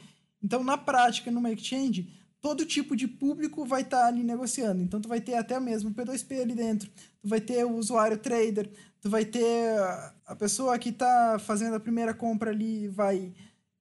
Então, 0.45 0.63
na 0.63 0.77
prática, 0.77 1.31
numa 1.31 1.51
exchange, 1.51 2.08
todo 2.39 2.67
tipo 2.67 2.95
de 2.95 3.08
público 3.08 3.65
vai 3.65 3.81
estar 3.81 4.01
tá 4.01 4.08
ali 4.08 4.21
negociando. 4.21 4.84
Então, 4.84 5.01
tu 5.01 5.10
vai 5.10 5.19
ter 5.19 5.34
até 5.34 5.60
mesmo 5.60 5.89
o 5.89 5.93
P2P 5.93 6.39
ali 6.39 6.53
dentro, 6.53 6.88
tu 7.19 7.27
vai 7.27 7.41
ter 7.41 7.65
o 7.65 7.71
usuário 7.71 8.19
trader, 8.19 8.69
tu 9.01 9.10
vai 9.10 9.25
ter 9.25 9.75
a 10.23 10.36
pessoa 10.36 10.77
que 10.77 10.89
está 10.89 11.39
fazendo 11.39 11.75
a 11.75 11.79
primeira 11.79 12.13
compra 12.13 12.51
ali 12.51 12.88
vai 12.88 13.34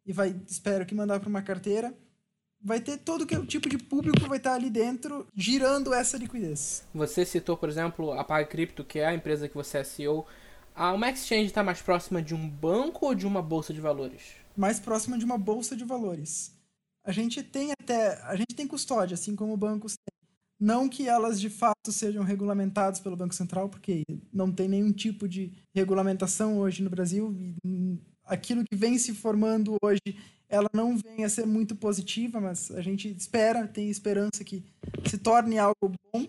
e 0.07 0.13
vai, 0.13 0.35
espero 0.47 0.87
que 0.87 0.95
mandar 0.95 1.21
para 1.21 1.29
uma 1.29 1.43
carteira. 1.43 1.93
Vai 2.63 2.81
ter 2.81 2.97
todo 2.97 3.27
que 3.27 3.39
tipo 3.45 3.69
de 3.69 3.77
público 3.77 4.27
vai 4.27 4.39
estar 4.39 4.51
tá 4.53 4.57
ali 4.57 4.71
dentro 4.71 5.27
girando 5.37 5.93
essa 5.93 6.17
liquidez. 6.17 6.83
Você 6.95 7.27
citou, 7.27 7.59
por 7.59 7.69
exemplo, 7.69 8.13
a 8.13 8.25
PagCrypto, 8.25 8.83
que 8.85 9.01
é 9.01 9.07
a 9.07 9.15
empresa 9.15 9.51
que 9.51 9.55
você 9.55 9.79
é 9.79 9.85
CEO. 9.85 10.27
A 10.75 10.95
uma 10.95 11.11
exchange 11.11 11.47
está 11.47 11.63
mais 11.63 11.83
próxima 11.83 12.23
de 12.23 12.35
um 12.35 12.49
banco 12.49 13.05
ou 13.05 13.15
de 13.15 13.27
uma 13.27 13.43
bolsa 13.43 13.75
de 13.75 13.83
valores? 13.83 14.44
Mais 14.57 14.79
próxima 14.79 15.19
de 15.19 15.25
uma 15.25 15.39
bolsa 15.39 15.77
de 15.77 15.85
valores. 15.85 16.53
A 17.05 17.13
gente 17.13 17.43
tem 17.43 17.73
até, 17.73 18.21
a 18.23 18.35
gente 18.35 18.55
tem 18.55 18.67
custódia, 18.67 19.15
assim 19.15 19.37
como 19.37 19.57
bancos 19.57 19.95
têm. 19.95 20.15
Não 20.59 20.89
que 20.89 21.09
elas 21.09 21.41
de 21.41 21.51
fato 21.51 21.93
sejam 21.93 22.25
regulamentadas 22.25 23.01
pelo 23.01 23.17
Banco 23.17 23.35
Central, 23.35 23.69
porque 23.69 24.03
não 24.33 24.51
tem 24.51 24.69
nenhum 24.69 24.93
tipo 24.93 25.29
de 25.29 25.53
regulamentação 25.75 26.59
hoje 26.59 26.83
no 26.83 26.89
Brasil. 26.89 27.35
E 27.37 27.99
aquilo 28.25 28.65
que 28.65 28.77
vem 28.77 28.97
se 28.97 29.13
formando 29.13 29.77
hoje, 29.83 30.01
ela 30.49 30.69
não 30.73 30.97
vem 30.97 31.25
a 31.25 31.29
ser 31.29 31.45
muito 31.45 31.75
positiva, 31.77 32.41
mas 32.41 32.71
a 32.71 32.81
gente 32.81 33.09
espera, 33.09 33.67
tem 33.67 33.91
esperança 33.91 34.43
que 34.45 34.65
se 35.07 35.19
torne 35.19 35.59
algo 35.59 35.93
bom. 36.13 36.27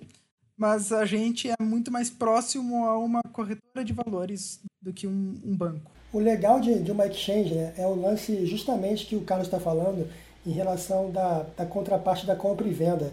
Mas 0.58 0.92
a 0.92 1.06
gente 1.06 1.50
é 1.50 1.56
muito 1.62 1.92
mais 1.92 2.10
próximo 2.10 2.86
a 2.86 2.98
uma 2.98 3.22
corretora 3.32 3.84
de 3.84 3.94
valores 3.94 4.62
do 4.82 4.94
que 4.94 5.06
um, 5.06 5.40
um 5.44 5.56
banco. 5.56 5.95
O 6.14 6.20
legal 6.20 6.60
de, 6.60 6.80
de 6.80 6.92
uma 6.92 7.08
exchange 7.08 7.54
né, 7.54 7.74
é 7.78 7.86
o 7.86 7.94
lance 7.94 8.46
justamente 8.46 9.06
que 9.06 9.16
o 9.16 9.22
Carlos 9.22 9.48
está 9.48 9.60
falando 9.60 10.08
em 10.46 10.52
relação 10.52 11.10
da, 11.12 11.46
da 11.58 11.66
contraparte 11.66 12.26
da 12.26 12.36
compra 12.36 12.68
e 12.68 12.72
venda. 12.72 13.12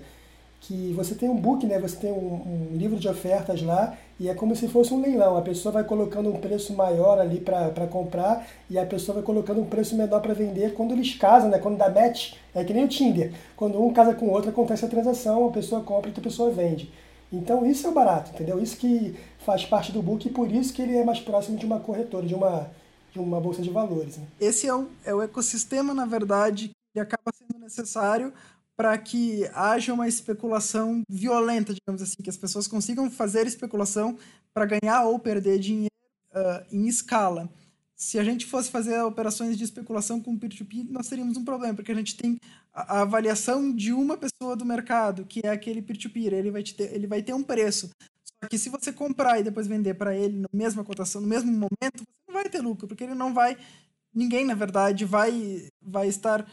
Que 0.61 0.93
você 0.93 1.17
tem 1.17 1.29
um 1.29 1.37
book, 1.37 1.67
né, 1.67 1.81
você 1.81 1.97
tem 1.97 2.13
um, 2.13 2.71
um 2.73 2.77
livro 2.77 2.97
de 2.97 3.09
ofertas 3.09 3.61
lá 3.63 3.97
e 4.21 4.29
é 4.29 4.35
como 4.35 4.55
se 4.55 4.69
fosse 4.69 4.95
um 4.95 5.01
leilão. 5.01 5.37
A 5.37 5.43
pessoa 5.43 5.73
vai 5.73 5.83
colocando 5.83 6.31
um 6.31 6.39
preço 6.39 6.73
maior 6.75 7.19
ali 7.19 7.41
para 7.41 7.89
comprar 7.89 8.47
e 8.71 8.79
a 8.79 8.87
pessoa 8.87 9.17
vai 9.17 9.25
colocando 9.25 9.61
um 9.61 9.67
preço 9.67 9.97
menor 9.97 10.21
para 10.21 10.35
vender. 10.35 10.75
Quando 10.75 10.93
eles 10.93 11.17
casam, 11.17 11.51
né, 11.51 11.59
quando 11.59 11.79
dá 11.79 11.91
match, 11.91 12.35
é 12.55 12.63
que 12.63 12.73
nem 12.73 12.85
o 12.85 12.89
Tinder. 12.89 13.33
Quando 13.57 13.83
um 13.83 13.93
casa 13.93 14.15
com 14.15 14.27
o 14.27 14.31
outro, 14.31 14.51
acontece 14.51 14.85
a 14.85 14.89
transação, 14.89 15.49
a 15.49 15.51
pessoa 15.51 15.81
compra 15.81 16.09
e 16.09 16.15
a 16.17 16.23
pessoa 16.23 16.53
vende. 16.53 16.89
Então 17.33 17.67
isso 17.67 17.87
é 17.87 17.91
o 17.91 17.95
barato, 17.95 18.31
entendeu? 18.33 18.63
Isso 18.63 18.77
que 18.77 19.17
faz 19.39 19.65
parte 19.65 19.91
do 19.91 20.03
book 20.03 20.29
e 20.29 20.31
por 20.31 20.53
isso 20.53 20.73
que 20.73 20.83
ele 20.83 20.97
é 20.97 21.05
mais 21.05 21.19
próximo 21.19 21.59
de 21.59 21.67
uma 21.67 21.81
corretora, 21.81 22.27
de 22.27 22.35
uma 22.35 22.71
de 23.13 23.19
uma 23.19 23.41
bolsa 23.41 23.63
de 23.63 23.71
valores. 23.71 24.17
Né? 24.17 24.27
Esse 24.41 24.67
é 24.67 24.75
o, 24.75 24.89
é 25.05 25.15
o 25.15 25.23
ecossistema, 25.23 25.93
na 25.93 26.07
verdade, 26.07 26.71
que 26.93 27.01
acaba 27.01 27.31
sendo 27.35 27.59
necessário 27.61 28.33
para 28.77 28.97
que 28.97 29.49
haja 29.55 29.93
uma 29.93 30.09
especulação 30.09 31.03
violenta, 31.09 31.75
digamos 31.75 32.03
assim, 32.03 32.23
que 32.23 32.31
as 32.31 32.37
pessoas 32.37 32.67
consigam 32.67 33.11
fazer 33.11 33.47
especulação 33.47 34.17
para 34.53 34.67
ganhar 34.67 35.05
ou 35.05 35.19
perder 35.19 35.59
dinheiro 35.59 35.93
uh, 36.33 36.65
em 36.75 36.89
escala. 36.89 37.49
se 37.95 38.19
a 38.19 38.25
gente 38.25 38.47
fosse 38.47 38.71
fazer 38.71 39.01
operações 39.03 39.57
de 39.57 39.63
especulação 39.63 40.21
com 40.21 40.37
peer-to-peer, 40.37 40.87
nós 40.91 41.09
teríamos 41.09 41.37
um 41.37 41.45
problema, 41.45 41.75
porque 41.75 41.93
a 41.93 41.95
gente 41.95 42.17
tem 42.17 42.39
a, 42.73 43.03
avaliação 43.03 43.73
de 43.73 43.93
uma 43.93 44.17
pessoa 44.17 44.57
do 44.57 44.65
mercado, 44.65 45.25
que 45.25 45.41
é 45.45 45.51
aquele 45.51 45.83
peer-to-peer, 45.83 46.33
ele, 46.33 46.51
vai 46.51 46.63
ter, 46.63 46.93
ele 46.93 47.07
vai 47.07 47.23
ter 47.23 47.35
um 47.35 47.43
preço. 47.43 47.91
Que 48.49 48.59
se 48.59 48.69
você 48.69 48.93
comprar 48.93 49.39
e 49.39 49.43
depois 49.45 49.67
vender 49.67 49.95
para 49.95 50.17
ele 50.17 50.41
na 50.41 50.49
mesma 50.53 50.85
cotação, 50.85 51.21
no 51.21 51.29
mesmo 51.29 51.51
momento, 51.51 51.99
você 51.99 52.23
não 52.27 52.35
vai 52.35 52.49
ter 52.49 52.61
lucro, 52.61 52.89
porque 52.89 53.05
ele 53.05 53.15
não 53.15 53.33
vai. 53.33 53.57
Ninguém, 54.15 54.45
na 54.45 54.55
verdade, 54.55 55.05
vai, 55.05 55.69
vai 55.81 56.09
estar 56.09 56.47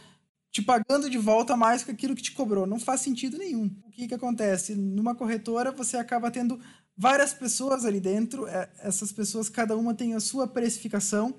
te 0.52 0.62
pagando 0.62 1.10
de 1.10 1.18
volta 1.18 1.56
mais 1.56 1.84
que 1.84 1.92
aquilo 1.92 2.16
que 2.16 2.22
te 2.22 2.32
cobrou. 2.32 2.66
Não 2.66 2.80
faz 2.80 3.02
sentido 3.02 3.38
nenhum. 3.38 3.66
O 3.86 3.92
que, 3.92 4.08
que 4.08 4.14
acontece? 4.14 4.76
Numa 4.76 5.16
corretora, 5.16 5.72
você 5.72 5.98
acaba 5.98 6.32
tendo 6.32 6.60
várias 6.98 7.34
pessoas 7.34 7.86
ali 7.86 8.00
dentro, 8.00 8.48
é, 8.48 8.70
essas 8.80 9.12
pessoas, 9.12 9.48
cada 9.48 9.78
uma 9.78 9.94
tem 9.94 10.16
a 10.16 10.20
sua 10.20 10.48
precificação, 10.48 11.34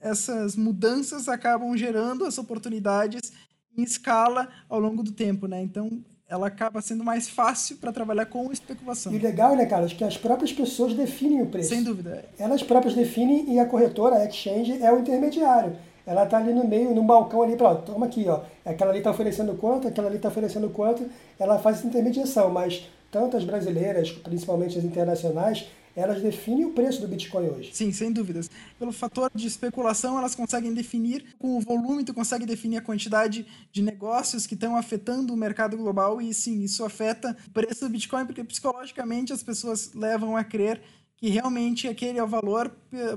essas 0.00 0.56
mudanças 0.56 1.28
acabam 1.28 1.76
gerando 1.76 2.24
as 2.24 2.38
oportunidades 2.38 3.32
em 3.76 3.82
escala 3.82 4.48
ao 4.68 4.80
longo 4.80 5.02
do 5.02 5.12
tempo, 5.12 5.46
né? 5.46 5.62
Então, 5.62 6.04
ela 6.28 6.48
acaba 6.48 6.80
sendo 6.80 7.04
mais 7.04 7.28
fácil 7.28 7.76
para 7.76 7.92
trabalhar 7.92 8.26
com 8.26 8.50
especulação. 8.50 9.12
E 9.12 9.16
o 9.16 9.22
legal, 9.22 9.54
né, 9.54 9.64
Carlos, 9.66 9.92
que 9.92 10.02
as 10.02 10.16
próprias 10.16 10.52
pessoas 10.52 10.92
definem 10.92 11.42
o 11.42 11.46
preço. 11.46 11.68
Sem 11.68 11.82
dúvida. 11.82 12.24
Elas 12.38 12.62
próprias 12.62 12.94
definem 12.94 13.52
e 13.52 13.60
a 13.60 13.66
corretora, 13.66 14.16
a 14.16 14.24
exchange, 14.26 14.82
é 14.82 14.92
o 14.92 14.98
intermediário. 14.98 15.76
Ela 16.04 16.24
está 16.24 16.38
ali 16.38 16.52
no 16.52 16.66
meio, 16.66 16.94
no 16.94 17.02
balcão 17.02 17.42
ali, 17.42 17.56
para, 17.56 17.74
toma 17.76 18.06
aqui, 18.06 18.26
ó, 18.28 18.40
aquela 18.64 18.90
ali 18.90 18.98
está 18.98 19.10
oferecendo 19.10 19.54
quanto, 19.54 19.88
aquela 19.88 20.06
ali 20.06 20.16
está 20.16 20.28
oferecendo 20.28 20.70
quanto, 20.70 21.04
ela 21.38 21.58
faz 21.58 21.78
essa 21.78 21.86
intermediação, 21.86 22.48
mas 22.48 22.88
tanto 23.10 23.36
as 23.36 23.44
brasileiras, 23.44 24.12
principalmente 24.12 24.78
as 24.78 24.84
internacionais, 24.84 25.66
elas 25.96 26.20
definem 26.22 26.66
o 26.66 26.72
preço 26.72 27.00
do 27.00 27.08
Bitcoin 27.08 27.48
hoje. 27.48 27.70
Sim, 27.72 27.90
sem 27.90 28.12
dúvidas. 28.12 28.50
Pelo 28.78 28.92
fator 28.92 29.30
de 29.34 29.46
especulação, 29.46 30.18
elas 30.18 30.34
conseguem 30.34 30.74
definir, 30.74 31.34
com 31.38 31.56
o 31.56 31.60
volume, 31.60 32.04
tu 32.04 32.12
consegue 32.12 32.44
definir 32.44 32.76
a 32.76 32.82
quantidade 32.82 33.46
de 33.72 33.82
negócios 33.82 34.46
que 34.46 34.54
estão 34.54 34.76
afetando 34.76 35.32
o 35.32 35.36
mercado 35.36 35.76
global 35.76 36.20
e 36.20 36.34
sim, 36.34 36.62
isso 36.62 36.84
afeta 36.84 37.34
o 37.48 37.50
preço 37.50 37.86
do 37.86 37.90
Bitcoin, 37.90 38.26
porque 38.26 38.44
psicologicamente 38.44 39.32
as 39.32 39.42
pessoas 39.42 39.94
levam 39.94 40.36
a 40.36 40.44
crer 40.44 40.82
que 41.16 41.30
realmente 41.30 41.88
aquele 41.88 42.18
é 42.18 42.22
o 42.22 42.28
valor 42.28 42.70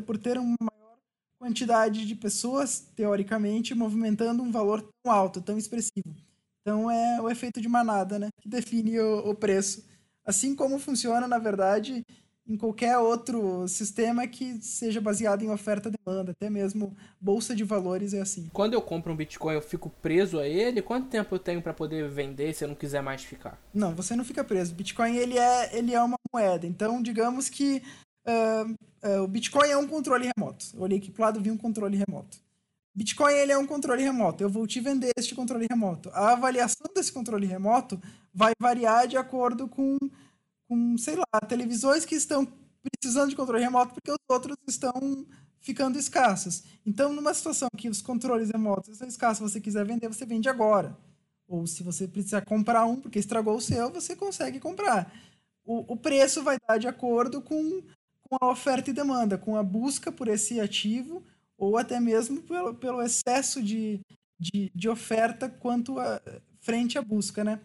por 0.06 0.18
ter 0.18 0.38
uma 0.38 0.56
maior 0.62 0.98
quantidade 1.38 2.06
de 2.06 2.15
pessoas, 2.15 2.80
teoricamente, 2.96 3.76
movimentando 3.76 4.42
um 4.42 4.52
valor 4.52 4.82
tão 5.04 5.12
alto, 5.12 5.42
tão 5.42 5.58
expressivo. 5.58 6.15
Então 6.62 6.89
é 6.89 7.22
o 7.22 7.30
efeito 7.30 7.60
de 7.60 7.68
manada, 7.68 8.18
né? 8.18 8.30
Que 8.42 8.48
define 8.48 9.00
o, 9.00 9.30
o 9.30 9.36
preço. 9.36 9.86
Assim 10.26 10.56
como 10.56 10.80
funciona, 10.80 11.28
na 11.28 11.39
verdade, 11.39 12.06
em 12.49 12.57
qualquer 12.57 12.97
outro 12.97 13.67
sistema 13.67 14.27
que 14.27 14.59
seja 14.59 14.99
baseado 14.99 15.43
em 15.43 15.51
oferta 15.51 15.88
e 15.88 15.91
demanda, 15.91 16.31
até 16.31 16.49
mesmo 16.49 16.97
bolsa 17.21 17.55
de 17.55 17.63
valores 17.63 18.13
é 18.13 18.21
assim. 18.21 18.49
Quando 18.51 18.73
eu 18.73 18.81
compro 18.81 19.13
um 19.13 19.15
Bitcoin, 19.15 19.53
eu 19.53 19.62
fico 19.62 19.89
preso 20.01 20.39
a 20.39 20.47
ele? 20.47 20.81
Quanto 20.81 21.07
tempo 21.09 21.35
eu 21.35 21.39
tenho 21.39 21.62
para 21.62 21.73
poder 21.73 22.09
vender 22.09 22.53
se 22.55 22.63
eu 22.63 22.67
não 22.67 22.75
quiser 22.75 23.03
mais 23.03 23.23
ficar? 23.23 23.62
Não, 23.71 23.93
você 23.93 24.15
não 24.15 24.25
fica 24.25 24.43
preso. 24.43 24.73
Bitcoin 24.73 25.15
ele 25.15 25.38
é, 25.38 25.77
ele 25.77 25.93
é 25.93 26.01
uma 26.01 26.17
moeda. 26.33 26.65
Então, 26.65 27.01
digamos 27.03 27.49
que 27.49 27.83
uh, 28.27 29.07
uh, 29.07 29.23
o 29.23 29.27
Bitcoin 29.27 29.69
é 29.69 29.77
um 29.77 29.88
controle 29.88 30.29
remoto. 30.35 30.65
Eu 30.73 30.81
olhei 30.81 30.97
aqui 30.97 31.12
para 31.12 31.25
lado 31.25 31.39
vi 31.39 31.51
um 31.51 31.57
controle 31.57 31.97
remoto. 31.97 32.39
Bitcoin 32.95 33.33
ele 33.33 33.51
é 33.51 33.57
um 33.57 33.67
controle 33.67 34.03
remoto. 34.03 34.43
Eu 34.43 34.49
vou 34.49 34.65
te 34.65 34.79
vender 34.79 35.12
este 35.17 35.35
controle 35.35 35.67
remoto. 35.69 36.09
A 36.13 36.31
avaliação 36.31 36.88
desse 36.95 37.13
controle 37.13 37.45
remoto 37.45 38.01
vai 38.33 38.53
variar 38.59 39.07
de 39.07 39.15
acordo 39.17 39.67
com, 39.67 39.97
com 40.69 40.97
sei 40.97 41.15
lá, 41.15 41.41
televisões 41.47 42.05
que 42.05 42.13
estão 42.13 42.47
precisando 42.82 43.32
de 43.32 43.36
controle 43.36 43.63
remoto 43.63 43.95
porque 43.95 44.12
os 44.12 44.17
outros 44.29 44.55
estão 44.67 45.25
ficando 45.60 45.97
escassos. 45.97 46.63
Então, 46.86 47.12
numa 47.12 47.34
situação 47.34 47.67
que 47.75 47.89
os 47.89 48.01
controles 48.01 48.49
remotos 48.51 48.89
estão 48.89 49.08
escassos, 49.08 49.51
você 49.51 49.60
quiser 49.60 49.84
vender, 49.84 50.08
você 50.08 50.25
vende 50.25 50.47
agora. 50.47 50.95
Ou 51.47 51.65
se 51.65 51.82
você 51.82 52.08
precisar 52.08 52.45
comprar 52.45 52.86
um 52.86 52.95
porque 52.95 53.17
estragou 53.17 53.58
o 53.58 53.62
seu, 53.62 53.91
você 53.91 54.15
consegue 54.15 54.60
comprar. 54.60 55.12
O, 55.65 55.93
o 55.93 55.97
preço 55.97 56.43
vai 56.43 56.58
dar 56.67 56.77
de 56.77 56.88
acordo 56.88 57.41
com, 57.41 57.82
com 58.21 58.38
a 58.39 58.51
oferta 58.51 58.91
e 58.91 58.93
demanda, 58.93 59.38
com 59.38 59.58
a 59.58 59.63
busca 59.63 60.12
por 60.12 60.27
esse 60.27 60.60
ativo 60.60 61.23
ou 61.58 61.77
até 61.77 61.99
mesmo 61.99 62.41
pelo, 62.43 62.75
pelo 62.75 63.01
excesso 63.01 63.62
de, 63.62 63.99
de, 64.39 64.71
de 64.73 64.88
oferta 64.88 65.49
quanto 65.49 65.99
a, 65.99 66.21
frente 66.62 66.97
à 66.97 67.01
busca, 67.01 67.43
né? 67.43 67.60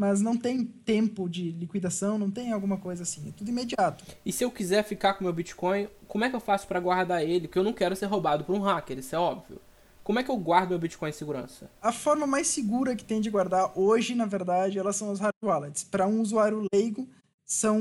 Mas 0.00 0.22
não 0.22 0.34
tem 0.34 0.64
tempo 0.64 1.28
de 1.28 1.50
liquidação, 1.50 2.16
não 2.16 2.30
tem 2.30 2.52
alguma 2.52 2.78
coisa 2.78 3.02
assim, 3.02 3.28
é 3.28 3.32
tudo 3.32 3.50
imediato. 3.50 4.02
E 4.24 4.32
se 4.32 4.42
eu 4.42 4.50
quiser 4.50 4.82
ficar 4.82 5.12
com 5.12 5.24
meu 5.24 5.32
Bitcoin, 5.34 5.88
como 6.08 6.24
é 6.24 6.30
que 6.30 6.34
eu 6.34 6.40
faço 6.40 6.66
para 6.66 6.80
guardar 6.80 7.22
ele? 7.22 7.46
Porque 7.46 7.58
eu 7.58 7.62
não 7.62 7.74
quero 7.74 7.94
ser 7.94 8.06
roubado 8.06 8.42
por 8.42 8.54
um 8.54 8.60
hacker, 8.60 8.98
isso 8.98 9.14
é 9.14 9.18
óbvio. 9.18 9.60
Como 10.02 10.18
é 10.18 10.22
que 10.22 10.30
eu 10.30 10.38
guardo 10.38 10.70
meu 10.70 10.78
Bitcoin 10.78 11.10
em 11.10 11.12
segurança? 11.12 11.70
A 11.82 11.92
forma 11.92 12.26
mais 12.26 12.46
segura 12.46 12.96
que 12.96 13.04
tem 13.04 13.20
de 13.20 13.28
guardar 13.28 13.78
hoje, 13.78 14.14
na 14.14 14.24
verdade, 14.24 14.78
elas 14.78 14.96
são 14.96 15.12
os 15.12 15.20
hard 15.20 15.34
wallets. 15.44 15.84
Para 15.84 16.06
um 16.06 16.22
usuário 16.22 16.66
leigo, 16.72 17.06
são, 17.44 17.78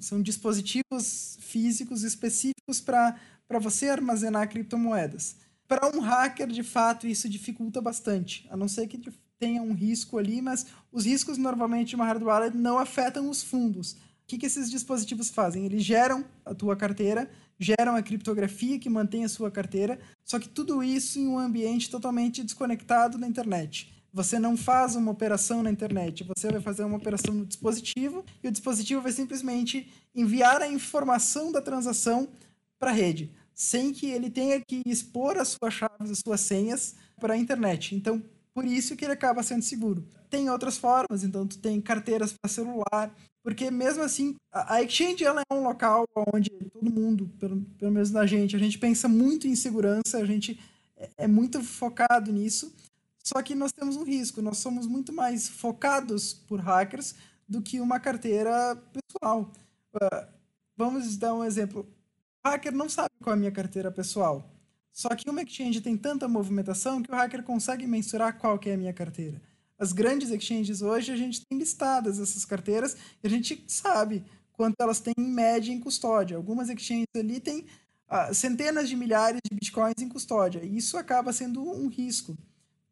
são 0.00 0.20
dispositivos 0.20 1.38
físicos 1.40 2.02
específicos 2.02 2.80
para 2.84 3.14
para 3.46 3.60
você 3.60 3.90
armazenar 3.90 4.48
criptomoedas. 4.48 5.36
Para 5.68 5.86
um 5.94 6.00
hacker, 6.00 6.48
de 6.48 6.64
fato, 6.64 7.06
isso 7.06 7.28
dificulta 7.28 7.80
bastante, 7.80 8.44
a 8.50 8.56
não 8.56 8.66
ser 8.66 8.88
que 8.88 8.98
tenha 9.38 9.62
um 9.62 9.72
risco 9.72 10.18
ali, 10.18 10.40
mas 10.40 10.66
os 10.90 11.04
riscos 11.04 11.38
normalmente 11.38 11.90
de 11.90 11.96
uma 11.96 12.04
hard 12.04 12.22
wallet 12.22 12.56
não 12.56 12.78
afetam 12.78 13.28
os 13.28 13.42
fundos. 13.42 13.92
O 13.92 14.26
que, 14.26 14.38
que 14.38 14.46
esses 14.46 14.70
dispositivos 14.70 15.28
fazem? 15.28 15.66
Eles 15.66 15.84
geram 15.84 16.24
a 16.44 16.54
tua 16.54 16.74
carteira, 16.74 17.30
geram 17.58 17.94
a 17.94 18.02
criptografia 18.02 18.78
que 18.78 18.88
mantém 18.88 19.24
a 19.24 19.28
sua 19.28 19.50
carteira, 19.50 19.98
só 20.24 20.38
que 20.38 20.48
tudo 20.48 20.82
isso 20.82 21.18
em 21.18 21.28
um 21.28 21.38
ambiente 21.38 21.90
totalmente 21.90 22.42
desconectado 22.42 23.18
da 23.18 23.26
internet. 23.26 23.92
Você 24.12 24.38
não 24.38 24.56
faz 24.56 24.94
uma 24.94 25.10
operação 25.10 25.62
na 25.62 25.70
internet, 25.70 26.24
você 26.24 26.50
vai 26.50 26.60
fazer 26.60 26.84
uma 26.84 26.96
operação 26.96 27.34
no 27.34 27.44
dispositivo 27.44 28.24
e 28.42 28.48
o 28.48 28.52
dispositivo 28.52 29.02
vai 29.02 29.12
simplesmente 29.12 29.92
enviar 30.14 30.62
a 30.62 30.68
informação 30.68 31.50
da 31.50 31.60
transação 31.60 32.28
para 32.78 32.90
a 32.90 32.94
rede, 32.94 33.30
sem 33.52 33.92
que 33.92 34.06
ele 34.06 34.30
tenha 34.30 34.60
que 34.60 34.82
expor 34.86 35.36
as 35.36 35.48
suas 35.48 35.74
chaves, 35.74 36.10
as 36.10 36.20
suas 36.24 36.40
senhas 36.40 36.94
para 37.20 37.34
a 37.34 37.36
internet. 37.36 37.94
Então, 37.94 38.22
por 38.54 38.64
isso 38.64 38.96
que 38.96 39.04
ele 39.04 39.12
acaba 39.12 39.42
sendo 39.42 39.62
seguro. 39.62 40.06
Tem 40.30 40.48
outras 40.48 40.76
formas, 40.76 41.24
então 41.24 41.46
tu 41.46 41.58
tem 41.58 41.80
carteiras 41.80 42.32
para 42.32 42.50
celular, 42.50 43.14
porque 43.42 43.70
mesmo 43.70 44.02
assim, 44.02 44.36
a 44.52 44.82
exchange 44.82 45.24
ela 45.24 45.42
é 45.50 45.54
um 45.54 45.62
local 45.62 46.06
onde 46.32 46.50
todo 46.50 46.90
mundo, 46.90 47.28
pelo, 47.38 47.60
pelo 47.78 47.92
menos 47.92 48.10
na 48.10 48.24
gente, 48.26 48.56
a 48.56 48.58
gente 48.58 48.78
pensa 48.78 49.08
muito 49.08 49.46
em 49.46 49.54
segurança, 49.54 50.18
a 50.18 50.24
gente 50.24 50.58
é, 50.96 51.10
é 51.18 51.26
muito 51.26 51.62
focado 51.62 52.32
nisso. 52.32 52.74
Só 53.22 53.42
que 53.42 53.54
nós 53.54 53.72
temos 53.72 53.96
um 53.96 54.04
risco, 54.04 54.42
nós 54.42 54.58
somos 54.58 54.86
muito 54.86 55.12
mais 55.12 55.48
focados 55.48 56.32
por 56.32 56.60
hackers 56.60 57.14
do 57.48 57.60
que 57.60 57.80
uma 57.80 57.98
carteira 57.98 58.76
pessoal. 58.92 59.50
Uh, 59.94 60.26
vamos 60.76 61.16
dar 61.16 61.34
um 61.34 61.42
exemplo 61.42 61.86
hacker 62.44 62.72
não 62.72 62.88
sabe 62.88 63.08
qual 63.22 63.32
é 63.32 63.36
a 63.36 63.38
minha 63.38 63.50
carteira 63.50 63.90
pessoal. 63.90 64.53
Só 64.94 65.08
que 65.08 65.28
uma 65.28 65.42
exchange 65.42 65.80
tem 65.80 65.96
tanta 65.96 66.28
movimentação 66.28 67.02
que 67.02 67.10
o 67.10 67.16
hacker 67.16 67.42
consegue 67.42 67.84
mensurar 67.84 68.38
qual 68.38 68.56
que 68.56 68.70
é 68.70 68.74
a 68.74 68.76
minha 68.76 68.92
carteira. 68.92 69.42
As 69.76 69.92
grandes 69.92 70.30
exchanges 70.30 70.82
hoje, 70.82 71.10
a 71.10 71.16
gente 71.16 71.44
tem 71.44 71.58
listadas 71.58 72.20
essas 72.20 72.44
carteiras 72.44 72.96
e 73.20 73.26
a 73.26 73.28
gente 73.28 73.64
sabe 73.66 74.24
quanto 74.52 74.76
elas 74.78 75.00
têm 75.00 75.12
em 75.18 75.28
média 75.28 75.72
em 75.72 75.80
custódia. 75.80 76.36
Algumas 76.36 76.70
exchanges 76.70 77.08
ali 77.16 77.40
têm 77.40 77.66
ah, 78.08 78.32
centenas 78.32 78.88
de 78.88 78.94
milhares 78.94 79.40
de 79.44 79.52
bitcoins 79.52 80.00
em 80.00 80.08
custódia. 80.08 80.62
E 80.62 80.76
isso 80.76 80.96
acaba 80.96 81.32
sendo 81.32 81.60
um 81.60 81.88
risco. 81.88 82.38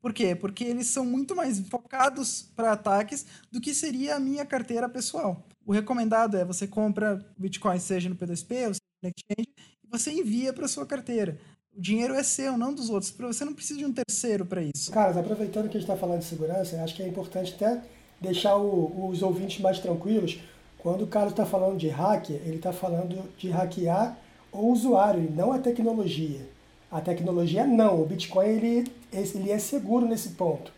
Por 0.00 0.12
quê? 0.12 0.34
Porque 0.34 0.64
eles 0.64 0.88
são 0.88 1.06
muito 1.06 1.36
mais 1.36 1.60
focados 1.68 2.50
para 2.56 2.72
ataques 2.72 3.24
do 3.52 3.60
que 3.60 3.72
seria 3.72 4.16
a 4.16 4.20
minha 4.20 4.44
carteira 4.44 4.88
pessoal. 4.88 5.46
O 5.64 5.72
recomendado 5.72 6.36
é 6.36 6.44
você 6.44 6.66
compra 6.66 7.24
Bitcoin 7.38 7.78
seja 7.78 8.08
no 8.08 8.16
P2P 8.16 8.66
ou 8.66 8.72
na 9.00 9.10
exchange 9.10 9.48
e 9.84 9.88
você 9.88 10.10
envia 10.10 10.52
para 10.52 10.66
sua 10.66 10.84
carteira. 10.84 11.38
O 11.76 11.80
dinheiro 11.80 12.14
é 12.14 12.22
seu, 12.22 12.58
não 12.58 12.74
dos 12.74 12.90
outros. 12.90 13.10
Você 13.10 13.44
não 13.44 13.54
precisa 13.54 13.78
de 13.78 13.86
um 13.86 13.92
terceiro 13.92 14.44
para 14.44 14.62
isso. 14.62 14.92
Cara, 14.92 15.18
aproveitando 15.18 15.70
que 15.70 15.76
a 15.76 15.80
gente 15.80 15.88
está 15.88 15.96
falando 15.96 16.20
de 16.20 16.26
segurança, 16.26 16.82
acho 16.82 16.94
que 16.94 17.02
é 17.02 17.08
importante 17.08 17.54
até 17.54 17.80
deixar 18.20 18.56
o, 18.56 19.08
os 19.08 19.22
ouvintes 19.22 19.60
mais 19.60 19.78
tranquilos. 19.78 20.38
Quando 20.78 21.04
o 21.04 21.06
Carlos 21.06 21.32
está 21.32 21.46
falando 21.46 21.78
de 21.78 21.88
hacker, 21.88 22.40
ele 22.44 22.56
está 22.56 22.72
falando 22.72 23.22
de 23.38 23.48
hackear 23.48 24.18
o 24.52 24.66
usuário, 24.66 25.32
não 25.34 25.50
a 25.50 25.58
tecnologia. 25.58 26.46
A 26.90 27.00
tecnologia 27.00 27.66
não. 27.66 28.02
O 28.02 28.06
Bitcoin 28.06 28.46
ele, 28.46 28.92
ele 29.10 29.50
é 29.50 29.58
seguro 29.58 30.06
nesse 30.06 30.30
ponto. 30.30 30.70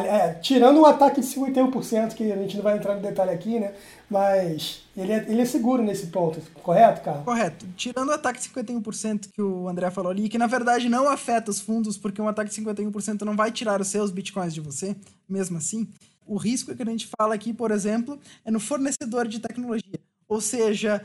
É, 0.00 0.34
tirando 0.34 0.80
o 0.80 0.86
ataque 0.86 1.20
de 1.20 1.26
51%, 1.26 2.14
que 2.14 2.32
a 2.32 2.36
gente 2.36 2.56
não 2.56 2.62
vai 2.62 2.78
entrar 2.78 2.94
no 2.94 3.02
detalhe 3.02 3.30
aqui, 3.30 3.60
né? 3.60 3.74
Mas 4.08 4.84
ele 4.96 5.12
é, 5.12 5.26
ele 5.28 5.42
é 5.42 5.44
seguro 5.44 5.82
nesse 5.82 6.06
ponto, 6.06 6.40
correto, 6.62 7.02
cara? 7.02 7.18
Correto. 7.18 7.66
Tirando 7.76 8.08
o 8.08 8.12
ataque 8.12 8.40
de 8.40 8.48
51% 8.48 9.28
que 9.32 9.42
o 9.42 9.68
André 9.68 9.90
falou 9.90 10.10
ali, 10.10 10.28
que 10.28 10.38
na 10.38 10.46
verdade 10.46 10.88
não 10.88 11.08
afeta 11.08 11.50
os 11.50 11.60
fundos, 11.60 11.98
porque 11.98 12.22
um 12.22 12.28
ataque 12.28 12.50
de 12.50 12.62
51% 12.62 13.22
não 13.22 13.36
vai 13.36 13.50
tirar 13.50 13.80
os 13.80 13.88
seus 13.88 14.10
bitcoins 14.10 14.54
de 14.54 14.60
você, 14.60 14.96
mesmo 15.28 15.58
assim. 15.58 15.86
O 16.26 16.36
risco 16.36 16.74
que 16.74 16.82
a 16.82 16.86
gente 16.86 17.10
fala 17.18 17.34
aqui, 17.34 17.52
por 17.52 17.70
exemplo, 17.70 18.18
é 18.44 18.50
no 18.50 18.60
fornecedor 18.60 19.28
de 19.28 19.40
tecnologia. 19.40 20.00
ou 20.28 20.40
seja, 20.40 21.04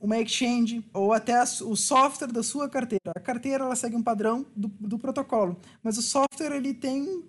uma 0.00 0.18
exchange, 0.18 0.82
ou 0.94 1.12
até 1.12 1.42
o 1.42 1.76
software 1.76 2.32
da 2.32 2.42
sua 2.42 2.66
carteira. 2.66 3.12
A 3.14 3.20
carteira 3.20 3.64
ela 3.64 3.76
segue 3.76 3.94
um 3.94 4.02
padrão 4.02 4.46
do, 4.56 4.68
do 4.80 4.98
protocolo, 4.98 5.58
mas 5.82 5.98
o 5.98 6.02
software 6.02 6.56
ele 6.56 6.72
tem 6.72 7.22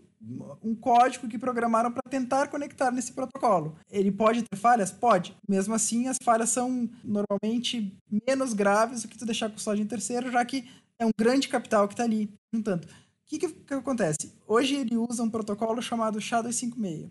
um 0.64 0.74
código 0.74 1.28
que 1.28 1.38
programaram 1.38 1.92
para 1.92 2.02
tentar 2.10 2.48
conectar 2.48 2.92
nesse 2.92 3.14
protocolo. 3.14 3.76
Ele 3.90 4.12
pode 4.12 4.44
ter 4.44 4.58
falhas? 4.58 4.92
Pode. 4.92 5.36
Mesmo 5.48 5.74
assim, 5.74 6.08
as 6.08 6.18
falhas 6.24 6.50
são 6.50 6.90
normalmente 7.04 7.96
menos 8.28 8.54
graves 8.54 9.04
do 9.04 9.08
que 9.08 9.18
tu 9.18 9.26
deixar 9.26 9.50
custódia 9.50 9.84
em 9.84 9.88
terceiro, 9.88 10.32
já 10.32 10.44
que 10.44 10.68
é 10.98 11.06
um 11.06 11.12
grande 11.18 11.48
capital 11.48 11.88
que 11.88 11.94
está 11.94 12.04
ali 12.04 12.34
juntando. 12.54 12.88
O 12.88 13.28
que, 13.28 13.40
que, 13.40 13.50
que, 13.50 13.74
acontece? 13.74 14.34
Hoje 14.48 14.76
ele 14.76 14.98
usa 14.98 15.24
um 15.24 15.30
protocolo 15.30 15.82
chamado 15.82 16.20
SHA-256. 16.20 17.10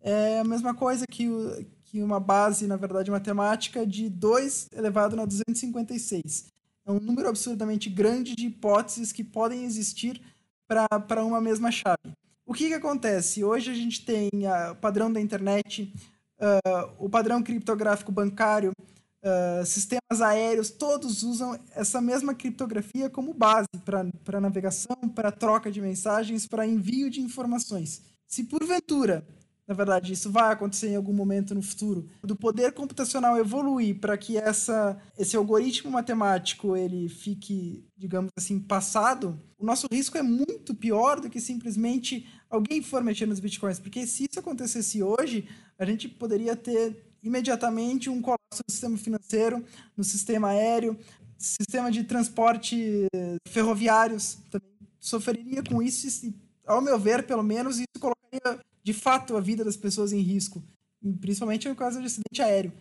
É 0.00 0.40
a 0.40 0.44
mesma 0.44 0.74
coisa 0.74 1.06
que, 1.06 1.28
o, 1.28 1.66
que 1.84 2.02
uma 2.02 2.20
base, 2.20 2.66
na 2.66 2.76
verdade, 2.76 3.10
matemática 3.10 3.86
de 3.86 4.08
2 4.10 4.68
elevado 4.72 5.20
a 5.20 5.24
256. 5.24 6.46
É 6.86 6.92
um 6.92 7.00
número 7.00 7.28
absurdamente 7.28 7.88
grande 7.88 8.34
de 8.36 8.46
hipóteses 8.46 9.10
que 9.10 9.24
podem 9.24 9.64
existir 9.64 10.20
para 10.68 11.24
uma 11.24 11.40
mesma 11.40 11.70
chave. 11.70 12.12
O 12.46 12.52
que, 12.52 12.68
que 12.68 12.74
acontece? 12.74 13.42
Hoje 13.42 13.70
a 13.70 13.74
gente 13.74 14.04
tem 14.04 14.28
uh, 14.28 14.72
o 14.72 14.76
padrão 14.76 15.10
da 15.10 15.18
internet, 15.18 15.90
uh, 16.38 16.92
o 16.98 17.08
padrão 17.08 17.42
criptográfico 17.42 18.12
bancário, 18.12 18.72
uh, 19.24 19.64
sistemas 19.64 20.20
aéreos, 20.20 20.68
todos 20.68 21.22
usam 21.22 21.58
essa 21.74 22.02
mesma 22.02 22.34
criptografia 22.34 23.08
como 23.08 23.32
base 23.32 23.68
para 23.82 24.40
navegação, 24.40 24.96
para 25.14 25.32
troca 25.32 25.72
de 25.72 25.80
mensagens, 25.80 26.46
para 26.46 26.66
envio 26.66 27.08
de 27.08 27.22
informações. 27.22 28.02
Se 28.28 28.44
porventura 28.44 29.26
na 29.66 29.74
verdade, 29.74 30.12
isso 30.12 30.30
vai 30.30 30.52
acontecer 30.52 30.88
em 30.88 30.96
algum 30.96 31.12
momento 31.12 31.54
no 31.54 31.62
futuro, 31.62 32.08
do 32.22 32.36
poder 32.36 32.72
computacional 32.72 33.38
evoluir 33.38 33.98
para 33.98 34.16
que 34.16 34.36
essa, 34.36 35.00
esse 35.18 35.36
algoritmo 35.36 35.90
matemático 35.90 36.76
ele 36.76 37.08
fique, 37.08 37.86
digamos 37.96 38.30
assim, 38.36 38.60
passado, 38.60 39.40
o 39.58 39.64
nosso 39.64 39.86
risco 39.90 40.18
é 40.18 40.22
muito 40.22 40.74
pior 40.74 41.20
do 41.20 41.30
que 41.30 41.40
simplesmente 41.40 42.28
alguém 42.50 42.82
for 42.82 43.02
mexer 43.02 43.26
nos 43.26 43.40
bitcoins, 43.40 43.80
porque 43.80 44.06
se 44.06 44.26
isso 44.30 44.38
acontecesse 44.38 45.02
hoje, 45.02 45.48
a 45.78 45.84
gente 45.84 46.08
poderia 46.08 46.54
ter 46.54 47.14
imediatamente 47.22 48.10
um 48.10 48.20
colapso 48.20 48.62
no 48.68 48.72
sistema 48.72 48.98
financeiro, 48.98 49.64
no 49.96 50.04
sistema 50.04 50.48
aéreo, 50.48 50.98
sistema 51.38 51.90
de 51.90 52.04
transporte 52.04 53.06
ferroviários 53.48 54.38
também 54.50 54.74
sofreria 55.00 55.62
com 55.62 55.82
isso 55.82 56.26
e, 56.26 56.34
ao 56.66 56.80
meu 56.80 56.98
ver, 56.98 57.26
pelo 57.26 57.42
menos, 57.42 57.76
isso 57.76 58.00
colocaria 58.00 58.64
de 58.84 58.92
fato 58.92 59.36
a 59.36 59.40
vida 59.40 59.64
das 59.64 59.76
pessoas 59.76 60.12
em 60.12 60.20
risco, 60.20 60.62
principalmente 61.20 61.68
no 61.68 61.74
caso 61.74 61.98
de 61.98 62.06
acidente 62.06 62.42
aéreo. 62.42 62.72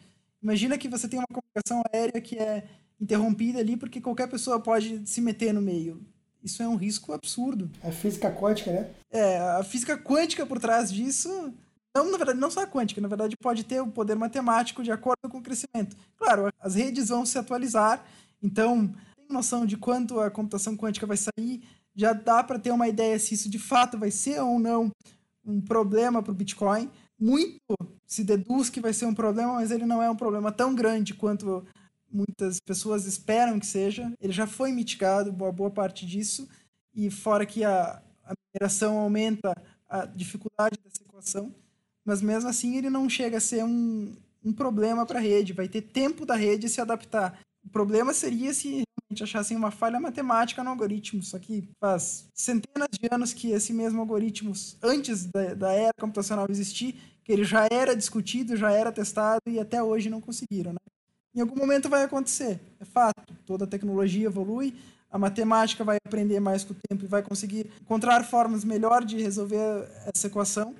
Imagina 0.41 0.77
que 0.77 0.89
você 0.89 1.07
tem 1.07 1.17
uma 1.17 1.27
comunicação 1.27 1.81
aérea 1.91 2.19
que 2.19 2.37
é 2.37 2.67
interrompida 2.99 3.59
ali 3.59 3.77
porque 3.77 4.01
qualquer 4.01 4.27
pessoa 4.27 4.59
pode 4.59 5.01
se 5.09 5.21
meter 5.21 5.53
no 5.53 5.61
meio. 5.61 6.05
Isso 6.43 6.61
é 6.61 6.67
um 6.67 6.75
risco 6.75 7.13
absurdo. 7.13 7.71
A 7.81 7.91
física 7.91 8.29
quântica, 8.29 8.71
né? 8.71 8.89
É, 9.09 9.39
a 9.39 9.63
física 9.63 9.97
quântica 9.97 10.45
por 10.45 10.59
trás 10.59 10.91
disso, 10.91 11.53
não, 11.95 12.11
na 12.11 12.17
verdade, 12.17 12.39
não 12.39 12.51
só 12.51 12.63
a 12.63 12.67
quântica, 12.67 12.99
na 12.99 13.07
verdade 13.07 13.37
pode 13.37 13.63
ter 13.63 13.81
o 13.81 13.87
poder 13.87 14.15
matemático 14.15 14.83
de 14.83 14.91
acordo 14.91 15.29
com 15.29 15.37
o 15.37 15.41
crescimento. 15.41 15.95
Claro, 16.17 16.51
as 16.59 16.75
redes 16.75 17.07
vão 17.07 17.25
se 17.25 17.37
atualizar, 17.37 18.03
então 18.41 18.93
tem 19.15 19.27
noção 19.29 19.65
de 19.65 19.77
quanto 19.77 20.19
a 20.19 20.29
computação 20.29 20.75
quântica 20.75 21.07
vai 21.07 21.15
sair, 21.15 21.63
já 21.95 22.11
dá 22.11 22.43
para 22.43 22.59
ter 22.59 22.71
uma 22.71 22.89
ideia 22.89 23.17
se 23.17 23.35
isso 23.35 23.49
de 23.49 23.59
fato 23.59 23.97
vai 23.97 24.11
ser 24.11 24.41
ou 24.41 24.59
não 24.59 24.91
um 25.45 25.61
problema 25.61 26.21
para 26.21 26.31
o 26.31 26.35
Bitcoin. 26.35 26.89
Muito 27.19 27.59
se 28.05 28.23
deduz 28.23 28.69
que 28.69 28.81
vai 28.81 28.93
ser 28.93 29.05
um 29.05 29.13
problema, 29.13 29.53
mas 29.53 29.71
ele 29.71 29.85
não 29.85 30.01
é 30.01 30.09
um 30.09 30.15
problema 30.15 30.51
tão 30.51 30.75
grande 30.75 31.13
quanto 31.13 31.65
muitas 32.11 32.59
pessoas 32.59 33.05
esperam 33.05 33.59
que 33.59 33.65
seja. 33.65 34.13
Ele 34.21 34.31
já 34.33 34.45
foi 34.45 34.71
mitigado, 34.71 35.31
boa, 35.31 35.51
boa 35.51 35.71
parte 35.71 36.05
disso, 36.05 36.47
e 36.93 37.09
fora 37.09 37.45
que 37.45 37.63
a, 37.63 38.01
a 38.23 38.33
mineração 38.53 38.97
aumenta 38.97 39.55
a 39.89 40.05
dificuldade 40.05 40.77
dessa 40.83 41.03
equação, 41.03 41.53
mas 42.05 42.21
mesmo 42.21 42.49
assim 42.49 42.77
ele 42.77 42.89
não 42.89 43.09
chega 43.09 43.37
a 43.37 43.41
ser 43.41 43.63
um, 43.63 44.15
um 44.43 44.53
problema 44.53 45.05
para 45.05 45.19
a 45.19 45.21
rede, 45.21 45.53
vai 45.53 45.67
ter 45.67 45.81
tempo 45.81 46.25
da 46.25 46.35
rede 46.35 46.69
se 46.69 46.81
adaptar. 46.81 47.39
O 47.65 47.69
problema 47.69 48.13
seria 48.13 48.53
se 48.53 48.69
realmente 48.69 49.23
achassem 49.23 49.55
uma 49.55 49.71
falha 49.71 49.99
matemática 49.99 50.63
no 50.63 50.69
algoritmo, 50.69 51.23
só 51.23 51.39
que 51.39 51.67
faz 51.79 52.27
centenas 52.33 52.89
de 52.91 53.07
anos 53.11 53.33
que 53.33 53.51
esse 53.51 53.73
mesmo 53.73 53.99
algoritmo, 53.99 54.53
antes 54.81 55.25
da, 55.25 55.53
da 55.53 55.71
era 55.71 55.93
computacional 55.99 56.47
existir, 56.49 56.95
que 57.23 57.31
ele 57.31 57.43
já 57.43 57.67
era 57.71 57.95
discutido, 57.95 58.57
já 58.57 58.71
era 58.71 58.91
testado 58.91 59.41
e 59.47 59.59
até 59.59 59.81
hoje 59.81 60.09
não 60.09 60.19
conseguiram, 60.19 60.73
né? 60.73 60.79
Em 61.35 61.41
algum 61.41 61.55
momento 61.55 61.89
vai 61.89 62.03
acontecer, 62.03 62.59
é 62.79 62.85
fato. 62.85 63.33
Toda 63.45 63.63
a 63.63 63.67
tecnologia 63.67 64.27
evolui, 64.27 64.75
a 65.09 65.17
matemática 65.17 65.83
vai 65.83 65.97
aprender 66.05 66.39
mais 66.39 66.63
com 66.63 66.73
o 66.73 66.77
tempo 66.87 67.05
e 67.05 67.07
vai 67.07 67.23
conseguir 67.23 67.71
encontrar 67.81 68.23
formas 68.23 68.63
melhor 68.63 69.03
de 69.03 69.21
resolver 69.21 69.87
essa 70.13 70.27
equação. 70.27 70.75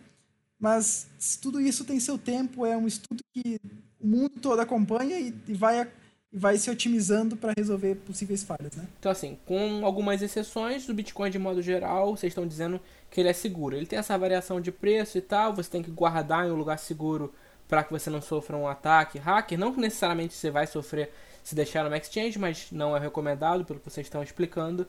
Mas 0.60 1.08
tudo 1.42 1.60
isso 1.60 1.84
tem 1.84 2.00
seu 2.00 2.18
tempo, 2.18 2.66
é 2.66 2.78
um 2.78 2.88
estudo 2.88 3.24
que 3.34 3.60
o 4.00 4.08
mundo 4.08 4.40
todo 4.42 4.60
acompanha 4.60 5.20
e, 5.20 5.54
vai 5.54 5.90
e 6.34 6.38
vai 6.38 6.58
se 6.58 6.70
otimizando 6.70 7.38
para 7.38 7.54
resolver 7.56 7.96
possíveis 7.96 8.44
falhas, 8.44 8.76
né? 8.76 8.86
Então 9.00 9.12
assim, 9.12 9.38
com 9.46 9.86
algumas 9.86 10.22
exceções, 10.22 10.90
o 10.90 10.94
Bitcoin 10.94 11.30
de 11.30 11.38
modo 11.38 11.62
geral, 11.62 12.16
vocês 12.18 12.32
estão 12.32 12.48
dizendo 12.48 12.82
que 13.12 13.22
ele 13.22 13.30
é 13.30 13.34
seguro. 13.34 13.76
Ele 13.76 13.86
tem 13.86 14.00
essa 14.00 14.18
variação 14.18 14.60
de 14.60 14.72
preço 14.72 15.18
e 15.18 15.22
tal, 15.22 15.54
você 15.54 15.70
tem 15.70 15.84
que 15.84 15.92
guardar 15.92 16.48
em 16.48 16.52
um 16.52 16.56
lugar 16.56 16.80
seguro 16.80 17.34
para 17.68 17.84
que 17.84 17.92
você 17.92 18.10
não 18.10 18.22
sofra 18.22 18.58
um 18.58 18.68
ataque 18.68 19.20
hacker. 19.20 19.58
Não 19.58 19.74
que 19.74 19.80
necessariamente 19.80 20.34
você 20.34 20.50
vai 20.50 20.66
sofrer 20.66 21.12
se 21.44 21.54
deixar 21.54 21.88
no 21.88 21.96
exchange, 21.96 22.40
mas 22.40 22.68
não 22.72 22.96
é 22.96 23.00
recomendado 23.00 23.66
pelo 23.66 23.80
que 23.80 23.90
vocês 23.90 24.08
estão 24.08 24.24
explicando. 24.24 24.88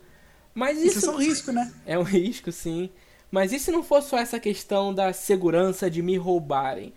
Mas 0.55 0.79
isso, 0.79 0.99
isso 0.99 1.11
é 1.11 1.15
um 1.15 1.19
risco, 1.19 1.53
né? 1.53 1.73
É 1.85 1.99
um 1.99 2.03
risco, 2.03 2.53
sim. 2.53 2.91
Mas 3.31 3.53
e 3.53 3.59
se 3.59 3.73
não 3.73 3.83
fosse 3.83 4.11
só 4.11 4.19
essa 4.19 4.39
questão 4.39 4.95
da 4.95 5.13
segurança 5.13 5.91
de 5.91 6.01
me 6.01 6.17
roubarem? 6.17 6.95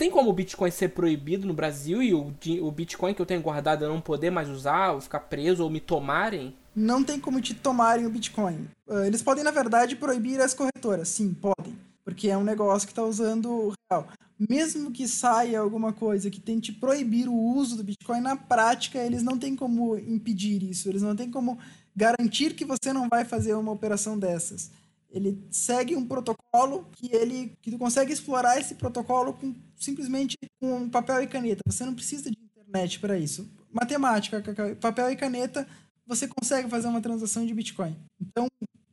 Tem 0.00 0.10
como 0.10 0.30
o 0.30 0.32
Bitcoin 0.32 0.70
ser 0.70 0.88
proibido 0.88 1.46
no 1.46 1.52
Brasil 1.52 2.02
e 2.02 2.14
o, 2.14 2.32
o 2.62 2.72
Bitcoin 2.72 3.12
que 3.12 3.20
eu 3.20 3.26
tenho 3.26 3.42
guardado 3.42 3.84
eu 3.84 3.90
não 3.90 4.00
poder 4.00 4.30
mais 4.30 4.48
usar, 4.48 4.92
ou 4.92 5.00
ficar 5.02 5.20
preso, 5.20 5.62
ou 5.62 5.68
me 5.68 5.78
tomarem? 5.78 6.56
Não 6.74 7.04
tem 7.04 7.20
como 7.20 7.38
te 7.38 7.52
tomarem 7.52 8.06
o 8.06 8.10
Bitcoin. 8.10 8.66
Ah, 8.88 9.06
eles 9.06 9.20
podem, 9.20 9.44
na 9.44 9.50
verdade, 9.50 9.96
proibir 9.96 10.40
as 10.40 10.54
corretoras. 10.54 11.06
Sim, 11.10 11.34
podem. 11.34 11.76
Porque 12.02 12.30
é 12.30 12.38
um 12.38 12.42
negócio 12.42 12.88
que 12.88 12.92
está 12.92 13.04
usando 13.04 13.50
o 13.50 13.72
real. 13.92 14.08
Mesmo 14.38 14.90
que 14.90 15.06
saia 15.06 15.60
alguma 15.60 15.92
coisa 15.92 16.30
que 16.30 16.40
tente 16.40 16.72
proibir 16.72 17.28
o 17.28 17.34
uso 17.34 17.76
do 17.76 17.84
Bitcoin, 17.84 18.22
na 18.22 18.36
prática 18.36 18.96
eles 19.00 19.22
não 19.22 19.38
têm 19.38 19.54
como 19.54 19.98
impedir 19.98 20.62
isso. 20.62 20.88
Eles 20.88 21.02
não 21.02 21.14
têm 21.14 21.30
como 21.30 21.58
garantir 21.94 22.54
que 22.54 22.64
você 22.64 22.90
não 22.90 23.06
vai 23.06 23.26
fazer 23.26 23.52
uma 23.52 23.72
operação 23.72 24.18
dessas. 24.18 24.70
Ele 25.10 25.44
segue 25.50 25.96
um 25.96 26.06
protocolo 26.06 26.86
que 26.92 27.14
ele 27.14 27.56
que 27.60 27.70
tu 27.70 27.78
consegue 27.78 28.12
explorar 28.12 28.58
esse 28.58 28.74
protocolo 28.74 29.32
com 29.34 29.54
simplesmente 29.76 30.36
com 30.60 30.88
papel 30.88 31.22
e 31.22 31.26
caneta. 31.26 31.62
Você 31.66 31.84
não 31.84 31.94
precisa 31.94 32.30
de 32.30 32.38
internet 32.38 33.00
para 33.00 33.18
isso. 33.18 33.50
Matemática, 33.72 34.42
papel 34.80 35.10
e 35.10 35.16
caneta, 35.16 35.66
você 36.06 36.28
consegue 36.28 36.68
fazer 36.68 36.88
uma 36.88 37.00
transação 37.00 37.46
de 37.46 37.54
Bitcoin. 37.54 37.96
Então, 38.20 38.48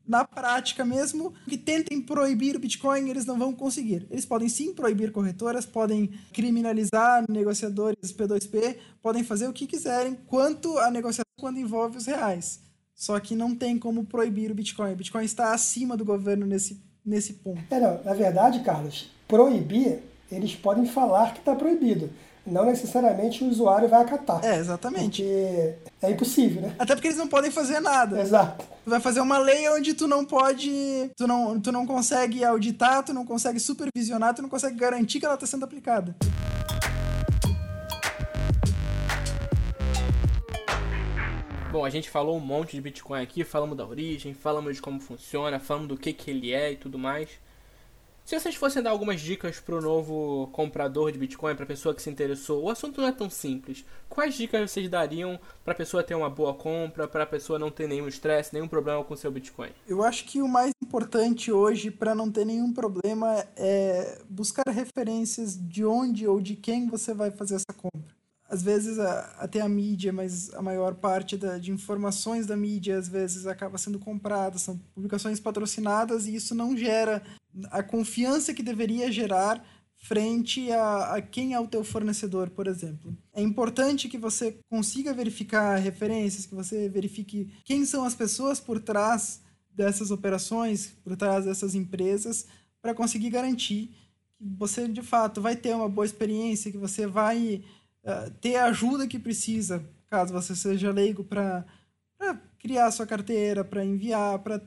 na 0.07 0.24
prática 0.24 0.86
mesmo, 0.86 1.34
que 1.47 1.57
tentem 1.57 2.01
proibir 2.01 2.55
o 2.55 2.59
Bitcoin, 2.59 3.09
eles 3.09 3.26
não 3.26 3.38
vão 3.38 3.53
conseguir. 3.53 4.07
Eles 4.09 4.26
podem 4.26 4.47
sim 4.47 4.74
proibir 4.74 5.11
corretoras, 5.11 5.65
podem 5.65 6.07
criminalizar 6.32 7.26
negociadores 7.30 8.13
P2P, 8.13 8.78
podem 9.01 9.24
fazer 9.24 9.47
o 9.47 9.53
que 9.53 9.68
quiserem 9.68 10.15
quanto 10.26 10.78
a 10.78 10.89
negociação 10.89 11.26
quando 11.38 11.59
envolve 11.59 11.97
os 11.97 12.05
reais. 12.05 12.61
Só 12.98 13.20
que 13.20 13.36
não 13.36 13.56
tem 13.56 13.78
como 13.78 14.04
proibir 14.04 14.50
o 14.50 14.56
Bitcoin. 14.56 14.93
O 14.93 14.95
Bitcoin 14.95 15.24
está 15.24 15.54
acima 15.54 15.95
do 15.95 16.04
governo 16.04 16.48
nesse, 16.48 16.82
nesse 17.06 17.34
ponto. 17.34 17.62
É, 17.70 17.80
não, 17.80 18.04
na 18.04 18.14
verdade, 18.16 18.62
Carlos, 18.62 19.12
proibir, 19.28 20.00
eles 20.32 20.56
podem 20.56 20.88
falar 20.88 21.32
que 21.34 21.39
está 21.39 21.54
proibido. 21.56 22.10
Não 22.43 22.66
necessariamente 22.66 23.43
o 23.43 23.50
usuário 23.50 23.88
vai 23.88 24.02
acatar. 24.02 24.43
É, 24.43 24.58
exatamente. 24.58 25.22
Porque 25.22 25.76
é 26.02 26.12
impossível, 26.12 26.62
né? 26.62 26.76
Até 26.80 26.95
porque 26.95 27.10
eles 27.10 27.20
não 27.20 27.28
podem 27.28 27.52
fazer 27.52 27.82
nada. 27.82 28.20
Exato. 28.20 28.66
Tu 28.84 28.89
vai 28.89 29.02
fazer 29.02 29.20
uma 29.20 29.38
lei 29.38 29.70
onde 29.70 29.93
tu 29.93 30.08
não 30.08 30.26
pode. 30.26 31.12
Tu 31.16 31.28
não, 31.28 31.60
tu 31.60 31.72
não 31.72 31.86
consegue 31.86 32.43
auditar, 32.43 33.04
tu 33.04 33.14
não 33.14 33.26
consegue 33.26 33.60
supervisionar, 33.60 34.34
tu 34.34 34.41
não 34.41 34.50
consegue 34.50 34.78
garantir 34.78 35.20
que 35.20 35.26
ela 35.26 35.36
está 35.36 35.45
sendo 35.45 35.66
aplicada. 35.66 36.16
Bom, 41.78 41.86
a 41.86 41.91
gente 41.91 42.09
falou 42.09 42.36
um 42.36 42.39
monte 42.39 42.71
de 42.71 42.82
Bitcoin 42.82 43.21
aqui, 43.21 43.43
falamos 43.43 43.78
da 43.78 43.86
origem, 43.86 44.34
falamos 44.34 44.78
de 44.78 44.82
como 44.82 44.99
funciona, 44.99 45.59
falamos 45.59 45.88
do 45.88 45.95
que, 45.95 46.11
que 46.11 46.32
ele 46.32 46.51
é 46.51 46.71
e 46.71 46.75
tudo 46.75 46.97
mais. 46.97 47.30
Se 48.25 48.39
vocês 48.39 48.55
fossem 48.55 48.82
dar 48.82 48.89
algumas 48.89 49.21
dicas 49.21 49.59
para 49.59 49.75
o 49.75 49.80
novo 49.80 50.49
comprador 50.51 51.11
de 51.11 51.19
Bitcoin, 51.19 51.53
para 51.53 51.65
a 51.65 51.67
pessoa 51.67 51.93
que 51.93 52.01
se 52.01 52.09
interessou, 52.09 52.63
o 52.63 52.71
assunto 52.71 52.99
não 52.99 53.07
é 53.07 53.11
tão 53.11 53.30
simples. 53.30 53.86
Quais 54.09 54.34
dicas 54.34 54.71
vocês 54.71 54.89
dariam 54.89 55.39
para 55.63 55.73
a 55.73 55.78
pessoa 55.78 56.01
ter 56.01 56.15
uma 56.15 56.32
boa 56.32 56.55
compra, 56.55 57.07
para 57.07 57.25
a 57.25 57.28
pessoa 57.28 57.59
não 57.59 57.69
ter 57.69 57.88
nenhum 57.88 58.07
estresse, 58.07 58.55
nenhum 58.55 58.67
problema 58.67 59.03
com 59.03 59.15
seu 59.15 59.30
Bitcoin? 59.30 59.69
Eu 59.88 60.01
acho 60.01 60.25
que 60.25 60.41
o 60.41 60.47
mais 60.47 60.71
importante 60.82 61.51
hoje 61.51 61.91
para 61.91 62.15
não 62.15 62.32
ter 62.32 62.43
nenhum 62.43 62.73
problema 62.73 63.45
é 63.55 64.19
buscar 64.28 64.63
referências 64.67 65.55
de 65.55 65.86
onde 65.86 66.28
ou 66.28 66.41
de 66.41 66.55
quem 66.55 66.88
você 66.88 67.13
vai 67.13 67.30
fazer 67.30 67.53
essa 67.53 67.71
compra 67.71 68.16
às 68.50 68.64
vezes 68.64 68.98
a, 68.98 69.20
até 69.39 69.62
a 69.62 69.68
mídia, 69.70 70.14
mas 70.14 70.54
a 70.54 70.62
maior 70.62 70.95
parte 70.95 71.36
da, 71.36 71.58
de 71.58 71.72
informações 71.72 72.45
da 72.45 72.56
mídia 72.56 72.98
às 72.98 73.08
vezes 73.08 73.45
acaba 73.45 73.78
sendo 73.78 74.00
comprada, 74.00 74.58
são 74.58 74.78
publicações 74.95 75.39
patrocinadas 75.39 76.28
e 76.28 76.36
isso 76.36 76.56
não 76.56 76.76
gera 76.76 77.22
a 77.72 77.84
confiança 77.84 78.54
que 78.54 78.64
deveria 78.64 79.12
gerar 79.12 79.64
frente 79.98 80.72
a, 80.72 81.16
a, 81.16 81.22
quem 81.22 81.54
é 81.54 81.60
o 81.60 81.68
teu 81.68 81.84
fornecedor, 81.84 82.50
por 82.52 82.68
exemplo. 82.68 83.18
É 83.34 83.41
importante 83.41 84.08
que 84.08 84.18
você 84.18 84.60
consiga 84.70 85.14
verificar 85.14 85.76
referências, 85.78 86.45
que 86.45 86.56
você 86.56 86.88
verifique 86.88 87.52
quem 87.66 87.84
são 87.84 88.04
as 88.04 88.16
pessoas 88.16 88.60
por 88.60 88.80
trás 88.80 89.41
dessas 89.70 90.12
operações, 90.12 90.93
por 91.04 91.16
trás 91.16 91.45
dessas 91.45 91.76
empresas, 91.76 92.45
para 92.82 92.93
conseguir 92.93 93.30
garantir 93.30 93.89
que 94.38 94.45
você 94.58 94.88
de 94.88 95.02
fato 95.02 95.41
vai 95.41 95.56
ter 95.56 95.76
uma 95.76 95.89
boa 95.89 96.06
experiência, 96.06 96.72
que 96.72 96.78
você 96.78 97.08
vai 97.08 97.64
uh, 98.08 98.32
ter 98.41 98.55
a 98.55 98.66
ajuda 98.66 99.08
que 99.08 99.20
precisa, 99.20 99.84
caso 100.10 100.34
você 100.34 100.55
seja 100.55 100.91
leigo 100.91 101.24
para 101.24 101.66
criar 102.58 102.89
sua 102.91 103.05
carteira, 103.05 103.64
para 103.64 103.86
enviar, 103.86 104.39
para 104.39 104.62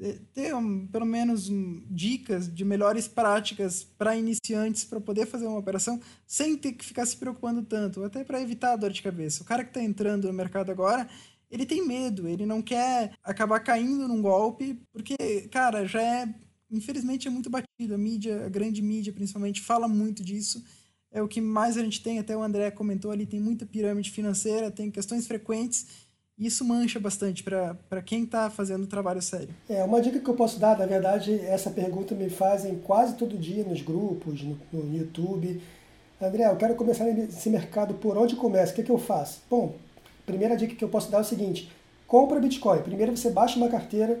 eh, 0.00 0.18
ter 0.32 0.54
um, 0.54 0.86
pelo 0.86 1.04
menos 1.04 1.48
um, 1.48 1.84
dicas 1.90 2.52
de 2.52 2.64
melhores 2.64 3.06
práticas 3.06 3.84
para 3.84 4.16
iniciantes 4.16 4.84
para 4.84 5.00
poder 5.00 5.26
fazer 5.26 5.46
uma 5.46 5.58
operação 5.58 6.00
sem 6.26 6.56
ter 6.56 6.72
que 6.72 6.84
ficar 6.84 7.04
se 7.04 7.16
preocupando 7.16 7.62
tanto, 7.62 8.02
até 8.02 8.24
para 8.24 8.40
evitar 8.40 8.72
a 8.72 8.76
dor 8.76 8.90
de 8.90 9.02
cabeça. 9.02 9.42
O 9.42 9.46
cara 9.46 9.62
que 9.62 9.70
está 9.70 9.82
entrando 9.82 10.26
no 10.26 10.32
mercado 10.32 10.72
agora, 10.72 11.08
ele 11.50 11.66
tem 11.66 11.86
medo, 11.86 12.26
ele 12.26 12.46
não 12.46 12.62
quer 12.62 13.12
acabar 13.22 13.60
caindo 13.60 14.08
num 14.08 14.22
golpe, 14.22 14.80
porque, 14.92 15.16
cara, 15.52 15.86
já 15.86 16.02
é 16.02 16.34
infelizmente 16.70 17.28
é 17.28 17.30
muito 17.30 17.50
batido. 17.50 17.94
A 17.94 17.98
mídia, 17.98 18.44
a 18.44 18.48
grande 18.48 18.82
mídia 18.82 19.12
principalmente, 19.12 19.60
fala 19.60 19.86
muito 19.86 20.22
disso. 20.22 20.64
É 21.14 21.22
o 21.22 21.28
que 21.28 21.40
mais 21.40 21.78
a 21.78 21.82
gente 21.84 22.02
tem, 22.02 22.18
até 22.18 22.36
o 22.36 22.42
André 22.42 22.72
comentou 22.72 23.12
ali, 23.12 23.24
tem 23.24 23.38
muita 23.38 23.64
pirâmide 23.64 24.10
financeira, 24.10 24.68
tem 24.68 24.90
questões 24.90 25.28
frequentes, 25.28 25.86
e 26.36 26.46
isso 26.46 26.64
mancha 26.64 26.98
bastante 26.98 27.44
para 27.44 28.02
quem 28.04 28.24
está 28.24 28.50
fazendo 28.50 28.84
trabalho 28.88 29.22
sério. 29.22 29.50
É, 29.68 29.84
uma 29.84 30.02
dica 30.02 30.18
que 30.18 30.28
eu 30.28 30.34
posso 30.34 30.58
dar, 30.58 30.76
na 30.76 30.86
verdade, 30.86 31.38
essa 31.42 31.70
pergunta 31.70 32.16
me 32.16 32.28
fazem 32.28 32.80
quase 32.80 33.14
todo 33.14 33.38
dia 33.38 33.62
nos 33.62 33.80
grupos, 33.80 34.42
no, 34.42 34.58
no 34.72 34.92
YouTube. 34.92 35.62
André, 36.20 36.50
eu 36.50 36.56
quero 36.56 36.74
começar 36.74 37.04
nesse 37.04 37.48
mercado, 37.48 37.94
por 37.94 38.18
onde 38.18 38.34
começa? 38.34 38.72
O 38.72 38.74
que, 38.74 38.82
que 38.82 38.90
eu 38.90 38.98
faço? 38.98 39.40
Bom, 39.48 39.76
primeira 40.26 40.56
dica 40.56 40.74
que 40.74 40.82
eu 40.82 40.88
posso 40.88 41.12
dar 41.12 41.18
é 41.18 41.20
o 41.20 41.24
seguinte, 41.24 41.70
compra 42.08 42.40
Bitcoin. 42.40 42.82
Primeiro 42.82 43.16
você 43.16 43.30
baixa 43.30 43.56
uma 43.56 43.68
carteira, 43.68 44.20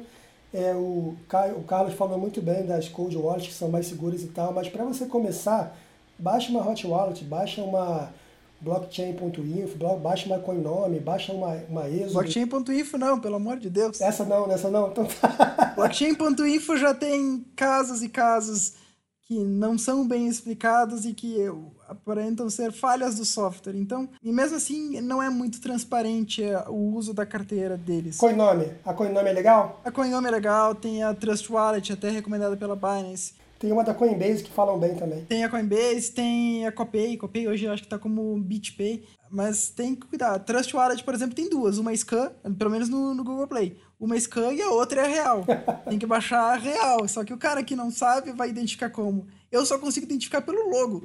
é, 0.52 0.72
o, 0.72 1.16
o 1.56 1.62
Carlos 1.66 1.94
falou 1.94 2.16
muito 2.16 2.40
bem 2.40 2.64
das 2.64 2.88
cold 2.88 3.16
wallets 3.16 3.48
que 3.48 3.54
são 3.54 3.68
mais 3.68 3.86
seguras 3.86 4.22
e 4.22 4.28
tal, 4.28 4.52
mas 4.52 4.68
para 4.68 4.84
você 4.84 5.06
começar, 5.06 5.76
baixa 6.18 6.50
uma 6.50 6.68
hot 6.68 6.86
wallet, 6.86 7.24
baixa 7.24 7.62
uma 7.62 8.12
blockchain.info, 8.60 9.76
baixa 9.98 10.26
uma 10.26 10.38
coinome, 10.38 10.98
baixa 10.98 11.32
uma, 11.32 11.54
uma 11.68 11.88
ESO. 11.88 12.14
Blockchain.info 12.14 12.96
não, 12.96 13.20
pelo 13.20 13.36
amor 13.36 13.58
de 13.58 13.68
Deus. 13.68 14.00
Essa 14.00 14.24
não, 14.24 14.50
essa 14.50 14.70
não. 14.70 14.88
Então 14.88 15.06
tá. 15.06 15.72
blockchain.info 15.76 16.76
já 16.76 16.94
tem 16.94 17.44
casos 17.54 18.02
e 18.02 18.08
casos 18.08 18.74
que 19.26 19.42
não 19.42 19.78
são 19.78 20.06
bem 20.06 20.28
explicados 20.28 21.06
e 21.06 21.14
que 21.14 21.36
aparentam 21.88 22.48
ser 22.50 22.72
falhas 22.72 23.16
do 23.16 23.24
software. 23.24 23.74
Então, 23.74 24.08
e 24.22 24.30
mesmo 24.30 24.56
assim, 24.56 25.00
não 25.00 25.22
é 25.22 25.30
muito 25.30 25.60
transparente 25.60 26.42
é, 26.42 26.62
o 26.68 26.94
uso 26.94 27.14
da 27.14 27.24
carteira 27.24 27.76
deles. 27.76 28.18
Coinome. 28.18 28.66
A 28.84 28.92
Coinome 28.92 29.30
é 29.30 29.32
legal? 29.32 29.80
A 29.82 29.90
Coinome 29.90 30.28
é 30.28 30.30
legal, 30.30 30.74
tem 30.74 31.02
a 31.02 31.14
Trust 31.14 31.50
Wallet, 31.50 31.92
até 31.92 32.10
recomendada 32.10 32.56
pela 32.56 32.76
Binance. 32.76 33.32
Tem 33.64 33.72
uma 33.72 33.82
da 33.82 33.94
Coinbase 33.94 34.44
que 34.44 34.50
falam 34.50 34.78
bem 34.78 34.94
também. 34.94 35.24
Tem 35.24 35.42
a 35.42 35.48
Coinbase, 35.48 36.12
tem 36.12 36.66
a 36.66 36.70
Copay. 36.70 37.16
Copay 37.16 37.48
hoje 37.48 37.64
eu 37.64 37.72
acho 37.72 37.82
que 37.82 37.88
tá 37.88 37.98
como 37.98 38.38
BitPay. 38.38 39.06
Mas 39.30 39.70
tem 39.70 39.94
que 39.94 40.06
cuidar. 40.06 40.38
Trust 40.40 40.76
Wallet, 40.76 41.02
por 41.02 41.14
exemplo, 41.14 41.34
tem 41.34 41.48
duas. 41.48 41.78
Uma 41.78 41.96
Scan, 41.96 42.30
pelo 42.58 42.70
menos 42.70 42.90
no, 42.90 43.14
no 43.14 43.24
Google 43.24 43.46
Play. 43.46 43.78
Uma 43.98 44.20
Scan 44.20 44.52
e 44.52 44.60
a 44.60 44.68
outra 44.68 45.00
é 45.00 45.04
a 45.06 45.08
real. 45.08 45.46
tem 45.88 45.98
que 45.98 46.04
baixar 46.04 46.52
a 46.52 46.56
real. 46.56 47.08
Só 47.08 47.24
que 47.24 47.32
o 47.32 47.38
cara 47.38 47.62
que 47.62 47.74
não 47.74 47.90
sabe 47.90 48.32
vai 48.32 48.50
identificar 48.50 48.90
como. 48.90 49.26
Eu 49.50 49.64
só 49.64 49.78
consigo 49.78 50.04
identificar 50.04 50.42
pelo 50.42 50.68
logo. 50.68 51.02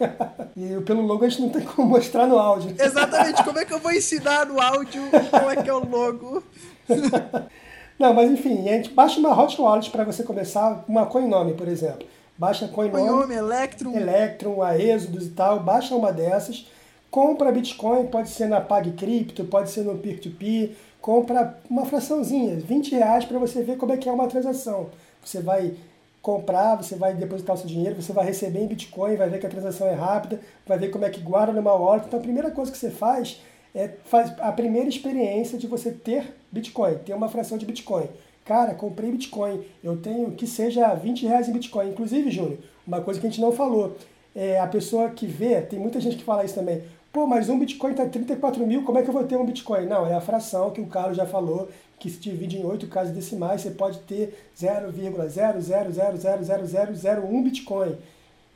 e 0.56 0.80
pelo 0.86 1.02
logo 1.02 1.26
a 1.26 1.28
gente 1.28 1.42
não 1.42 1.50
tem 1.50 1.60
como 1.60 1.88
mostrar 1.88 2.26
no 2.26 2.38
áudio. 2.38 2.74
Exatamente. 2.78 3.44
Como 3.44 3.58
é 3.58 3.66
que 3.66 3.74
eu 3.74 3.80
vou 3.80 3.92
ensinar 3.92 4.46
no 4.46 4.58
áudio 4.58 5.02
como 5.30 5.50
é 5.50 5.62
que 5.62 5.68
é 5.68 5.74
o 5.74 5.86
logo? 5.86 6.42
Não, 7.98 8.14
mas 8.14 8.30
enfim, 8.30 8.68
a 8.68 8.72
gente 8.74 8.90
baixa 8.90 9.18
uma 9.18 9.36
hot 9.38 9.60
wallet 9.60 9.90
para 9.90 10.04
você 10.04 10.22
começar, 10.22 10.84
uma 10.86 11.06
Coinome, 11.06 11.54
por 11.54 11.66
exemplo. 11.66 12.06
Baixa 12.36 12.66
a 12.66 12.68
Coinome, 12.68 13.08
Coinome, 13.08 13.34
Electrum, 13.34 13.96
Electrum, 13.96 14.62
a 14.62 14.78
Exodus 14.78 15.26
e 15.26 15.30
tal, 15.30 15.58
baixa 15.58 15.96
uma 15.96 16.12
dessas, 16.12 16.70
compra 17.10 17.50
Bitcoin, 17.50 18.06
pode 18.06 18.28
ser 18.28 18.46
na 18.46 18.60
PagCrypto, 18.60 19.44
pode 19.44 19.70
ser 19.70 19.82
no 19.82 19.98
peer-to-peer, 19.98 20.76
compra 21.00 21.58
uma 21.68 21.84
fraçãozinha, 21.84 22.56
20 22.56 22.94
reais 22.94 23.24
para 23.24 23.40
você 23.40 23.62
ver 23.62 23.76
como 23.76 23.92
é 23.92 23.96
que 23.96 24.08
é 24.08 24.12
uma 24.12 24.28
transação. 24.28 24.90
Você 25.24 25.40
vai 25.40 25.74
comprar, 26.22 26.76
você 26.76 26.94
vai 26.94 27.14
depositar 27.14 27.56
o 27.56 27.58
seu 27.58 27.66
dinheiro, 27.66 28.00
você 28.00 28.12
vai 28.12 28.24
receber 28.24 28.60
em 28.60 28.68
Bitcoin, 28.68 29.16
vai 29.16 29.28
ver 29.28 29.40
que 29.40 29.46
a 29.46 29.50
transação 29.50 29.88
é 29.88 29.94
rápida, 29.94 30.40
vai 30.64 30.78
ver 30.78 30.90
como 30.90 31.04
é 31.04 31.10
que 31.10 31.20
guarda 31.20 31.52
numa 31.52 31.72
wallet. 31.72 32.06
Então 32.06 32.20
a 32.20 32.22
primeira 32.22 32.52
coisa 32.52 32.70
que 32.70 32.78
você 32.78 32.90
faz 32.90 33.40
é 33.74 33.88
faz 34.04 34.32
a 34.38 34.52
primeira 34.52 34.88
experiência 34.88 35.58
de 35.58 35.66
você 35.66 35.90
ter 35.90 36.37
Bitcoin, 36.50 36.94
ter 37.04 37.14
uma 37.14 37.28
fração 37.28 37.58
de 37.58 37.66
Bitcoin. 37.66 38.08
Cara, 38.44 38.74
comprei 38.74 39.10
Bitcoin, 39.10 39.60
eu 39.84 39.96
tenho 39.98 40.32
que 40.32 40.46
seja 40.46 40.94
20 40.94 41.26
reais 41.26 41.48
em 41.48 41.52
Bitcoin. 41.52 41.90
Inclusive, 41.90 42.30
Júnior, 42.30 42.58
uma 42.86 43.00
coisa 43.00 43.20
que 43.20 43.26
a 43.26 43.30
gente 43.30 43.42
não 43.42 43.52
falou, 43.52 43.96
é 44.34 44.58
a 44.58 44.66
pessoa 44.66 45.10
que 45.10 45.26
vê, 45.26 45.60
tem 45.60 45.78
muita 45.78 46.00
gente 46.00 46.16
que 46.16 46.24
fala 46.24 46.44
isso 46.44 46.54
também, 46.54 46.82
pô, 47.12 47.26
mas 47.26 47.48
um 47.48 47.58
Bitcoin 47.58 47.90
está 47.90 48.06
34 48.06 48.66
mil, 48.66 48.84
como 48.84 48.98
é 48.98 49.02
que 49.02 49.10
eu 49.10 49.12
vou 49.12 49.24
ter 49.24 49.36
um 49.36 49.44
Bitcoin? 49.44 49.86
Não, 49.86 50.06
é 50.06 50.14
a 50.14 50.20
fração 50.20 50.70
que 50.70 50.80
o 50.80 50.86
Carlos 50.86 51.16
já 51.16 51.26
falou, 51.26 51.68
que 51.98 52.08
se 52.08 52.18
divide 52.18 52.56
em 52.56 52.64
oito 52.64 52.86
casas 52.86 53.14
decimais, 53.14 53.60
você 53.60 53.70
pode 53.70 53.98
ter 54.00 54.50
0,0000001 54.56 57.42
Bitcoin. 57.42 57.96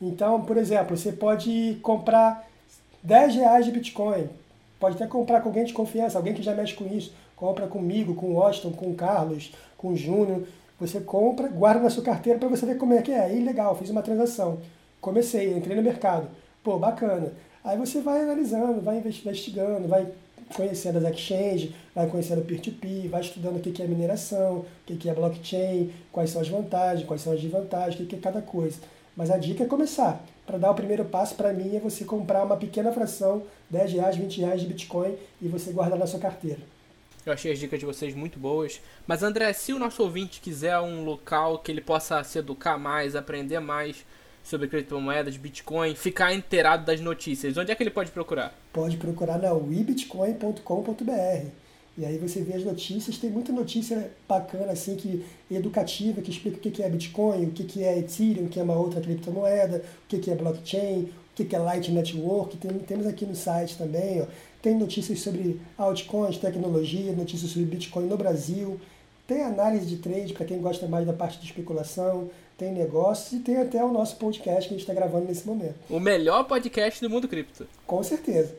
Então, 0.01 0.43
por 0.43 0.57
exemplo, 0.57 0.97
você 0.97 1.13
pode 1.13 1.79
comprar 1.83 2.49
10 3.03 3.35
reais 3.35 3.67
de 3.67 3.73
Bitcoin, 3.73 4.29
Pode 4.83 4.97
até 4.97 5.07
comprar 5.07 5.41
com 5.41 5.49
alguém 5.49 5.65
de 5.65 5.73
confiança, 5.73 6.19
alguém 6.19 6.35
que 6.35 6.43
já 6.43 6.57
mexe 6.57 6.75
com 6.75 6.85
isso. 6.85 7.15
Compra 7.43 7.67
comigo, 7.67 8.15
com 8.15 8.27
o 8.27 8.35
Washington, 8.35 8.71
com 8.71 8.93
o 8.93 8.95
Carlos, 8.95 9.51
com 9.77 9.89
o 9.89 9.97
Júnior. 9.97 10.45
Você 10.79 11.01
compra, 11.01 11.49
guarda 11.49 11.81
na 11.81 11.91
sua 11.91 12.05
carteira 12.05 12.39
para 12.39 12.49
você 12.49 12.65
ver 12.65 12.79
como 12.79 12.95
é 12.95 13.03
que 13.03 13.11
é. 13.11 13.25
Aí, 13.25 13.45
legal, 13.45 13.77
fiz 13.77 13.91
uma 13.91 14.01
transação. 14.01 14.61
Comecei, 15.01 15.53
entrei 15.53 15.75
no 15.77 15.83
mercado. 15.83 16.29
Pô, 16.63 16.79
bacana. 16.79 17.33
Aí 17.65 17.77
você 17.77 18.01
vai 18.01 18.23
analisando, 18.23 18.81
vai 18.81 18.99
investigando, 18.99 19.89
vai 19.89 20.07
conhecendo 20.55 20.99
as 20.99 21.13
exchanges, 21.13 21.73
vai 21.93 22.07
conhecendo 22.07 22.43
o 22.43 22.45
peer-to-peer, 22.45 23.11
vai 23.11 23.23
estudando 23.23 23.57
o 23.57 23.61
que 23.61 23.83
é 23.83 23.89
mineração, 23.89 24.59
o 24.59 24.97
que 24.97 25.09
é 25.09 25.13
blockchain, 25.13 25.91
quais 26.13 26.31
são 26.31 26.41
as 26.41 26.49
vantagens, 26.49 27.05
quais 27.05 27.23
são 27.23 27.33
as 27.33 27.41
desvantagens, 27.41 28.01
o 28.01 28.07
que 28.07 28.15
é 28.15 28.21
cada 28.21 28.41
coisa. 28.41 28.79
Mas 29.17 29.33
a 29.33 29.37
dica 29.37 29.65
é 29.65 29.67
começar. 29.67 30.25
Para 30.47 30.59
dar 30.59 30.71
o 30.71 30.77
primeiro 30.77 31.05
passo, 31.07 31.35
para 31.35 31.53
mim, 31.53 31.75
é 31.75 31.81
você 31.81 32.05
comprar 32.05 32.45
uma 32.45 32.57
pequena 32.57 32.93
fração, 32.93 33.43
10 33.69 33.95
reais, 33.95 34.15
20 34.15 34.41
reais 34.43 34.61
de 34.61 34.69
Bitcoin 34.69 35.17
e 35.41 35.49
você 35.49 35.73
guardar 35.73 35.99
na 35.99 36.07
sua 36.07 36.21
carteira. 36.21 36.61
Eu 37.25 37.33
achei 37.33 37.53
as 37.53 37.59
dicas 37.59 37.79
de 37.79 37.87
vocês 37.87 38.15
muito 38.15 38.39
boas. 38.39 38.81
Mas 39.07 39.23
André, 39.23 39.53
se 39.53 39.73
o 39.73 39.79
nosso 39.79 40.03
ouvinte 40.03 40.41
quiser 40.41 40.79
um 40.81 41.05
local 41.05 41.59
que 41.59 41.71
ele 41.71 41.81
possa 41.81 42.23
se 42.25 42.39
educar 42.39 42.77
mais, 42.79 43.15
aprender 43.15 43.61
mais 43.61 44.05
sobre 44.43 44.67
criptomoedas, 44.67 45.37
Bitcoin, 45.37 45.95
ficar 45.95 46.35
inteirado 46.35 46.85
das 46.85 47.01
notícias, 47.01 47.57
onde 47.57 47.71
é 47.71 47.75
que 47.75 47.83
ele 47.83 47.91
pode 47.91 48.11
procurar? 48.11 48.53
Pode 48.73 48.97
procurar 48.97 49.39
na 49.39 49.53
webitcoin.com.br. 49.53 51.47
E 51.97 52.07
aí 52.07 52.17
você 52.17 52.41
vê 52.41 52.55
as 52.55 52.65
notícias, 52.65 53.19
tem 53.19 53.31
muita 53.31 53.53
notícia 53.53 54.11
bacana, 54.27 54.73
assim, 54.73 54.97
que 54.97 55.25
educativa, 55.51 56.23
que 56.23 56.31
explica 56.31 56.57
o 56.57 56.61
que 56.61 56.83
é 56.83 56.89
Bitcoin, 56.89 57.45
o 57.45 57.51
que 57.51 57.85
é 57.85 57.99
Ethereum, 57.99 58.49
que 58.49 58.59
é 58.59 58.63
uma 58.63 58.75
outra 58.75 59.01
criptomoeda, 59.01 59.85
o 60.05 60.09
que 60.09 60.31
é 60.31 60.35
blockchain, 60.35 61.11
o 61.39 61.45
que 61.45 61.57
é 61.57 61.59
Light 61.59 61.91
Network, 61.91 62.57
tem, 62.57 62.71
temos 62.81 63.07
aqui 63.07 63.25
no 63.25 63.35
site 63.35 63.77
também, 63.79 64.21
ó. 64.21 64.27
Tem 64.61 64.77
notícias 64.77 65.21
sobre 65.21 65.61
altcoins, 65.77 66.39
tecnologia, 66.39 67.13
notícias 67.13 67.51
sobre 67.51 67.65
Bitcoin 67.67 68.07
no 68.07 68.17
Brasil, 68.17 68.79
tem 69.27 69.43
análise 69.43 69.87
de 69.87 69.97
trade 69.97 70.35
para 70.35 70.47
quem 70.47 70.61
gosta 70.61 70.87
mais 70.87 71.07
da 71.07 71.13
parte 71.13 71.39
de 71.39 71.47
especulação, 71.47 72.31
tem 72.59 72.73
negócios 72.73 73.33
e 73.33 73.43
tem 73.43 73.57
até 73.57 73.83
o 73.83 73.91
nosso 73.91 74.17
podcast 74.17 74.69
que 74.69 74.75
a 74.75 74.79
gente 74.79 74.89
está 74.89 74.95
gravando 74.95 75.27
nesse 75.27 75.47
momento. 75.47 75.75
O 75.89 75.99
melhor 75.99 76.45
podcast 76.45 77.01
do 77.01 77.11
mundo 77.11 77.27
cripto. 77.27 77.67
Com 77.87 78.03
certeza. 78.03 78.55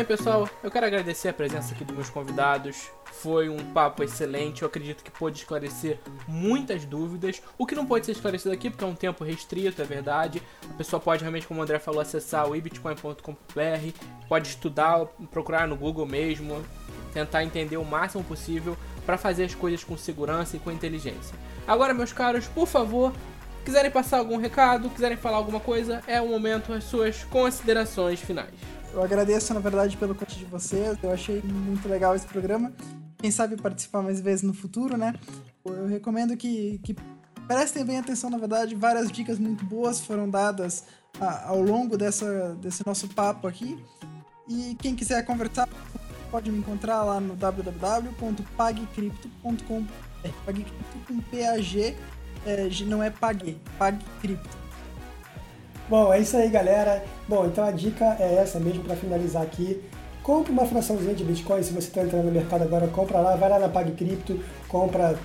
Bem, 0.00 0.16
pessoal. 0.16 0.48
Eu 0.62 0.70
quero 0.70 0.86
agradecer 0.86 1.28
a 1.28 1.32
presença 1.32 1.74
aqui 1.74 1.84
dos 1.84 1.94
meus 1.94 2.08
convidados. 2.08 2.90
Foi 3.04 3.50
um 3.50 3.58
papo 3.72 4.02
excelente. 4.02 4.62
Eu 4.62 4.68
acredito 4.68 5.04
que 5.04 5.10
pôde 5.10 5.38
esclarecer 5.38 5.98
muitas 6.26 6.86
dúvidas. 6.86 7.42
O 7.58 7.66
que 7.66 7.74
não 7.74 7.84
pode 7.84 8.06
ser 8.06 8.12
esclarecido 8.12 8.54
aqui, 8.54 8.70
porque 8.70 8.82
é 8.82 8.86
um 8.86 8.94
tempo 8.94 9.22
restrito, 9.24 9.82
é 9.82 9.84
verdade. 9.84 10.42
A 10.70 10.72
pessoa 10.74 10.98
pode 10.98 11.22
realmente, 11.22 11.46
como 11.46 11.60
o 11.60 11.62
André 11.62 11.78
falou, 11.78 12.00
acessar 12.00 12.48
o 12.48 12.56
ibitcoin.com.br, 12.56 13.98
pode 14.26 14.48
estudar, 14.48 15.04
procurar 15.30 15.68
no 15.68 15.76
Google 15.76 16.06
mesmo, 16.06 16.64
tentar 17.12 17.44
entender 17.44 17.76
o 17.76 17.84
máximo 17.84 18.24
possível 18.24 18.76
para 19.04 19.18
fazer 19.18 19.44
as 19.44 19.54
coisas 19.54 19.84
com 19.84 19.98
segurança 19.98 20.56
e 20.56 20.60
com 20.60 20.72
inteligência. 20.72 21.36
Agora, 21.66 21.92
meus 21.92 22.12
caros, 22.12 22.46
por 22.46 22.66
favor, 22.66 23.12
quiserem 23.66 23.90
passar 23.90 24.18
algum 24.18 24.38
recado, 24.38 24.88
quiserem 24.88 25.18
falar 25.18 25.36
alguma 25.36 25.60
coisa, 25.60 26.02
é 26.06 26.22
o 26.22 26.28
momento 26.28 26.72
as 26.72 26.84
suas 26.84 27.22
considerações 27.24 28.18
finais. 28.18 28.79
Eu 28.92 29.02
agradeço, 29.02 29.54
na 29.54 29.60
verdade, 29.60 29.96
pelo 29.96 30.14
convite 30.14 30.38
de 30.38 30.44
vocês. 30.44 30.98
Eu 31.02 31.10
achei 31.12 31.40
muito 31.42 31.88
legal 31.88 32.14
esse 32.14 32.26
programa. 32.26 32.72
Quem 33.18 33.30
sabe 33.30 33.56
participar 33.56 34.02
mais 34.02 34.20
vezes 34.20 34.42
no 34.42 34.52
futuro, 34.52 34.96
né? 34.96 35.14
Eu 35.64 35.86
recomendo 35.86 36.36
que, 36.36 36.80
que 36.82 36.96
prestem 37.46 37.84
bem 37.84 37.98
atenção, 37.98 38.28
na 38.30 38.38
verdade. 38.38 38.74
Várias 38.74 39.12
dicas 39.12 39.38
muito 39.38 39.64
boas 39.64 40.00
foram 40.00 40.28
dadas 40.28 40.84
ao 41.44 41.60
longo 41.60 41.96
dessa, 41.96 42.56
desse 42.60 42.84
nosso 42.86 43.06
papo 43.08 43.46
aqui. 43.46 43.78
E 44.48 44.76
quem 44.80 44.96
quiser 44.96 45.24
conversar, 45.24 45.68
pode 46.30 46.50
me 46.50 46.58
encontrar 46.58 47.04
lá 47.04 47.20
no 47.20 47.36
www.pagcripto.com. 47.36 49.86
É, 50.24 50.30
pagcripto 50.44 50.74
com 51.06 51.20
PAG, 51.20 51.96
é, 52.44 52.68
não 52.86 53.00
é 53.02 53.10
pague, 53.10 53.58
pagcripto. 53.78 54.58
Bom, 55.90 56.14
é 56.14 56.20
isso 56.20 56.36
aí, 56.36 56.48
galera. 56.48 57.02
Bom, 57.26 57.46
então 57.46 57.64
a 57.64 57.72
dica 57.72 58.16
é 58.20 58.36
essa 58.36 58.60
mesmo 58.60 58.84
para 58.84 58.94
finalizar 58.94 59.42
aqui. 59.42 59.82
Compre 60.22 60.52
uma 60.52 60.64
fraçãozinha 60.64 61.16
de 61.16 61.24
Bitcoin, 61.24 61.64
se 61.64 61.72
você 61.72 61.88
está 61.88 62.02
entrando 62.02 62.26
no 62.26 62.30
mercado 62.30 62.62
agora, 62.62 62.86
compra 62.86 63.18
lá, 63.18 63.34
vai 63.34 63.50
lá 63.50 63.58
na 63.58 63.68
PagCrypto, 63.68 64.38
compra. 64.68 65.18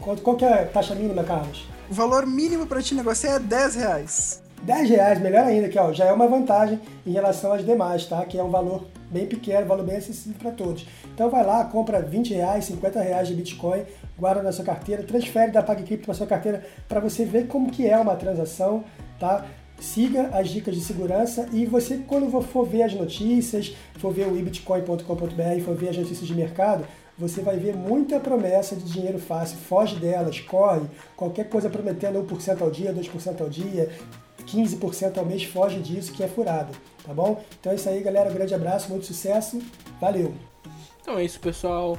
Qual 0.00 0.34
que 0.36 0.44
é 0.44 0.62
a 0.62 0.66
taxa 0.66 0.96
mínima, 0.96 1.22
Carlos? 1.22 1.64
O 1.88 1.94
valor 1.94 2.26
mínimo 2.26 2.66
para 2.66 2.82
te 2.82 2.92
negociar 2.92 3.36
é 3.36 3.38
10 3.38 3.74
reais. 3.76 4.42
10 4.64 4.90
reais, 4.90 5.20
melhor 5.20 5.44
ainda, 5.44 5.68
que 5.68 5.78
ó, 5.78 5.92
já 5.92 6.06
é 6.06 6.12
uma 6.12 6.26
vantagem 6.26 6.80
em 7.06 7.12
relação 7.12 7.52
às 7.52 7.64
demais, 7.64 8.04
tá? 8.06 8.24
Que 8.26 8.36
é 8.36 8.42
um 8.42 8.50
valor 8.50 8.88
bem 9.12 9.26
pequeno, 9.26 9.64
um 9.64 9.68
valor 9.68 9.84
bem 9.84 9.96
acessível 9.96 10.36
para 10.40 10.50
todos. 10.50 10.88
Então 11.14 11.30
vai 11.30 11.46
lá, 11.46 11.64
compra 11.66 12.02
20 12.02 12.34
reais, 12.34 12.64
50 12.64 13.00
reais 13.00 13.28
de 13.28 13.34
Bitcoin, 13.34 13.84
guarda 14.18 14.42
na 14.42 14.50
sua 14.50 14.64
carteira, 14.64 15.04
transfere 15.04 15.52
da 15.52 15.62
PagCrypto 15.62 16.06
para 16.06 16.14
sua 16.14 16.26
carteira 16.26 16.64
para 16.88 16.98
você 16.98 17.24
ver 17.24 17.46
como 17.46 17.70
que 17.70 17.86
é 17.86 17.96
uma 17.96 18.16
transação, 18.16 18.82
tá? 19.20 19.46
Siga 19.80 20.28
as 20.32 20.48
dicas 20.48 20.74
de 20.74 20.80
segurança 20.82 21.48
e 21.52 21.66
você, 21.66 21.98
quando 22.06 22.30
for 22.42 22.66
ver 22.66 22.82
as 22.82 22.94
notícias, 22.94 23.74
for 23.98 24.12
ver 24.12 24.28
o 24.28 24.38
ibitcoin.com.br, 24.38 25.64
for 25.64 25.74
ver 25.74 25.88
as 25.88 25.96
notícias 25.96 26.26
de 26.26 26.34
mercado, 26.34 26.86
você 27.18 27.42
vai 27.42 27.56
ver 27.56 27.76
muita 27.76 28.20
promessa 28.20 28.76
de 28.76 28.84
dinheiro 28.84 29.18
fácil. 29.18 29.58
Foge 29.58 29.96
delas, 29.96 30.40
corre. 30.40 30.86
Qualquer 31.16 31.48
coisa 31.48 31.68
prometendo 31.68 32.22
1% 32.22 32.62
ao 32.62 32.70
dia, 32.70 32.94
2% 32.94 33.40
ao 33.40 33.48
dia, 33.48 33.90
15% 34.46 35.18
ao 35.18 35.26
mês, 35.26 35.44
foge 35.44 35.80
disso 35.80 36.12
que 36.12 36.22
é 36.22 36.28
furado, 36.28 36.72
tá 37.04 37.12
bom? 37.12 37.42
Então 37.60 37.72
é 37.72 37.74
isso 37.74 37.88
aí, 37.88 38.02
galera. 38.02 38.30
Um 38.30 38.34
grande 38.34 38.54
abraço, 38.54 38.88
muito 38.88 39.06
sucesso. 39.06 39.60
Valeu! 40.00 40.34
Então 41.02 41.18
é 41.18 41.24
isso, 41.24 41.40
pessoal. 41.40 41.98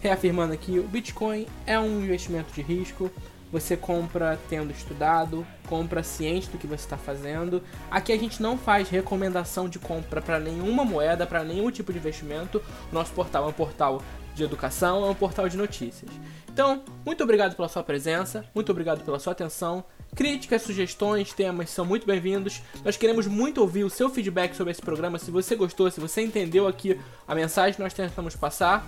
Reafirmando 0.00 0.52
aqui, 0.52 0.78
o 0.78 0.84
Bitcoin 0.84 1.46
é 1.66 1.78
um 1.78 2.02
investimento 2.02 2.52
de 2.52 2.62
risco. 2.62 3.10
Você 3.54 3.76
compra 3.76 4.36
tendo 4.48 4.72
estudado, 4.72 5.46
compra 5.68 6.02
ciente 6.02 6.50
do 6.50 6.58
que 6.58 6.66
você 6.66 6.84
está 6.84 6.98
fazendo. 6.98 7.62
Aqui 7.88 8.12
a 8.12 8.18
gente 8.18 8.42
não 8.42 8.58
faz 8.58 8.88
recomendação 8.88 9.68
de 9.68 9.78
compra 9.78 10.20
para 10.20 10.40
nenhuma 10.40 10.84
moeda, 10.84 11.24
para 11.24 11.44
nenhum 11.44 11.70
tipo 11.70 11.92
de 11.92 12.00
investimento. 12.00 12.60
Nosso 12.90 13.12
portal 13.12 13.44
é 13.44 13.46
um 13.50 13.52
portal 13.52 14.02
de 14.34 14.42
educação, 14.42 15.06
é 15.06 15.08
um 15.08 15.14
portal 15.14 15.48
de 15.48 15.56
notícias. 15.56 16.10
Então, 16.52 16.82
muito 17.06 17.22
obrigado 17.22 17.54
pela 17.54 17.68
sua 17.68 17.84
presença, 17.84 18.44
muito 18.52 18.72
obrigado 18.72 19.04
pela 19.04 19.20
sua 19.20 19.32
atenção. 19.32 19.84
Críticas, 20.16 20.62
sugestões, 20.62 21.32
temas 21.32 21.70
são 21.70 21.84
muito 21.84 22.08
bem-vindos. 22.08 22.60
Nós 22.84 22.96
queremos 22.96 23.28
muito 23.28 23.60
ouvir 23.60 23.84
o 23.84 23.90
seu 23.90 24.10
feedback 24.10 24.56
sobre 24.56 24.72
esse 24.72 24.82
programa. 24.82 25.16
Se 25.16 25.30
você 25.30 25.54
gostou, 25.54 25.88
se 25.92 26.00
você 26.00 26.22
entendeu 26.22 26.66
aqui 26.66 27.00
a 27.24 27.36
mensagem 27.36 27.74
que 27.74 27.82
nós 27.82 27.94
tentamos 27.94 28.34
passar. 28.34 28.84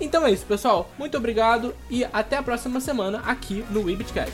Então 0.00 0.26
é 0.26 0.30
isso, 0.30 0.46
pessoal. 0.46 0.90
Muito 0.98 1.16
obrigado 1.16 1.74
e 1.90 2.04
até 2.04 2.38
a 2.38 2.42
próxima 2.42 2.80
semana 2.80 3.20
aqui 3.26 3.64
no 3.70 3.84
Webcast. 3.84 4.32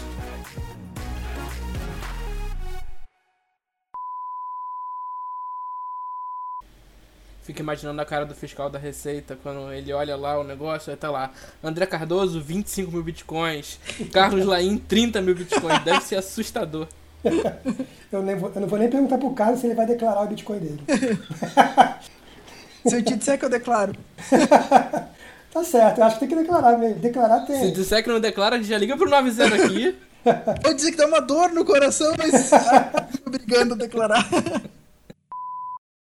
Fico 7.43 7.61
imaginando 7.61 8.01
a 8.01 8.05
cara 8.05 8.25
do 8.25 8.35
fiscal 8.35 8.69
da 8.69 8.79
Receita 8.79 9.39
quando 9.41 9.73
ele 9.73 9.93
olha 9.93 10.17
lá 10.17 10.39
o 10.39 10.43
negócio, 10.43 10.91
aí 10.91 10.97
tá 10.97 11.11
lá. 11.11 11.31
André 11.63 11.87
Cardoso, 11.87 12.41
25 12.41 12.91
mil 12.91 13.05
bitcoins. 13.05 13.79
Carlos 14.13 14.45
Laim, 14.45 14.79
30 14.79 15.23
mil 15.23 15.35
bitcoins. 15.35 15.85
Deve 15.85 16.01
ser 16.03 16.17
assustador. 16.17 16.89
eu, 17.25 18.23
vou, 18.39 18.53
eu, 18.53 18.61
não 18.61 18.69
vou 18.69 18.79
nem 18.79 18.91
perguntar 18.91 19.19
pro 19.19 19.31
Carlos 19.31 19.61
se 19.61 19.67
ele 19.67 19.75
vai 19.75 19.87
declarar 19.87 20.23
o 20.23 20.27
bitcoin 20.27 20.59
dele. 20.59 20.81
se 22.85 22.97
eu 22.97 23.03
te 23.05 23.17
disser 23.17 23.39
que 23.39 23.45
eu 23.45 23.51
declaro. 23.51 23.95
Tá 25.57 25.65
certo, 25.65 25.99
eu 25.99 26.05
acho 26.05 26.19
que 26.19 26.27
tem 26.27 26.29
que 26.29 26.35
declarar 26.43 26.77
mesmo. 26.77 27.01
Declarar 27.01 27.41
tem. 27.47 27.59
Se 27.59 27.71
disser 27.71 28.05
que 28.05 28.11
não 28.11 28.21
declara, 28.21 28.57
a 28.57 28.59
gente 28.59 28.69
já 28.69 28.77
liga 28.77 28.95
pro 28.95 29.09
90 29.09 29.55
aqui. 29.55 29.97
Vou 30.63 30.75
dizer 30.75 30.91
que 30.91 30.99
dá 30.99 31.07
uma 31.07 31.23
dor 31.23 31.51
no 31.51 31.65
coração, 31.65 32.13
mas 32.19 32.51
obrigando 33.25 33.73
a 33.73 33.77
declarar. 33.79 34.29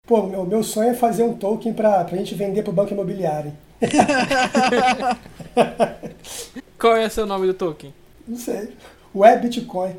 Pô, 0.07 0.27
meu, 0.27 0.45
meu 0.45 0.63
sonho 0.63 0.91
é 0.91 0.95
fazer 0.95 1.23
um 1.23 1.33
token 1.33 1.73
pra, 1.73 2.05
pra 2.05 2.19
gente 2.19 2.35
vender 2.35 2.63
pro 2.63 2.71
banco 2.71 2.93
imobiliário. 2.93 3.55
Qual 6.79 6.97
é 6.97 7.07
o 7.07 7.11
seu 7.11 7.25
nome 7.25 7.47
do 7.47 7.55
token? 7.55 7.95
Não 8.29 8.37
sei. 8.37 8.77
Web 9.15 9.45
Bitcoin. 9.45 9.97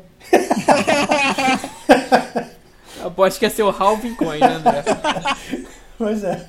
Aposto 3.04 3.40
que 3.40 3.46
é 3.46 3.50
seu 3.50 3.70
Halving 3.70 4.14
Coin, 4.14 4.38
né, 4.38 4.54
André? 4.54 4.84
Pois 5.98 6.22
é. 6.22 6.46